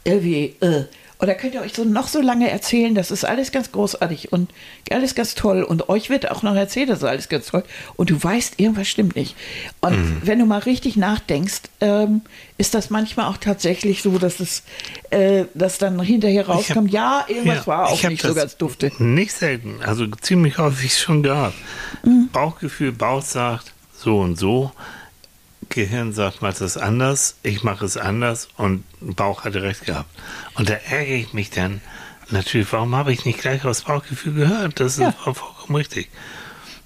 Irgendwie, 0.03 0.55
äh. 0.61 0.83
Oder 1.19 1.33
könnt 1.33 1.55
ihr 1.55 1.61
euch 1.61 1.73
so 1.73 1.83
noch 1.83 2.07
so 2.09 2.21
lange 2.21 2.47
erzählen, 2.47 2.93
das 2.93 3.09
ist 3.09 3.25
alles 3.25 3.51
ganz 3.51 3.71
großartig 3.71 4.31
und 4.31 4.51
alles 4.91 5.15
ganz 5.15 5.33
toll 5.33 5.63
und 5.63 5.89
euch 5.89 6.11
wird 6.11 6.29
auch 6.29 6.43
noch 6.43 6.53
erzählt, 6.53 6.89
das 6.89 6.99
ist 6.99 7.05
alles 7.05 7.27
ganz 7.27 7.47
toll 7.47 7.63
und 7.95 8.11
du 8.11 8.23
weißt, 8.23 8.59
irgendwas 8.59 8.87
stimmt 8.87 9.15
nicht. 9.15 9.35
Und 9.81 10.21
wenn 10.27 10.37
du 10.37 10.45
mal 10.45 10.59
richtig 10.59 10.95
nachdenkst, 10.95 11.61
ähm, 11.81 12.21
ist 12.59 12.75
das 12.75 12.91
manchmal 12.91 13.25
auch 13.31 13.37
tatsächlich 13.37 14.03
so, 14.03 14.19
dass 14.19 14.39
es, 14.39 14.61
äh, 15.09 15.45
dass 15.55 15.79
dann 15.79 15.99
hinterher 15.99 16.43
Ich 16.43 16.47
hab- 16.49 16.55
rauskommt, 16.57 16.91
ja, 16.91 17.25
irgendwas 17.27 17.57
Ja, 17.61 17.65
war 17.67 17.87
auch 17.89 18.03
nicht 18.03 18.21
so 18.21 18.35
ganz 18.35 18.55
dufte. 18.57 18.91
Nicht 18.99 19.33
selten, 19.33 19.79
also 19.83 20.05
ziemlich 20.21 20.59
häufig 20.59 20.95
schon 20.99 21.23
gehabt. 21.23 21.55
Mhm. 22.05 22.29
Bauchgefühl, 22.31 22.91
Bauch 22.91 23.23
sagt 23.23 23.73
so 23.97 24.19
und 24.19 24.37
so, 24.37 24.71
Gehirn 25.77 26.11
sagt, 26.11 26.41
mach 26.41 26.55
das 26.55 26.75
anders, 26.75 27.35
ich 27.43 27.63
mache 27.63 27.85
es 27.85 27.97
anders 27.97 28.49
und 28.57 28.83
Bauch 28.99 29.43
hatte 29.45 29.61
recht 29.61 29.85
gehabt. 29.85 30.09
Und 30.55 30.69
da 30.69 30.73
ärgere 30.73 31.15
ich 31.15 31.33
mich 31.33 31.51
dann 31.51 31.81
natürlich, 32.29 32.71
warum 32.73 32.95
habe 32.95 33.13
ich 33.13 33.25
nicht 33.25 33.39
gleich 33.39 33.63
aufs 33.63 33.83
Bauchgefühl 33.83 34.33
gehört? 34.33 34.79
Das 34.79 34.93
ist 34.93 34.99
Ja. 34.99 35.13
war 35.23 35.35
vollkommen 35.35 35.75
richtig. 35.75 36.09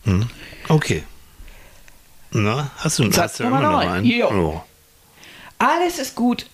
Hm? 0.03 0.29
Okay. 0.67 1.03
Na, 2.31 2.69
hast 2.77 2.99
du, 2.99 3.05
Satz 3.05 3.17
hast 3.17 3.39
du 3.39 3.43
immer 3.45 3.61
noch 3.61 3.79
einen? 3.79 4.05
Jo. 4.05 4.27
Oh. 4.29 4.63
Alles 5.57 5.97
ist 5.99 6.15
gut, 6.15 6.47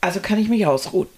also 0.00 0.18
kann 0.20 0.38
ich 0.38 0.48
mich 0.48 0.66
ausruhen. 0.66 1.08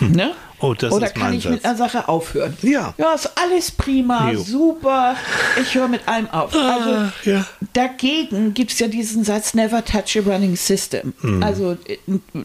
Ne? 0.00 0.34
Oh, 0.60 0.74
das 0.74 0.92
Oder 0.92 1.06
ist 1.06 1.14
kann 1.14 1.32
ich 1.32 1.44
Satz. 1.44 1.52
mit 1.52 1.64
einer 1.64 1.76
Sache 1.76 2.08
aufhören? 2.08 2.56
Ja. 2.62 2.94
Ja, 2.98 3.14
ist 3.14 3.30
alles 3.36 3.70
prima, 3.70 4.30
Jo. 4.30 4.42
super. 4.42 5.16
Ich 5.60 5.74
höre 5.74 5.88
mit 5.88 6.06
allem 6.06 6.28
auf. 6.30 6.54
Also 6.54 6.90
Ach, 6.94 7.24
ja. 7.24 7.46
dagegen 7.72 8.52
gibt 8.52 8.72
es 8.72 8.78
ja 8.78 8.88
diesen 8.88 9.24
Satz 9.24 9.54
Never 9.54 9.84
touch 9.84 10.18
a 10.18 10.20
running 10.20 10.56
system. 10.56 11.14
Hm. 11.22 11.42
Also 11.42 11.72
äh, 11.86 11.98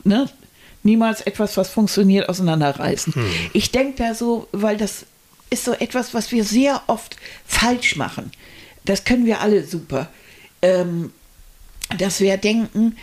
ne? 0.03 0.29
niemals 0.83 1.21
etwas, 1.21 1.57
was 1.57 1.69
funktioniert, 1.69 2.29
auseinanderreißen. 2.29 3.13
Hm. 3.13 3.25
Ich 3.53 3.71
denke 3.71 4.01
da 4.03 4.15
so, 4.15 4.47
weil 4.51 4.77
das 4.77 5.05
ist 5.49 5.65
so 5.65 5.73
etwas, 5.73 6.13
was 6.13 6.31
wir 6.31 6.43
sehr 6.43 6.81
oft 6.87 7.17
falsch 7.45 7.95
machen. 7.97 8.31
Das 8.85 9.03
können 9.03 9.25
wir 9.25 9.41
alle 9.41 9.65
super. 9.65 10.09
Ähm, 10.61 11.11
dass 11.97 12.19
wir 12.19 12.37
denken, 12.37 12.95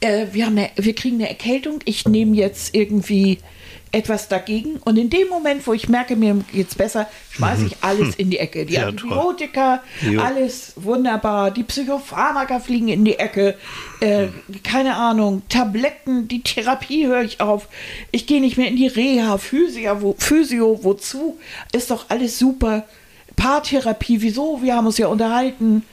äh, 0.00 0.26
wir, 0.32 0.46
haben 0.46 0.56
eine, 0.56 0.70
wir 0.76 0.94
kriegen 0.94 1.16
eine 1.16 1.28
Erkältung, 1.28 1.80
ich 1.84 2.06
nehme 2.06 2.36
jetzt 2.36 2.74
irgendwie 2.74 3.38
etwas 3.92 4.28
dagegen 4.28 4.76
und 4.78 4.96
in 4.96 5.10
dem 5.10 5.28
Moment, 5.28 5.66
wo 5.66 5.74
ich 5.74 5.88
merke, 5.88 6.16
mir 6.16 6.34
geht's 6.52 6.74
besser, 6.74 7.08
schmeiße 7.30 7.66
ich 7.66 7.76
alles 7.82 8.14
in 8.16 8.30
die 8.30 8.38
Ecke. 8.38 8.64
Die 8.64 8.72
Ja, 8.74 8.86
Antibiotika, 8.86 9.82
Jo. 10.00 10.20
alles 10.22 10.72
wunderbar, 10.76 11.50
die 11.50 11.62
Psychopharmaka 11.62 12.58
fliegen 12.60 12.88
in 12.88 13.04
die 13.04 13.18
Ecke, 13.18 13.54
äh, 14.00 14.28
keine 14.64 14.96
Ahnung, 14.96 15.42
Tabletten, 15.50 16.26
die 16.26 16.40
Therapie 16.42 17.06
höre 17.06 17.22
ich 17.22 17.40
auf, 17.42 17.68
ich 18.12 18.26
gehe 18.26 18.40
nicht 18.40 18.56
mehr 18.56 18.68
in 18.68 18.76
die 18.76 18.86
Reha, 18.86 19.36
Physio, 19.36 20.00
wo, 20.00 20.16
Physio, 20.18 20.80
wozu, 20.82 21.38
ist 21.72 21.90
doch 21.90 22.06
alles 22.08 22.38
super. 22.38 22.84
Paartherapie, 23.36 24.20
wieso? 24.22 24.60
Wir 24.62 24.74
haben 24.76 24.86
uns 24.86 24.98
ja 24.98 25.06
unterhalten. 25.08 25.84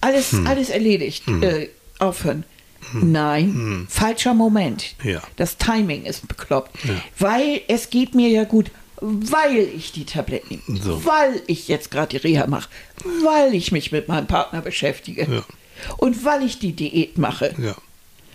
Alles, 0.00 0.34
alles 0.46 0.70
erledigt. 0.70 1.24
Äh, 1.40 1.68
aufhören. 1.98 2.44
Nein, 2.92 3.86
falscher 3.88 4.34
Moment. 4.34 4.94
Ja. 5.02 5.22
Das 5.36 5.56
Timing 5.56 6.04
ist 6.04 6.26
bekloppt. 6.28 6.76
Weil 7.18 7.60
es 7.68 7.90
geht 7.90 8.14
mir 8.14 8.28
ja 8.28 8.44
gut, 8.44 8.70
weil 9.00 9.68
ich 9.74 9.92
die 9.92 10.04
Tabletten 10.04 10.60
nehme. 10.66 10.84
So. 10.84 11.04
Weil 11.04 11.42
ich 11.46 11.68
jetzt 11.68 11.90
gerade 11.90 12.18
die 12.18 12.28
Reha 12.28 12.46
mache. 12.46 12.68
Weil 13.24 13.54
ich 13.54 13.72
mich 13.72 13.92
mit 13.92 14.08
meinem 14.08 14.26
Partner 14.26 14.60
beschäftige. 14.60 15.26
Ja. 15.30 15.42
Und 15.96 16.24
weil 16.24 16.44
ich 16.44 16.58
die 16.58 16.72
Diät 16.72 17.16
mache. 17.16 17.54
Ja. 17.58 17.74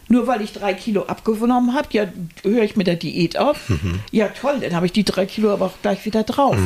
Nur 0.07 0.27
weil 0.27 0.41
ich 0.41 0.53
drei 0.53 0.73
Kilo 0.73 1.03
abgenommen 1.03 1.73
habe, 1.73 1.87
ja, 1.91 2.07
höre 2.43 2.63
ich 2.63 2.75
mit 2.75 2.85
der 2.87 2.95
Diät 2.95 3.37
auf. 3.37 3.59
Ja, 4.11 4.27
toll, 4.27 4.59
dann 4.61 4.75
habe 4.75 4.85
ich 4.85 4.91
die 4.91 5.03
drei 5.03 5.25
Kilo 5.25 5.51
aber 5.51 5.65
auch 5.65 5.81
gleich 5.81 6.05
wieder 6.05 6.23
drauf. 6.23 6.57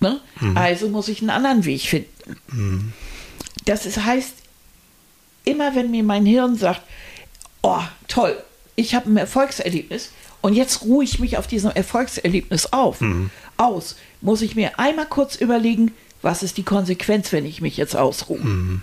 Ne? 0.00 0.20
Also 0.54 0.88
muss 0.88 1.08
ich 1.08 1.20
einen 1.20 1.30
anderen 1.30 1.64
Weg 1.64 1.80
finden. 1.82 2.92
Das 3.64 3.86
ist, 3.86 4.04
heißt, 4.04 4.34
immer 5.44 5.74
wenn 5.74 5.90
mir 5.90 6.02
mein 6.02 6.26
Hirn 6.26 6.56
sagt, 6.56 6.82
oh, 7.62 7.80
toll, 8.08 8.36
ich 8.76 8.94
habe 8.94 9.10
ein 9.10 9.16
Erfolgserlebnis 9.16 10.12
und 10.40 10.54
jetzt 10.54 10.82
ruhe 10.82 11.04
ich 11.04 11.18
mich 11.18 11.38
auf 11.38 11.46
diesem 11.46 11.70
Erfolgserlebnis 11.70 12.72
auf, 12.72 12.98
aus, 13.56 13.96
muss 14.20 14.42
ich 14.42 14.56
mir 14.56 14.78
einmal 14.78 15.06
kurz 15.06 15.36
überlegen, 15.36 15.92
was 16.22 16.42
ist 16.42 16.56
die 16.56 16.62
Konsequenz, 16.62 17.32
wenn 17.32 17.44
ich 17.44 17.60
mich 17.60 17.76
jetzt 17.76 17.96
ausruhe. 17.96 18.80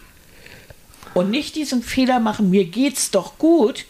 Und 1.14 1.32
nicht 1.32 1.55
diesen 1.55 1.82
Fehler 1.82 2.20
machen, 2.20 2.49
mir 2.49 2.66
geht's 2.66 3.12
doch 3.12 3.38
gut, 3.38 3.86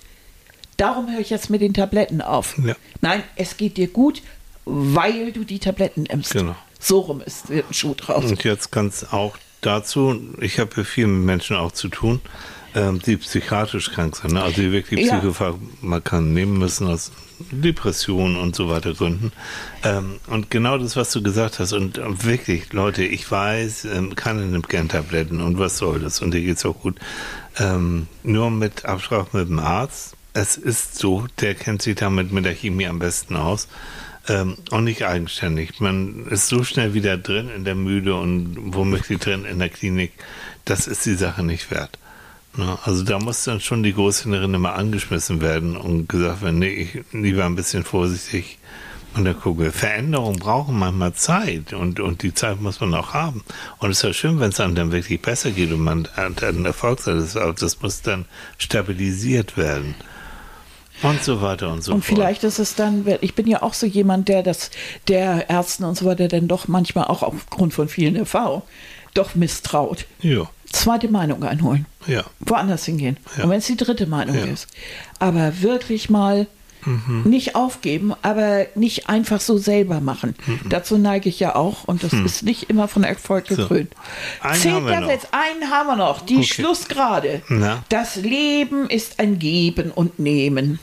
darum 0.78 1.11
höre 1.11 1.20
ich 1.20 1.30
jetzt 1.30 1.49
mit 1.49 1.61
den 1.61 1.74
Tabletten 1.74 2.22
auf. 2.22 2.57
Ja. 2.63 2.76
Nein, 3.01 3.24
es 3.36 3.57
geht 3.57 3.78
dir 3.78 3.88
gut, 3.88 4.22
weil 4.65 5.32
du 5.32 5.43
die 5.43 5.59
Tabletten 5.59 6.03
nimmst. 6.03 6.32
Genau. 6.32 6.55
So 6.80 6.99
rum 6.99 7.22
ist 7.22 7.49
ein 7.49 7.63
Schuh 7.72 7.93
draus. 7.93 8.26
Und 8.26 8.43
jetzt 8.43 8.72
ganz 8.72 9.05
auch 9.11 9.38
dazu, 9.61 10.20
ich 10.39 10.59
habe 10.59 10.72
ja 10.78 10.84
viel 10.84 11.07
mit 11.07 11.26
Menschen 11.26 11.57
auch 11.57 11.74
zu 11.74 11.89
tun, 11.89 12.22
ähm, 12.76 12.99
die 12.99 13.17
psychiatrisch 13.17 13.91
krank 13.91 14.15
sind, 14.15 14.34
ne? 14.34 14.43
also 14.43 14.61
die 14.61 14.72
wirklich 14.72 15.05
Ja. 15.05 15.17
Psychopharmaka 15.17 16.22
nehmen 16.22 16.57
müssen 16.57 16.88
aus 16.88 17.11
Depressionen 17.51 18.36
und 18.36 18.55
so 18.55 18.70
weiter 18.70 18.93
Gründen. 18.93 19.32
Ähm, 19.84 20.20
und 20.28 20.51
genau 20.51 20.78
das, 20.78 20.95
was 20.95 21.11
du 21.11 21.22
gesagt 21.24 21.59
hast, 21.59 21.74
und 21.74 21.97
äh, 21.97 22.24
wirklich, 22.24 22.74
Leute, 22.74 23.03
ich 23.03 23.30
weiß, 23.30 23.86
ähm, 23.86 24.15
keiner 24.15 24.41
nimmt 24.41 24.70
gern 24.70 24.89
Tabletten 24.89 25.41
und 25.41 25.57
was 25.57 25.78
soll 25.78 25.99
das? 25.99 26.22
Und 26.22 26.34
dir 26.34 26.41
geht's 26.41 26.65
auch 26.65 26.80
gut. 26.80 26.97
Ähm, 27.57 28.07
nur 28.24 28.51
mit 28.51 28.86
Absprache 28.86 29.38
mit 29.38 29.49
dem 29.49 29.59
Arzt. 29.59 30.15
Es 30.34 30.57
ist 30.57 30.97
so, 30.97 31.26
der 31.39 31.55
kennt 31.55 31.82
sich 31.82 31.95
damit 31.95 32.32
mit 32.32 32.45
der 32.45 32.53
Chemie 32.53 32.88
am 32.88 32.99
besten 32.99 33.36
aus. 33.36 33.67
Ähm, 34.28 34.57
und 34.70 34.84
nicht 34.84 35.05
eigenständig. 35.05 35.80
Man 35.80 36.28
ist 36.30 36.47
so 36.47 36.63
schnell 36.63 36.93
wieder 36.93 37.17
drin 37.17 37.49
in 37.49 37.63
der 37.63 37.76
Müde 37.76 38.15
und 38.15 38.74
womöglich 38.76 39.20
drin 39.20 39.45
in 39.45 39.59
der 39.59 39.70
Klinik. 39.70 40.11
Das 40.65 40.88
ist 40.88 41.05
die 41.05 41.15
Sache 41.15 41.41
nicht 41.41 41.72
wert. 41.72 41.97
Ne? 42.60 42.78
Also 42.84 43.03
da 43.03 43.20
muss 43.20 43.43
dann 43.43 43.62
schon 43.62 43.84
die 43.84 43.93
Großhänderin 43.93 44.53
immer 44.53 44.76
angeschmissen 44.76 45.41
werden 45.41 45.76
und 45.76 46.07
gesagt 46.07 46.41
werden, 46.41 46.60
nee, 46.60 46.68
ich 46.70 47.03
lieber 47.14 47.45
ein 47.45 47.55
bisschen 47.55 47.84
vorsichtig 47.84 48.60
und 49.16 49.26
dann 49.26 49.39
gucke. 49.39 49.72
Veränderungen 49.72 50.38
brauchen 50.38 50.78
manchmal 50.78 51.14
Zeit 51.14 51.74
und, 51.74 51.99
und 51.99 52.22
die 52.22 52.34
Zeit 52.34 52.62
muss 52.62 52.80
man 52.80 52.93
auch 52.93 53.14
haben. 53.14 53.43
Und 53.80 53.89
es 53.89 53.97
ist 53.97 54.03
ja 54.03 54.14
schön, 54.14 54.39
wenn 54.39 54.49
es 54.49 54.60
einem 54.60 54.76
dann 54.76 54.91
wirklich 54.91 55.22
besser 55.22 55.51
geht 55.51 55.72
und 55.72 55.80
man 55.80 56.07
hat 56.16 56.43
einen 56.43 56.66
Erfolg 56.66 56.99
hat. 56.99 57.16
Das, 57.16 57.36
aber 57.36 57.53
das 57.53 57.82
muss 57.82 58.01
dann 58.01 58.26
stabilisiert 58.57 59.57
werden. 59.57 59.95
Und 61.01 61.24
so 61.24 61.41
weiter 61.41 61.72
und 61.72 61.82
so 61.82 61.93
Und 61.93 62.03
fort. 62.03 62.18
vielleicht 62.18 62.43
ist 62.43 62.60
es 62.60 62.76
dann, 62.76 63.05
ich 63.22 63.34
bin 63.34 63.47
ja 63.47 63.62
auch 63.62 63.74
so 63.74 63.86
jemand, 63.88 64.28
der 64.28 64.43
das, 64.43 64.70
der 65.07 65.49
Ärzten 65.49 65.86
und 65.86 65.97
so 65.97 66.05
weiter 66.05 66.28
dann 66.28 66.49
doch 66.49 66.68
manchmal 66.68 67.05
auch 67.05 67.24
aufgrund 67.24 67.74
von 67.74 67.88
vielen 67.88 68.18
Erfahrungen 68.18 68.64
doch 69.14 69.36
misstraut. 69.36 70.05
Ja, 70.22 70.49
Zweite 70.72 71.07
Meinung 71.09 71.43
einholen. 71.43 71.86
ja. 72.07 72.24
Woanders 72.39 72.86
hingehen. 72.86 73.17
Ja. 73.38 73.43
Und 73.43 73.49
wenn 73.49 73.59
es 73.59 73.65
die 73.67 73.78
dritte 73.78 74.05
Meinung 74.07 74.36
Ja. 74.38 74.45
Mhm. 74.45 74.53
ist. 74.53 74.67
Aber 75.20 75.61
wirklich 75.61 76.09
mal 76.09 76.47
nicht 77.26 77.55
aufgeben, 77.55 78.13
aber 78.22 78.67
nicht 78.76 79.09
einfach 79.09 79.41
so 79.41 79.57
selber 79.57 79.99
machen. 79.99 80.34
Dazu 80.70 80.97
neige 80.97 81.28
ich 81.28 81.38
ja 81.38 81.53
auch 81.55 81.84
und 81.84 82.03
das 82.03 82.13
ist 82.13 82.41
nicht 82.43 82.70
immer 82.70 82.88
von 82.88 83.03
Erfolg 83.03 83.51
Mhm. 83.51 83.55
So. 83.55 83.61
gekrönt. 83.63 83.91
Wir 84.41 84.53
Zehnter. 84.53 85.05
Satz, 85.07 85.28
einen 85.32 85.70
haben 85.72 85.88
wir 85.88 85.97
noch, 85.97 86.22
die 86.22 86.38
Okay. 86.38 86.45
Schlussgrade. 86.45 87.41
Na? 87.49 87.84
Das 87.89 88.15
Leben 88.15 88.89
ist 88.89 89.20
ein 89.20 89.39
Geben 89.39 89.91
und 89.91 90.20
Nehmen. 90.20 90.80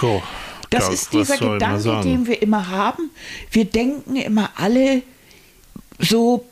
So, 0.00 0.22
Das 0.70 0.88
ja, 0.88 0.92
ist 0.94 1.12
dieser 1.12 1.36
Gedanke, 1.38 2.00
den 2.02 2.26
wir 2.26 2.42
immer 2.42 2.68
haben. 2.68 3.10
Wir 3.52 3.66
denken 3.66 4.16
immer 4.16 4.50
alle 4.56 5.02
so, 6.00 6.44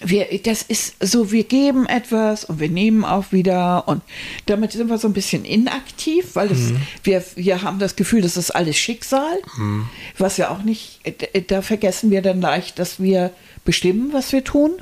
wir, 0.00 0.26
das 0.42 0.62
ist 0.62 0.94
so, 1.00 1.32
wir 1.32 1.44
geben 1.44 1.86
etwas 1.86 2.44
und 2.44 2.60
wir 2.60 2.68
nehmen 2.68 3.04
auch 3.04 3.32
wieder 3.32 3.86
und 3.88 4.02
damit 4.46 4.72
sind 4.72 4.88
wir 4.88 4.98
so 4.98 5.08
ein 5.08 5.12
bisschen 5.14 5.44
inaktiv, 5.44 6.34
weil 6.34 6.48
das, 6.48 6.58
Mhm. 6.58 6.80
wir, 7.04 7.24
wir 7.34 7.62
haben 7.62 7.78
das 7.78 7.96
Gefühl, 7.96 8.20
das 8.22 8.36
ist 8.36 8.50
alles 8.50 8.76
Schicksal, 8.76 9.38
Mhm. 9.56 9.88
was 10.18 10.36
ja 10.36 10.50
auch 10.50 10.62
nicht, 10.62 11.00
äh, 11.04 11.42
da 11.42 11.62
vergessen 11.62 12.10
wir 12.10 12.22
dann 12.22 12.40
leicht, 12.40 12.78
dass 12.78 13.00
wir 13.00 13.32
bestimmen, 13.64 14.12
was 14.12 14.32
wir 14.32 14.44
tun. 14.44 14.72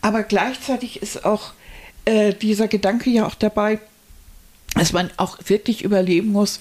Aber 0.00 0.22
gleichzeitig 0.22 1.02
ist 1.02 1.24
auch 1.24 1.52
äh, 2.04 2.34
dieser 2.34 2.68
Gedanke 2.68 3.10
ja 3.10 3.26
auch 3.26 3.34
dabei, 3.34 3.78
dass 4.74 4.92
man 4.92 5.10
auch 5.16 5.38
wirklich 5.46 5.82
überleben 5.82 6.28
muss, 6.32 6.60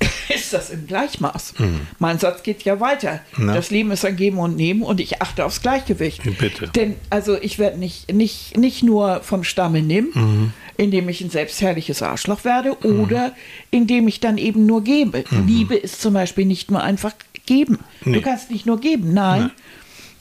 ist 0.34 0.52
das 0.52 0.70
im 0.70 0.86
Gleichmaß? 0.86 1.54
Mein 1.98 2.18
Satz 2.18 2.42
geht 2.42 2.62
ja 2.62 2.78
weiter. 2.80 3.20
Mhm. 3.36 3.46
Na? 3.46 3.54
Das 3.54 3.70
Leben 3.70 3.90
ist 3.90 4.04
ein 4.04 4.16
Geben 4.16 4.38
und 4.38 4.56
Nehmen 4.56 4.82
und 4.82 5.00
ich 5.00 5.20
achte 5.22 5.44
aufs 5.44 5.60
Gleichgewicht. 5.62 6.22
Bitte. 6.38 6.68
Denn 6.68 6.94
also 7.10 7.36
ich 7.40 7.58
werde 7.58 7.78
nicht, 7.78 8.12
nicht, 8.12 8.56
nicht 8.56 8.82
nur 8.82 9.20
vom 9.22 9.42
Stamme 9.44 9.82
nehmen, 9.82 10.10
Mhm. 10.14 10.52
indem 10.76 11.08
ich 11.08 11.20
ein 11.20 11.30
selbstherrliches 11.30 12.02
Arschloch 12.02 12.44
werde 12.44 12.78
oder 12.84 13.32
indem 13.70 14.06
ich 14.08 14.20
dann 14.20 14.38
eben 14.38 14.66
nur 14.66 14.84
gebe. 14.84 15.24
Liebe 15.46 15.74
ist 15.74 16.00
zum 16.00 16.14
Beispiel 16.14 16.44
nicht 16.44 16.70
nur 16.70 16.82
einfach 16.82 17.12
geben. 17.46 17.78
Mhm. 18.04 18.12
Nee. 18.12 18.18
Du 18.18 18.22
kannst 18.22 18.50
nicht 18.50 18.66
nur 18.66 18.78
geben, 18.80 19.12
nein. 19.14 19.50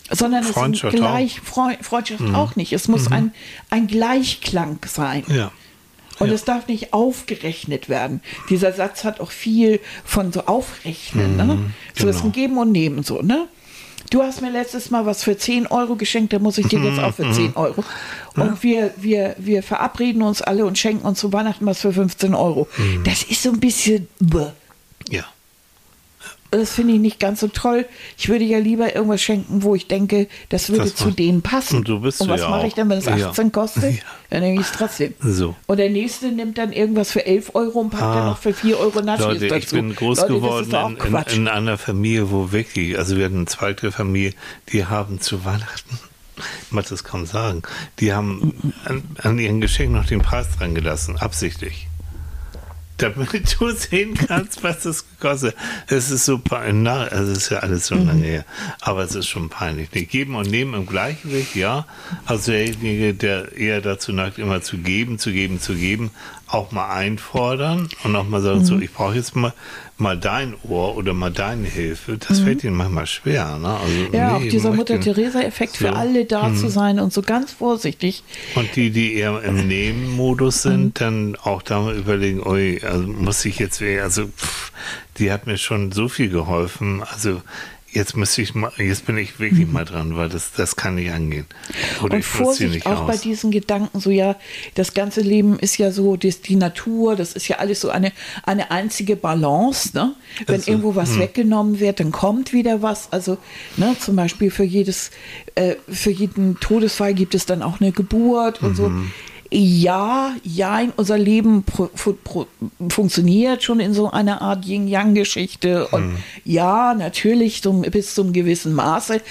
Sondern 0.09 0.41
es 0.43 0.49
ist 0.51 0.55
ein 0.55 0.61
Freundschaft 0.61 0.95
Gleich, 0.95 1.41
Freu- 1.41 1.75
Freundschaft 1.81 2.23
auch 2.33 2.55
nicht. 2.55 2.71
Es 2.71 2.87
muss 2.87 3.11
ein, 3.11 3.33
ein 3.69 3.87
Gleichklang 3.87 4.79
sein. 4.87 5.23
Mhm. 5.27 5.35
Ja. 5.35 5.51
Und 6.19 6.27
Ja. 6.29 6.33
es 6.33 6.45
darf 6.45 6.67
nicht 6.67 6.93
aufgerechnet 6.93 7.89
werden. 7.89 8.21
Dieser 8.49 8.71
Satz 8.73 9.03
hat 9.03 9.19
auch 9.19 9.31
viel 9.31 9.79
von 10.03 10.31
so 10.31 10.45
Aufrechnen. 10.45 11.37
ne? 11.37 11.71
So 11.97 12.07
ist 12.07 12.17
genau. 12.17 12.25
ein 12.27 12.31
Geben 12.31 12.57
und 12.57 12.71
Nehmen 12.71 13.03
so, 13.03 13.21
ne? 13.21 13.47
Du 14.09 14.21
hast 14.23 14.41
mir 14.41 14.49
letztes 14.51 14.89
Mal 14.89 15.05
was 15.05 15.23
für 15.23 15.37
10 15.37 15.67
Euro 15.67 15.95
geschenkt, 15.97 16.31
da 16.31 16.39
muss 16.39 16.57
ich 16.57 16.67
dir 16.67 16.79
jetzt 16.79 16.99
auch 16.99 17.13
für 17.13 17.29
10 17.29 17.55
Euro. 17.57 17.83
Und 18.37 18.63
wir, 18.63 18.93
wir, 18.95 19.35
wir 19.37 19.61
verabreden 19.63 20.21
uns 20.21 20.41
alle 20.41 20.65
und 20.65 20.77
schenken 20.77 21.05
uns 21.05 21.19
zu 21.19 21.33
Weihnachten 21.33 21.65
was 21.65 21.81
für 21.81 21.91
15 21.91 22.33
Euro. 22.33 22.67
Das 23.03 23.23
ist 23.23 23.43
so 23.43 23.49
ein 23.51 23.59
bisschen. 23.59 24.07
bäh. 24.19 24.47
Ja. 25.09 25.25
Das 26.59 26.71
finde 26.73 26.93
ich 26.93 26.99
nicht 26.99 27.19
ganz 27.19 27.39
so 27.39 27.47
toll. 27.47 27.85
Ich 28.17 28.29
würde 28.29 28.43
ja 28.45 28.57
lieber 28.59 28.95
irgendwas 28.95 29.21
schenken, 29.21 29.63
wo 29.63 29.75
ich 29.75 29.87
denke, 29.87 30.27
das 30.49 30.69
würde 30.69 30.83
Das 30.83 30.95
zu 30.95 31.11
denen 31.11 31.41
passen. 31.41 31.77
Und 31.77 31.87
du 31.87 31.99
bist 31.99 32.21
und 32.21 32.29
was 32.29 32.41
ja 32.41 32.49
mache 32.49 32.67
ich 32.67 32.73
dann, 32.73 32.89
wenn 32.89 32.97
es 32.97 33.05
Ja. 33.05 33.29
18 33.29 33.51
kostet? 33.51 33.83
Ja. 33.97 34.01
Dann 34.29 34.41
nehme 34.41 34.59
ich 34.59 34.67
es 34.67 34.73
trotzdem. 34.73 35.13
So. 35.21 35.55
Und 35.67 35.77
der 35.77 35.89
nächste 35.89 36.27
nimmt 36.31 36.57
dann 36.57 36.73
irgendwas 36.73 37.11
für 37.11 37.25
11 37.25 37.51
Euro 37.55 37.79
und 37.79 37.91
packt 37.91 38.01
dann 38.03 38.17
Ah. 38.17 38.25
noch 38.31 38.37
für 38.37 38.53
4 38.53 38.77
Euro 38.77 39.01
Nachos 39.01 39.25
Leute, 39.25 39.47
dazu. 39.47 39.57
ich 39.59 39.69
bin 39.69 39.95
groß 39.95 40.17
Leute, 40.19 40.33
geworden 40.33 40.97
in, 41.05 41.15
in, 41.15 41.41
in 41.43 41.47
einer 41.47 41.77
Familie, 41.77 42.29
wo 42.29 42.51
wirklich, 42.51 42.97
also 42.97 43.15
wir 43.15 43.23
hatten 43.25 43.37
eine 43.37 43.45
zweite 43.45 43.91
Familie, 43.93 44.33
die 44.73 44.85
haben 44.85 45.21
zu 45.21 45.45
Weihnachten, 45.45 45.97
ich 46.37 46.71
mag 46.71 46.87
das 46.89 47.03
kaum 47.05 47.25
sagen, 47.25 47.63
die 47.99 48.13
haben 48.13 48.73
an, 48.85 49.03
an 49.23 49.39
ihren 49.39 49.61
Geschenken 49.61 49.95
noch 49.95 50.05
den 50.05 50.19
Preis 50.21 50.47
dran 50.57 50.75
gelassen, 50.75 51.17
absichtlich. 51.17 51.87
Damit 52.97 53.57
du 53.59 53.69
sehen 53.71 54.15
kannst, 54.15 54.63
was 54.63 54.83
das 54.83 55.05
gekostet 55.07 55.55
hat. 55.55 55.91
Es 55.91 56.09
ist 56.09 56.25
so 56.25 56.39
peinlich, 56.39 56.89
also 56.91 57.31
es 57.31 57.37
ist 57.37 57.49
ja 57.49 57.59
alles 57.59 57.87
so 57.87 57.95
Mhm. 57.95 58.07
lange 58.07 58.25
her, 58.25 58.45
aber 58.81 59.03
es 59.03 59.13
ist 59.13 59.27
schon 59.27 59.49
peinlich. 59.49 59.89
Die 59.91 60.05
geben 60.07 60.35
und 60.35 60.49
nehmen 60.49 60.73
im 60.73 60.85
Gleichgewicht, 60.87 61.55
ja. 61.55 61.85
Also 62.25 62.51
derjenige, 62.51 63.13
der 63.13 63.55
eher 63.55 63.81
dazu 63.81 64.11
neigt, 64.13 64.39
immer 64.39 64.61
zu 64.61 64.77
geben, 64.79 65.19
zu 65.19 65.31
geben, 65.31 65.59
zu 65.61 65.75
geben, 65.75 66.11
auch 66.49 66.71
mal 66.71 66.89
einfordern 66.93 67.89
und 68.03 68.15
auch 68.15 68.27
mal 68.27 68.41
sagen, 68.41 68.59
Mhm. 68.59 68.65
so, 68.65 68.79
ich 68.79 68.91
brauche 68.93 69.15
jetzt 69.15 69.35
mal, 69.35 69.53
mal 69.97 70.17
dein 70.17 70.55
Ohr 70.63 70.95
oder 70.95 71.13
mal 71.13 71.31
deine 71.31 71.67
Hilfe. 71.67 72.17
Das 72.17 72.39
fällt 72.39 72.63
ihnen 72.63 72.75
manchmal 72.75 73.05
schwer. 73.07 73.57
Ne? 73.57 73.67
Also, 73.77 73.89
Mhm. 73.89 74.13
Ja, 74.13 74.27
nee, 74.39 74.45
auch 74.45 74.49
dieser 74.49 74.71
Mutter-Theresa-Effekt 74.73 75.75
So. 75.77 75.87
Mhm. 75.87 75.89
für 75.91 75.95
alle 75.97 76.25
da 76.25 76.53
zu 76.53 76.69
sein 76.69 76.99
und 76.99 77.11
so 77.11 77.21
ganz 77.21 77.51
vorsichtig. 77.51 78.23
Und 78.55 78.75
die, 78.75 78.91
die 78.91 79.15
eher 79.15 79.41
im 79.43 79.67
Nehmen-Modus 79.67 80.63
Mhm. 80.65 80.69
sind, 80.69 81.01
dann 81.01 81.35
auch 81.35 81.61
da 81.61 81.81
mal 81.81 81.95
überlegen, 81.95 82.45
ui, 82.47 82.79
also 82.83 83.03
muss 83.07 83.43
ich 83.45 83.59
jetzt, 83.59 83.81
also 83.81 84.27
pff, 84.27 84.71
die 85.17 85.31
hat 85.31 85.47
mir 85.47 85.57
schon 85.57 85.91
so 85.91 86.07
viel 86.07 86.29
geholfen, 86.29 87.03
also 87.03 87.41
jetzt 87.97 88.15
müsste 88.15 88.41
ich 88.41 88.55
mal, 88.55 88.71
jetzt 88.77 89.05
bin 89.05 89.17
ich 89.17 89.39
wirklich 89.39 89.67
mal 89.67 89.83
dran, 89.83 90.15
weil 90.15 90.29
das, 90.29 90.51
das 90.53 90.75
kann 90.75 90.95
nicht 90.95 91.11
angehen. 91.11 91.45
Oder 92.01 92.07
Mhm. 92.07 92.11
und 92.13 92.19
ich 92.19 92.25
Vorsicht 92.25 92.71
nicht 92.73 92.85
auch 92.85 93.05
bei 93.07 93.13
aus. 93.15 93.21
diesen 93.21 93.51
Gedanken, 93.51 93.99
so 93.99 94.09
ja, 94.09 94.35
das 94.75 94.93
ganze 94.93 95.21
Leben 95.21 95.59
ist 95.59 95.77
ja 95.77 95.91
so, 95.91 96.15
das, 96.15 96.41
die 96.41 96.55
Natur, 96.55 97.15
das 97.15 97.33
ist 97.33 97.47
ja 97.47 97.57
alles 97.57 97.81
so 97.81 97.89
eine, 97.89 98.11
eine 98.43 98.71
einzige 98.71 99.15
Balance. 99.15 99.89
Ne? 99.93 100.13
Wenn 100.45 100.55
Also, 100.55 100.71
irgendwo 100.71 100.95
was 100.95 101.17
weggenommen 101.19 101.79
wird, 101.79 101.99
dann 101.99 102.11
kommt 102.11 102.53
wieder 102.53 102.81
was. 102.81 103.11
Also 103.11 103.37
ne, 103.75 103.95
zum 103.99 104.15
Beispiel 104.15 104.51
für 104.51 104.63
jedes, 104.63 105.11
äh, 105.55 105.75
für 105.89 106.11
jeden 106.11 106.59
Todesfall 106.59 107.13
gibt 107.13 107.33
es 107.35 107.45
dann 107.45 107.61
auch 107.63 107.81
eine 107.81 107.91
Geburt 107.91 108.61
und 108.61 108.75
so. 108.75 108.91
Mhm. 109.51 109.57
Ja, 109.57 110.35
ja, 110.43 110.81
unser 110.95 111.17
Leben 111.17 111.63
pro, 111.63 111.89
pro, 112.23 112.47
funktioniert 112.89 113.63
schon 113.63 113.79
in 113.79 113.93
so 113.93 114.09
einer 114.11 114.41
Art 114.41 114.65
Yin-Yang-Geschichte. 114.65 115.87
Und 115.87 116.07
Mhm. 116.13 116.17
ja, 116.45 116.93
natürlich 116.93 117.61
zum, 117.61 117.81
bis 117.83 118.13
zum 118.13 118.33
gewissen 118.33 118.73
Maße. 118.73 119.21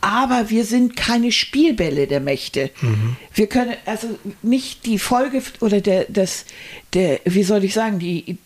Aber 0.00 0.50
wir 0.50 0.64
sind 0.64 0.96
keine 0.96 1.30
Spielbälle 1.30 2.08
der 2.08 2.18
Mächte. 2.20 2.70
Mhm. 2.80 3.16
Wir 3.34 3.46
können 3.46 3.74
also 3.86 4.08
nicht 4.42 4.84
die 4.84 4.98
Folge 4.98 5.42
oder 5.60 5.80
der, 5.80 6.06
das, 6.08 6.44
der, 6.92 7.20
wie 7.24 7.44
soll 7.44 7.62
ich 7.62 7.72
sagen, 7.72 8.00
die, 8.00 8.36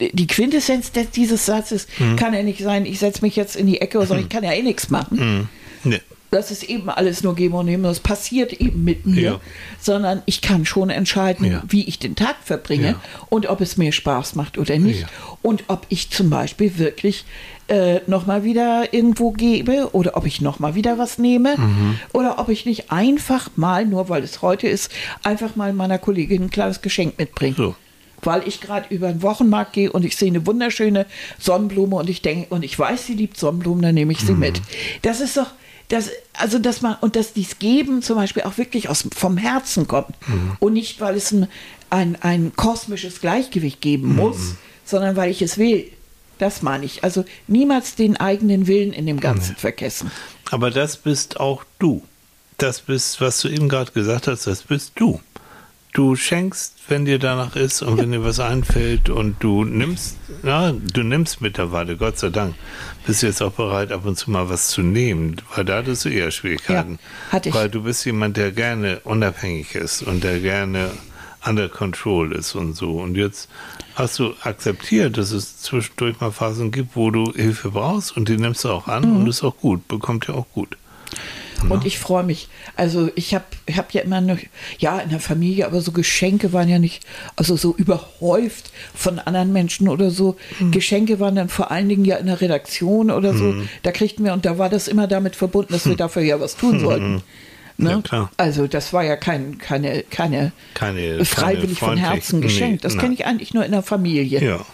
die 0.00 0.26
Quintessenz 0.26 0.90
dieses 1.14 1.44
Satzes 1.44 1.86
Mhm. 1.98 2.16
kann 2.16 2.32
ja 2.32 2.42
nicht 2.42 2.60
sein, 2.62 2.86
ich 2.86 2.98
setze 2.98 3.20
mich 3.22 3.36
jetzt 3.36 3.56
in 3.56 3.66
die 3.66 3.80
Ecke 3.82 3.98
und 4.00 4.06
sage, 4.06 4.20
ich 4.22 4.28
kann 4.30 4.42
ja 4.42 4.52
eh 4.52 4.62
nichts 4.62 4.88
machen. 4.88 5.18
Hm, 5.18 5.48
nee. 5.84 6.00
Das 6.32 6.50
ist 6.50 6.62
eben 6.64 6.88
alles 6.88 7.22
nur 7.22 7.34
geben 7.34 7.54
und 7.54 7.66
nehmen. 7.66 7.82
Das 7.84 8.00
passiert 8.00 8.54
eben 8.54 8.82
mit 8.84 9.04
mir, 9.06 9.20
Ja. 9.22 9.40
sondern 9.78 10.22
ich 10.24 10.40
kann 10.40 10.64
schon 10.64 10.88
entscheiden, 10.88 11.44
Ja. 11.50 11.62
wie 11.68 11.84
ich 11.84 11.98
den 11.98 12.16
Tag 12.16 12.36
verbringe 12.42 12.88
Ja. 12.92 13.00
und 13.28 13.46
ob 13.48 13.60
es 13.60 13.76
mir 13.76 13.92
Spaß 13.92 14.34
macht 14.34 14.56
oder 14.56 14.78
nicht. 14.78 15.06
Und 15.42 15.64
ob 15.68 15.84
ich 15.90 16.10
zum 16.10 16.30
Beispiel 16.30 16.78
wirklich 16.78 17.24
äh, 17.68 18.00
nochmal 18.06 18.44
wieder 18.44 18.92
irgendwo 18.92 19.30
gebe 19.30 19.90
oder 19.92 20.16
ob 20.16 20.26
ich 20.26 20.40
nochmal 20.40 20.74
wieder 20.74 20.98
was 20.98 21.18
nehme 21.18 21.56
Mhm. 21.56 21.98
oder 22.12 22.38
ob 22.38 22.48
ich 22.48 22.66
nicht 22.66 22.90
einfach 22.90 23.50
mal, 23.56 23.86
nur 23.86 24.08
weil 24.08 24.22
es 24.24 24.42
heute 24.42 24.66
ist, 24.68 24.90
einfach 25.22 25.54
mal 25.54 25.72
meiner 25.72 25.98
Kollegin 25.98 26.42
ein 26.44 26.50
kleines 26.50 26.82
Geschenk 26.82 27.18
mitbringe. 27.18 27.54
So, 27.56 27.74
weil 28.22 28.42
ich 28.46 28.60
gerade 28.60 28.92
über 28.94 29.08
den 29.12 29.22
Wochenmarkt 29.22 29.72
gehe 29.74 29.92
und 29.92 30.04
ich 30.04 30.16
sehe 30.16 30.28
eine 30.28 30.46
wunderschöne 30.46 31.06
Sonnenblume 31.38 31.96
und 31.96 32.10
ich 32.10 32.20
denke, 32.20 32.46
und 32.54 32.62
ich 32.64 32.78
weiß, 32.78 33.06
sie 33.06 33.14
liebt 33.14 33.38
Sonnenblumen, 33.38 33.82
dann 33.82 33.94
nehme 33.94 34.12
ich 34.12 34.20
sie 34.20 34.32
mit. 34.34 34.60
Das 35.02 35.20
ist 35.20 35.36
doch, 35.36 35.48
das, 35.92 36.08
also 36.32 36.58
dass 36.58 36.80
man, 36.80 36.96
und 37.02 37.16
dass 37.16 37.34
dies 37.34 37.58
Geben 37.58 38.00
zum 38.00 38.16
Beispiel 38.16 38.44
auch 38.44 38.56
wirklich 38.56 38.88
aus, 38.88 39.06
vom 39.14 39.36
Herzen 39.36 39.86
kommt 39.86 40.16
und 40.58 40.72
nicht, 40.72 41.02
weil 41.02 41.16
es 41.16 41.32
ein, 41.32 41.48
ein, 41.90 42.16
ein 42.22 42.52
kosmisches 42.56 43.20
Gleichgewicht 43.20 43.82
geben 43.82 44.16
muss, 44.16 44.54
sondern 44.86 45.16
weil 45.16 45.30
ich 45.30 45.42
es 45.42 45.58
will. 45.58 45.84
Das 46.38 46.62
meine 46.62 46.86
ich. 46.86 47.04
Also 47.04 47.26
niemals 47.46 47.94
den 47.94 48.16
eigenen 48.16 48.66
Willen 48.66 48.94
in 48.94 49.04
dem 49.04 49.20
Ganzen 49.20 49.54
vergessen. 49.54 50.10
Aber 50.50 50.70
das 50.70 50.96
bist 50.96 51.38
auch 51.38 51.62
du. 51.78 52.02
Das 52.56 52.80
bist, 52.80 53.20
was 53.20 53.40
du 53.40 53.48
eben 53.48 53.68
gerade 53.68 53.92
gesagt 53.92 54.28
hast, 54.28 54.46
das 54.46 54.62
bist 54.62 54.92
du. 54.94 55.20
Du 55.92 56.16
schenkst, 56.16 56.74
wenn 56.88 57.04
dir 57.04 57.18
danach 57.18 57.54
ist 57.54 57.82
und 57.82 57.98
wenn 57.98 58.12
dir 58.12 58.24
was 58.24 58.40
einfällt 58.40 59.10
und 59.10 59.36
du 59.42 59.64
nimmst, 59.64 60.16
na, 60.42 60.72
du 60.72 61.02
nimmst 61.02 61.42
mittlerweile, 61.42 61.98
Gott 61.98 62.18
sei 62.18 62.30
Dank, 62.30 62.54
bist 63.06 63.22
jetzt 63.22 63.42
auch 63.42 63.52
bereit, 63.52 63.92
ab 63.92 64.06
und 64.06 64.16
zu 64.16 64.30
mal 64.30 64.48
was 64.48 64.68
zu 64.68 64.80
nehmen, 64.80 65.36
weil 65.54 65.66
da 65.66 65.76
hattest 65.78 66.06
du 66.06 66.08
eher 66.08 66.30
Schwierigkeiten. 66.30 66.92
Ja, 66.92 67.32
hatte 67.32 67.48
ich. 67.50 67.54
Weil 67.54 67.68
du 67.68 67.82
bist 67.82 68.06
jemand, 68.06 68.38
der 68.38 68.52
gerne 68.52 69.00
unabhängig 69.04 69.74
ist 69.74 70.02
und 70.02 70.24
der 70.24 70.40
gerne 70.40 70.90
under 71.46 71.68
control 71.68 72.32
ist 72.32 72.54
und 72.54 72.74
so. 72.74 72.92
Und 72.98 73.16
jetzt 73.16 73.50
hast 73.94 74.18
du 74.18 74.32
akzeptiert, 74.44 75.18
dass 75.18 75.30
es 75.32 75.58
zwischendurch 75.60 76.18
mal 76.20 76.30
Phasen 76.32 76.70
gibt, 76.70 76.96
wo 76.96 77.10
du 77.10 77.32
Hilfe 77.34 77.70
brauchst 77.72 78.16
und 78.16 78.30
die 78.30 78.38
nimmst 78.38 78.64
du 78.64 78.70
auch 78.70 78.88
an 78.88 79.10
Mhm. 79.10 79.16
und 79.16 79.26
ist 79.28 79.42
auch 79.42 79.58
gut, 79.58 79.86
bekommt 79.88 80.26
ja 80.28 80.34
auch 80.34 80.46
gut. 80.54 80.78
Und 81.70 81.84
ich 81.86 81.98
freue 81.98 82.24
mich. 82.24 82.48
Also 82.76 83.10
ich 83.14 83.34
habe 83.34 83.44
ich 83.66 83.78
hab 83.78 83.92
ja 83.92 84.02
immer 84.02 84.16
eine, 84.16 84.38
ja, 84.78 84.98
in 84.98 85.10
der 85.10 85.20
Familie, 85.20 85.66
aber 85.66 85.80
so 85.80 85.92
Geschenke 85.92 86.52
waren 86.52 86.68
ja 86.68 86.78
nicht, 86.78 87.04
also 87.36 87.56
so 87.56 87.74
überhäuft 87.76 88.72
von 88.94 89.18
anderen 89.18 89.52
Menschen 89.52 89.88
oder 89.88 90.10
so. 90.10 90.36
Hm. 90.58 90.70
Geschenke 90.72 91.20
waren 91.20 91.34
dann 91.36 91.48
vor 91.48 91.70
allen 91.70 91.88
Dingen 91.88 92.04
ja 92.04 92.16
in 92.16 92.26
der 92.26 92.40
Redaktion 92.40 93.10
oder 93.10 93.34
so. 93.34 93.54
Da 93.82 93.92
kriegten 93.92 94.24
wir, 94.24 94.32
und 94.32 94.44
da 94.44 94.58
war 94.58 94.68
das 94.68 94.88
immer 94.88 95.06
damit 95.06 95.36
verbunden, 95.36 95.72
dass 95.72 95.86
wir 95.86 95.96
dafür 95.96 96.22
ja 96.22 96.40
was 96.40 96.56
tun 96.56 96.80
sollten. 96.80 97.22
Ne? 97.78 97.94
Hm. 97.94 98.02
Ja. 98.10 98.30
Also 98.36 98.66
das 98.66 98.92
war 98.92 99.04
ja 99.04 99.16
kein, 99.16 99.58
keine, 99.58 100.02
keine, 100.04 100.52
Keine- 100.74 101.24
freiwillig 101.24 101.80
keine 101.80 101.92
von 101.92 101.96
Herzen 101.98 102.40
geschenkt. 102.40 102.82
nee, 102.84 102.88
das 102.88 102.98
kenne 102.98 103.14
ich 103.14 103.24
eigentlich 103.26 103.54
nur 103.54 103.64
in 103.64 103.72
der 103.72 103.82
Familie. 103.82 104.40
Ja. 104.42 104.64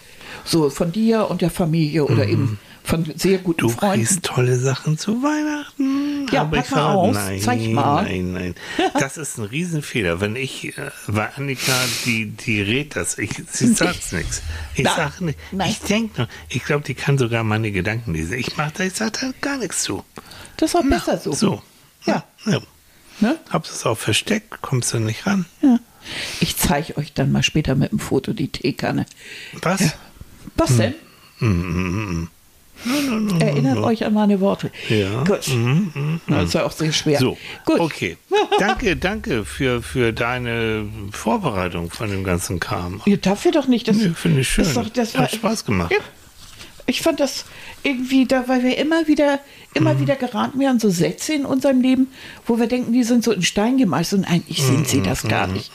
So 0.45 0.69
von 0.69 0.91
dir 0.91 1.29
und 1.29 1.41
der 1.41 1.49
Familie 1.49 2.05
oder 2.05 2.25
eben 2.27 2.59
von 2.83 3.05
sehr 3.15 3.37
guten 3.39 3.59
Du 3.61 3.69
Freunden. 3.69 4.05
kriegst 4.05 4.23
tolle 4.23 4.57
Sachen 4.57 4.97
zu 4.97 5.21
Weihnachten. 5.21 6.27
Ja, 6.31 6.41
aber 6.41 6.57
pack 6.57 6.65
ich 6.65 6.71
mal 6.71 6.93
aus, 6.93 7.15
Nein, 7.15 7.41
zeig 7.41 7.69
mal. 7.69 8.03
nein, 8.03 8.31
nein. 8.33 8.55
Das 8.99 9.17
ist 9.17 9.37
ein 9.37 9.45
Riesenfehler. 9.45 10.19
Wenn 10.21 10.35
ich, 10.35 10.77
äh, 10.77 10.91
weil 11.07 11.29
Annika, 11.35 11.73
die, 12.05 12.27
die 12.27 12.61
rät 12.61 12.95
das. 12.95 13.17
Ich, 13.17 13.31
sie 13.51 13.73
sagt 13.73 14.11
nichts. 14.13 14.41
Ich 14.75 14.83
Nein. 14.83 14.93
sag 14.95 15.21
nicht. 15.21 15.39
Nein. 15.51 15.69
Ich 15.69 15.79
denke 15.79 16.21
nur, 16.21 16.27
ich 16.49 16.63
glaube, 16.63 16.83
die 16.85 16.95
kann 16.95 17.17
sogar 17.17 17.43
meine 17.43 17.71
Gedanken 17.71 18.13
lesen. 18.13 18.33
Ich 18.37 18.57
mach 18.57 18.71
da, 18.71 18.83
ich 18.83 18.93
sag 18.93 19.13
da 19.19 19.31
gar 19.41 19.57
nichts 19.57 19.83
zu. 19.83 20.03
Das 20.57 20.71
ist 20.71 20.75
auch 20.75 20.83
besser 20.83 21.17
so. 21.17 21.31
So. 21.33 21.61
Ja. 22.05 22.23
ja. 22.45 22.59
Ne? 23.21 23.37
Hab's 23.49 23.71
es 23.71 23.85
auch 23.85 23.97
versteckt, 23.97 24.61
kommst 24.61 24.93
du 24.93 24.99
nicht 24.99 25.25
ran. 25.27 25.45
Ja. 25.61 25.79
Ich 26.39 26.55
zeige 26.57 26.97
euch 26.97 27.13
dann 27.13 27.31
mal 27.31 27.43
später 27.43 27.75
mit 27.75 27.91
dem 27.91 27.99
Foto 27.99 28.31
die 28.33 28.47
Teekanne. 28.47 29.05
Was? 29.61 29.81
Ja. 29.81 29.91
Was 30.55 30.77
denn? 30.77 30.95
Hm. 31.39 32.29
Erinnert 33.39 33.77
euch 33.79 34.05
an 34.05 34.13
meine 34.13 34.39
Worte. 34.39 34.71
Ja. 34.89 35.23
Gut. 35.23 35.49
Das 36.27 36.43
ist 36.45 36.53
ja 36.53 36.65
auch 36.65 36.71
sehr 36.71 36.91
schwer. 36.91 37.19
So, 37.19 37.37
Gut. 37.65 37.79
okay. 37.79 38.17
Danke, 38.59 38.95
danke 38.95 39.45
für, 39.45 39.81
für 39.81 40.13
deine 40.13 40.85
Vorbereitung 41.11 41.89
von 41.91 42.09
dem 42.09 42.23
ganzen 42.23 42.59
Kram. 42.59 43.01
Ja, 43.05 43.17
dafür 43.17 43.51
doch 43.51 43.67
nicht. 43.67 43.87
Das 43.87 43.97
Nee, 43.97 44.11
finde 44.15 44.41
ich 44.41 44.49
schön. 44.49 44.65
Doch, 44.73 44.89
das 44.89 45.15
war, 45.15 45.23
Hat 45.23 45.31
Spaß 45.31 45.65
gemacht. 45.65 45.91
Ja. 45.91 45.97
Ich 46.89 47.01
fand 47.01 47.19
das 47.19 47.45
irgendwie, 47.83 48.25
da, 48.25 48.47
weil 48.47 48.63
wir 48.63 48.77
immer 48.77 49.07
wieder, 49.07 49.39
immer 49.73 49.93
Mhm. 49.93 49.99
wieder 49.99 50.15
geraten 50.15 50.59
werden, 50.59 50.79
so 50.79 50.89
Sätze 50.89 51.33
in 51.33 51.45
unserem 51.45 51.81
Leben, 51.81 52.07
wo 52.45 52.59
wir 52.59 52.67
denken, 52.67 52.91
die 52.91 53.03
sind 53.03 53.23
so 53.23 53.31
in 53.31 53.43
Stein 53.43 53.77
gemeißelt 53.77 54.23
und 54.25 54.31
eigentlich 54.31 54.63
sind 54.63 54.79
Mhm, 54.79 54.85
sie 54.85 55.01
das 55.01 55.23
gar 55.27 55.47
nicht. 55.47 55.71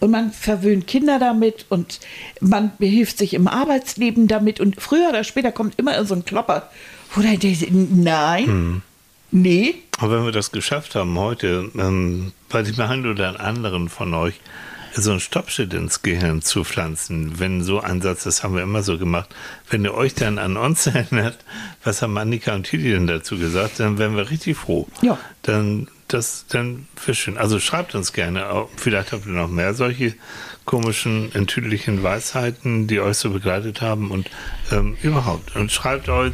Und 0.00 0.10
man 0.10 0.32
verwöhnt 0.32 0.86
Kinder 0.86 1.18
damit 1.18 1.66
und 1.68 2.00
man 2.40 2.72
behilft 2.78 3.18
sich 3.18 3.34
im 3.34 3.48
Arbeitsleben 3.48 4.26
damit 4.28 4.60
und 4.60 4.80
früher 4.80 5.08
oder 5.10 5.24
später 5.24 5.52
kommt 5.52 5.78
immer 5.78 6.04
so 6.04 6.14
ein 6.14 6.24
Klopper, 6.24 6.70
wo 7.14 7.22
dann 7.22 7.38
der, 7.38 7.54
nein, 7.70 8.44
Mhm. 8.46 8.82
nee, 9.30 9.74
Aber 9.98 10.18
wenn 10.18 10.24
wir 10.24 10.32
das 10.32 10.50
geschafft 10.52 10.94
haben 10.94 11.18
heute, 11.18 11.70
ähm, 11.78 12.32
bei 12.48 12.62
dem 12.62 12.78
einen 12.80 13.06
oder 13.10 13.40
anderen 13.40 13.88
von 13.88 14.12
euch 14.14 14.34
so 15.02 15.12
ein 15.12 15.20
Stoppschild 15.20 15.74
ins 15.74 16.02
Gehirn 16.02 16.42
zu 16.42 16.64
pflanzen, 16.64 17.38
wenn 17.38 17.62
so 17.62 17.80
ein 17.80 18.00
Satz, 18.00 18.24
das 18.24 18.42
haben 18.42 18.54
wir 18.54 18.62
immer 18.62 18.82
so 18.82 18.98
gemacht, 18.98 19.34
wenn 19.70 19.84
ihr 19.84 19.94
euch 19.94 20.14
dann 20.14 20.38
an 20.38 20.56
uns 20.56 20.86
erinnert, 20.86 21.38
was 21.84 22.02
haben 22.02 22.16
Annika 22.18 22.54
und 22.54 22.64
Titi 22.64 22.90
denn 22.90 23.06
dazu 23.06 23.38
gesagt, 23.38 23.80
dann 23.80 23.98
wären 23.98 24.16
wir 24.16 24.30
richtig 24.30 24.56
froh. 24.56 24.86
Ja. 25.02 25.18
Dann, 25.42 25.88
das, 26.08 26.46
dann 26.48 26.88
wäre 27.04 27.14
schön. 27.14 27.38
Also 27.38 27.60
schreibt 27.60 27.94
uns 27.94 28.12
gerne, 28.12 28.50
auch, 28.50 28.68
vielleicht 28.76 29.12
habt 29.12 29.26
ihr 29.26 29.32
noch 29.32 29.48
mehr 29.48 29.74
solche 29.74 30.14
komischen, 30.64 31.34
enttüdlichen 31.34 32.02
Weisheiten, 32.02 32.86
die 32.86 33.00
euch 33.00 33.18
so 33.18 33.30
begleitet 33.30 33.80
haben 33.80 34.10
und 34.10 34.28
ähm, 34.72 34.96
überhaupt. 35.02 35.54
Und 35.56 35.70
schreibt 35.70 36.08
euch 36.08 36.32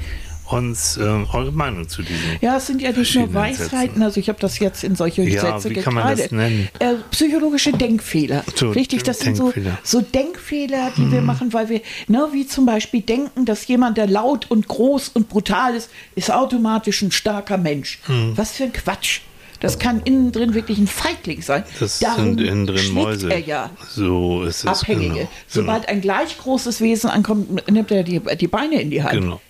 uns 0.52 0.96
ähm, 0.96 1.26
eure 1.32 1.52
Meinung 1.52 1.88
zu 1.88 2.02
diesen. 2.02 2.20
Ja, 2.40 2.56
es 2.56 2.66
sind 2.66 2.80
ja 2.82 2.92
nicht 2.92 3.14
nur 3.14 3.32
Weisheiten, 3.34 3.68
Sätzen. 3.88 4.02
also 4.02 4.20
ich 4.20 4.28
habe 4.28 4.38
das 4.40 4.58
jetzt 4.58 4.84
in 4.84 4.94
solche 4.96 5.22
Ja, 5.22 5.40
Sätze 5.40 5.70
wie 5.70 5.74
kann 5.74 5.94
man 5.94 6.08
das 6.08 6.28
gekleidet. 6.28 6.32
nennen? 6.32 6.68
Äh, 6.78 6.94
psychologische 7.10 7.72
Denkfehler. 7.72 8.44
So, 8.54 8.70
Richtig, 8.70 9.02
das 9.02 9.20
sind 9.20 9.36
so, 9.36 9.44
Denkfehler. 9.44 9.70
Hm. 9.72 9.78
so 9.82 10.00
Denkfehler, 10.00 10.92
die 10.96 11.10
wir 11.12 11.20
machen, 11.22 11.52
weil 11.52 11.68
wir, 11.68 11.80
ne, 12.08 12.28
wie 12.32 12.46
zum 12.46 12.66
Beispiel 12.66 13.00
denken, 13.02 13.44
dass 13.44 13.66
jemand, 13.66 13.96
der 13.98 14.06
laut 14.06 14.50
und 14.50 14.68
groß 14.68 15.08
und 15.10 15.28
brutal 15.28 15.74
ist, 15.74 15.90
ist 16.14 16.30
automatisch 16.30 17.02
ein 17.02 17.12
starker 17.12 17.58
Mensch. 17.58 17.98
Hm. 18.06 18.32
Was 18.36 18.52
für 18.52 18.64
ein 18.64 18.72
Quatsch. 18.72 19.20
Das 19.60 19.78
kann 19.78 20.00
innen 20.04 20.32
drin 20.32 20.54
wirklich 20.54 20.76
ein 20.78 20.88
Feigling 20.88 21.40
sein. 21.40 21.62
Das 21.78 22.00
Darum 22.00 22.24
sind 22.36 22.40
innen 22.40 22.66
drin 22.66 22.92
Mäuse. 22.92 23.30
Er 23.30 23.38
ja 23.38 23.70
So 23.88 24.42
ist 24.42 24.64
es. 24.64 24.66
Abhängige. 24.66 25.14
Genau. 25.14 25.28
Sobald 25.46 25.88
ein 25.88 26.00
gleich 26.00 26.36
großes 26.36 26.80
Wesen 26.80 27.08
ankommt, 27.08 27.70
nimmt 27.70 27.92
er 27.92 28.02
die, 28.02 28.20
die 28.40 28.48
Beine 28.48 28.82
in 28.82 28.90
die 28.90 29.04
Hand. 29.04 29.12
Genau. 29.20 29.40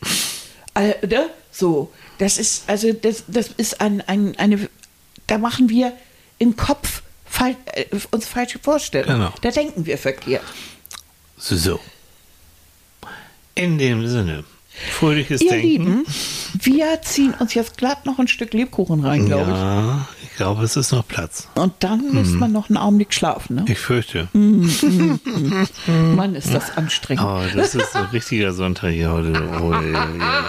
Äh, 0.75 1.07
ne? 1.07 1.31
So, 1.51 1.93
das 2.19 2.39
ist, 2.39 2.69
also 2.69 2.93
das, 2.93 3.25
das 3.27 3.49
ist 3.49 3.81
ein, 3.81 4.01
ein, 4.03 4.37
eine, 4.39 4.69
da 5.27 5.39
machen 5.39 5.69
wir 5.69 5.93
im 6.39 6.57
Kopf 6.57 7.03
fal 7.27 7.57
äh, 7.73 7.85
uns 8.11 8.27
falsche 8.27 8.59
Vorstellungen. 8.59 9.19
Genau. 9.21 9.35
Da 9.41 9.51
denken 9.51 9.85
wir 9.87 9.99
verkehrt. 9.99 10.45
So. 11.37 11.81
In 13.55 13.77
dem 13.77 14.07
Sinne, 14.07 14.45
fröhliches 14.93 15.43
Ihr 15.43 15.51
Denken. 15.51 15.67
Lieben, 15.67 16.07
wir 16.55 17.03
ziehen 17.03 17.35
uns 17.35 17.53
jetzt 17.53 17.77
glatt 17.77 18.07
noch 18.07 18.19
ein 18.19 18.29
Stück 18.29 18.55
Lebkuchen 18.55 19.05
rein, 19.05 19.27
glaube 19.27 19.51
Ja, 19.51 20.09
ich 20.22 20.22
glaube, 20.37 20.65
es 20.65 20.77
ist 20.77 20.93
noch 20.93 21.07
Platz. 21.07 21.49
ich. 21.55 21.61
Und 21.63 21.73
dann 21.81 22.09
Mhm. 22.09 22.15
müsste 22.15 22.37
man 22.37 22.53
noch 22.53 22.69
einen 22.69 22.77
Augenblick 22.79 23.13
schlafen. 23.15 23.57
Ne? 23.57 23.65
Ich 23.69 23.79
fürchte. 23.79 24.29
Mann, 24.33 26.35
ist 26.35 26.53
das 26.53 26.77
anstrengend. 26.77 27.25
Oh, 27.25 27.41
das 27.55 27.75
ist 27.75 27.95
ein 27.97 28.07
richtiger 28.07 28.53
Sonntag 28.53 28.91
hier 28.91 29.11
heute. 29.11 29.33
Oh, 29.61 29.73
ja, 29.73 29.81
ja. 29.81 30.45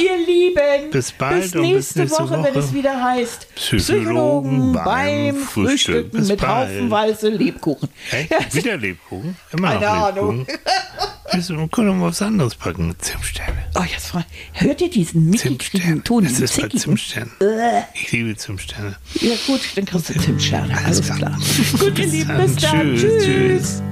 Ihr 0.00 0.26
Lieben, 0.26 0.90
Bis 0.90 1.12
bald 1.12 1.42
bis 1.42 1.54
und 1.56 1.62
bis 1.62 1.70
nächste, 1.72 2.00
nächste 2.00 2.22
Woche, 2.22 2.32
wenn 2.44 2.54
Woche. 2.54 2.58
es 2.58 2.72
wieder 2.72 3.02
heißt 3.02 3.54
Psychologen 3.54 4.72
beim 4.72 4.84
beim 4.84 5.36
Frühstück. 5.36 6.06
Frühstücken 6.06 6.10
Bis 6.18 6.28
mit 6.28 6.40
bald. 6.40 6.68
haufenweise 6.70 7.28
Lebkuchen. 7.30 7.88
Echt? 8.10 8.54
Wieder 8.54 8.76
Lebkuchen? 8.76 9.36
Immer 9.52 9.68
Keine 9.78 9.86
noch 9.86 10.08
Ahnung. 10.08 10.38
Lebkuchen? 10.38 10.58
Weißt 10.64 11.08
du, 11.50 11.56
wir 11.56 11.68
können 11.68 11.98
mal 11.98 12.06
was 12.08 12.22
anderes 12.22 12.54
packen. 12.54 12.94
Zimtsterne. 12.98 13.58
Oh, 13.74 13.82
jetzt 13.82 14.08
freu- 14.08 14.22
hört 14.52 14.80
ihr 14.80 14.90
diesen 14.90 15.30
mickrigen. 15.30 16.04
Ton? 16.04 16.24
Diesen 16.24 16.44
ist 16.44 16.56
bei 16.56 16.62
zickigen? 16.62 16.80
Zimtsterne. 16.80 17.30
Äh. 17.40 17.82
Ich 17.94 18.12
liebe 18.12 18.36
Zimtsterne. 18.36 18.96
Ja 19.20 19.34
gut, 19.46 19.60
dann 19.74 19.84
kriegst 19.84 20.08
du 20.10 20.18
Zimtsterne. 20.20 20.74
Alles, 20.76 20.86
Alles 21.00 21.00
klar. 21.06 21.18
klar. 21.18 21.38
Gut, 21.78 21.98
ihr 21.98 22.04
Bis 22.04 22.12
Lieben, 22.12 22.28
dann. 22.28 22.46
bis 22.46 22.56
dann. 22.56 22.80
Tschüss, 22.96 23.00
Tschüss. 23.02 23.24
tschüss. 23.24 23.82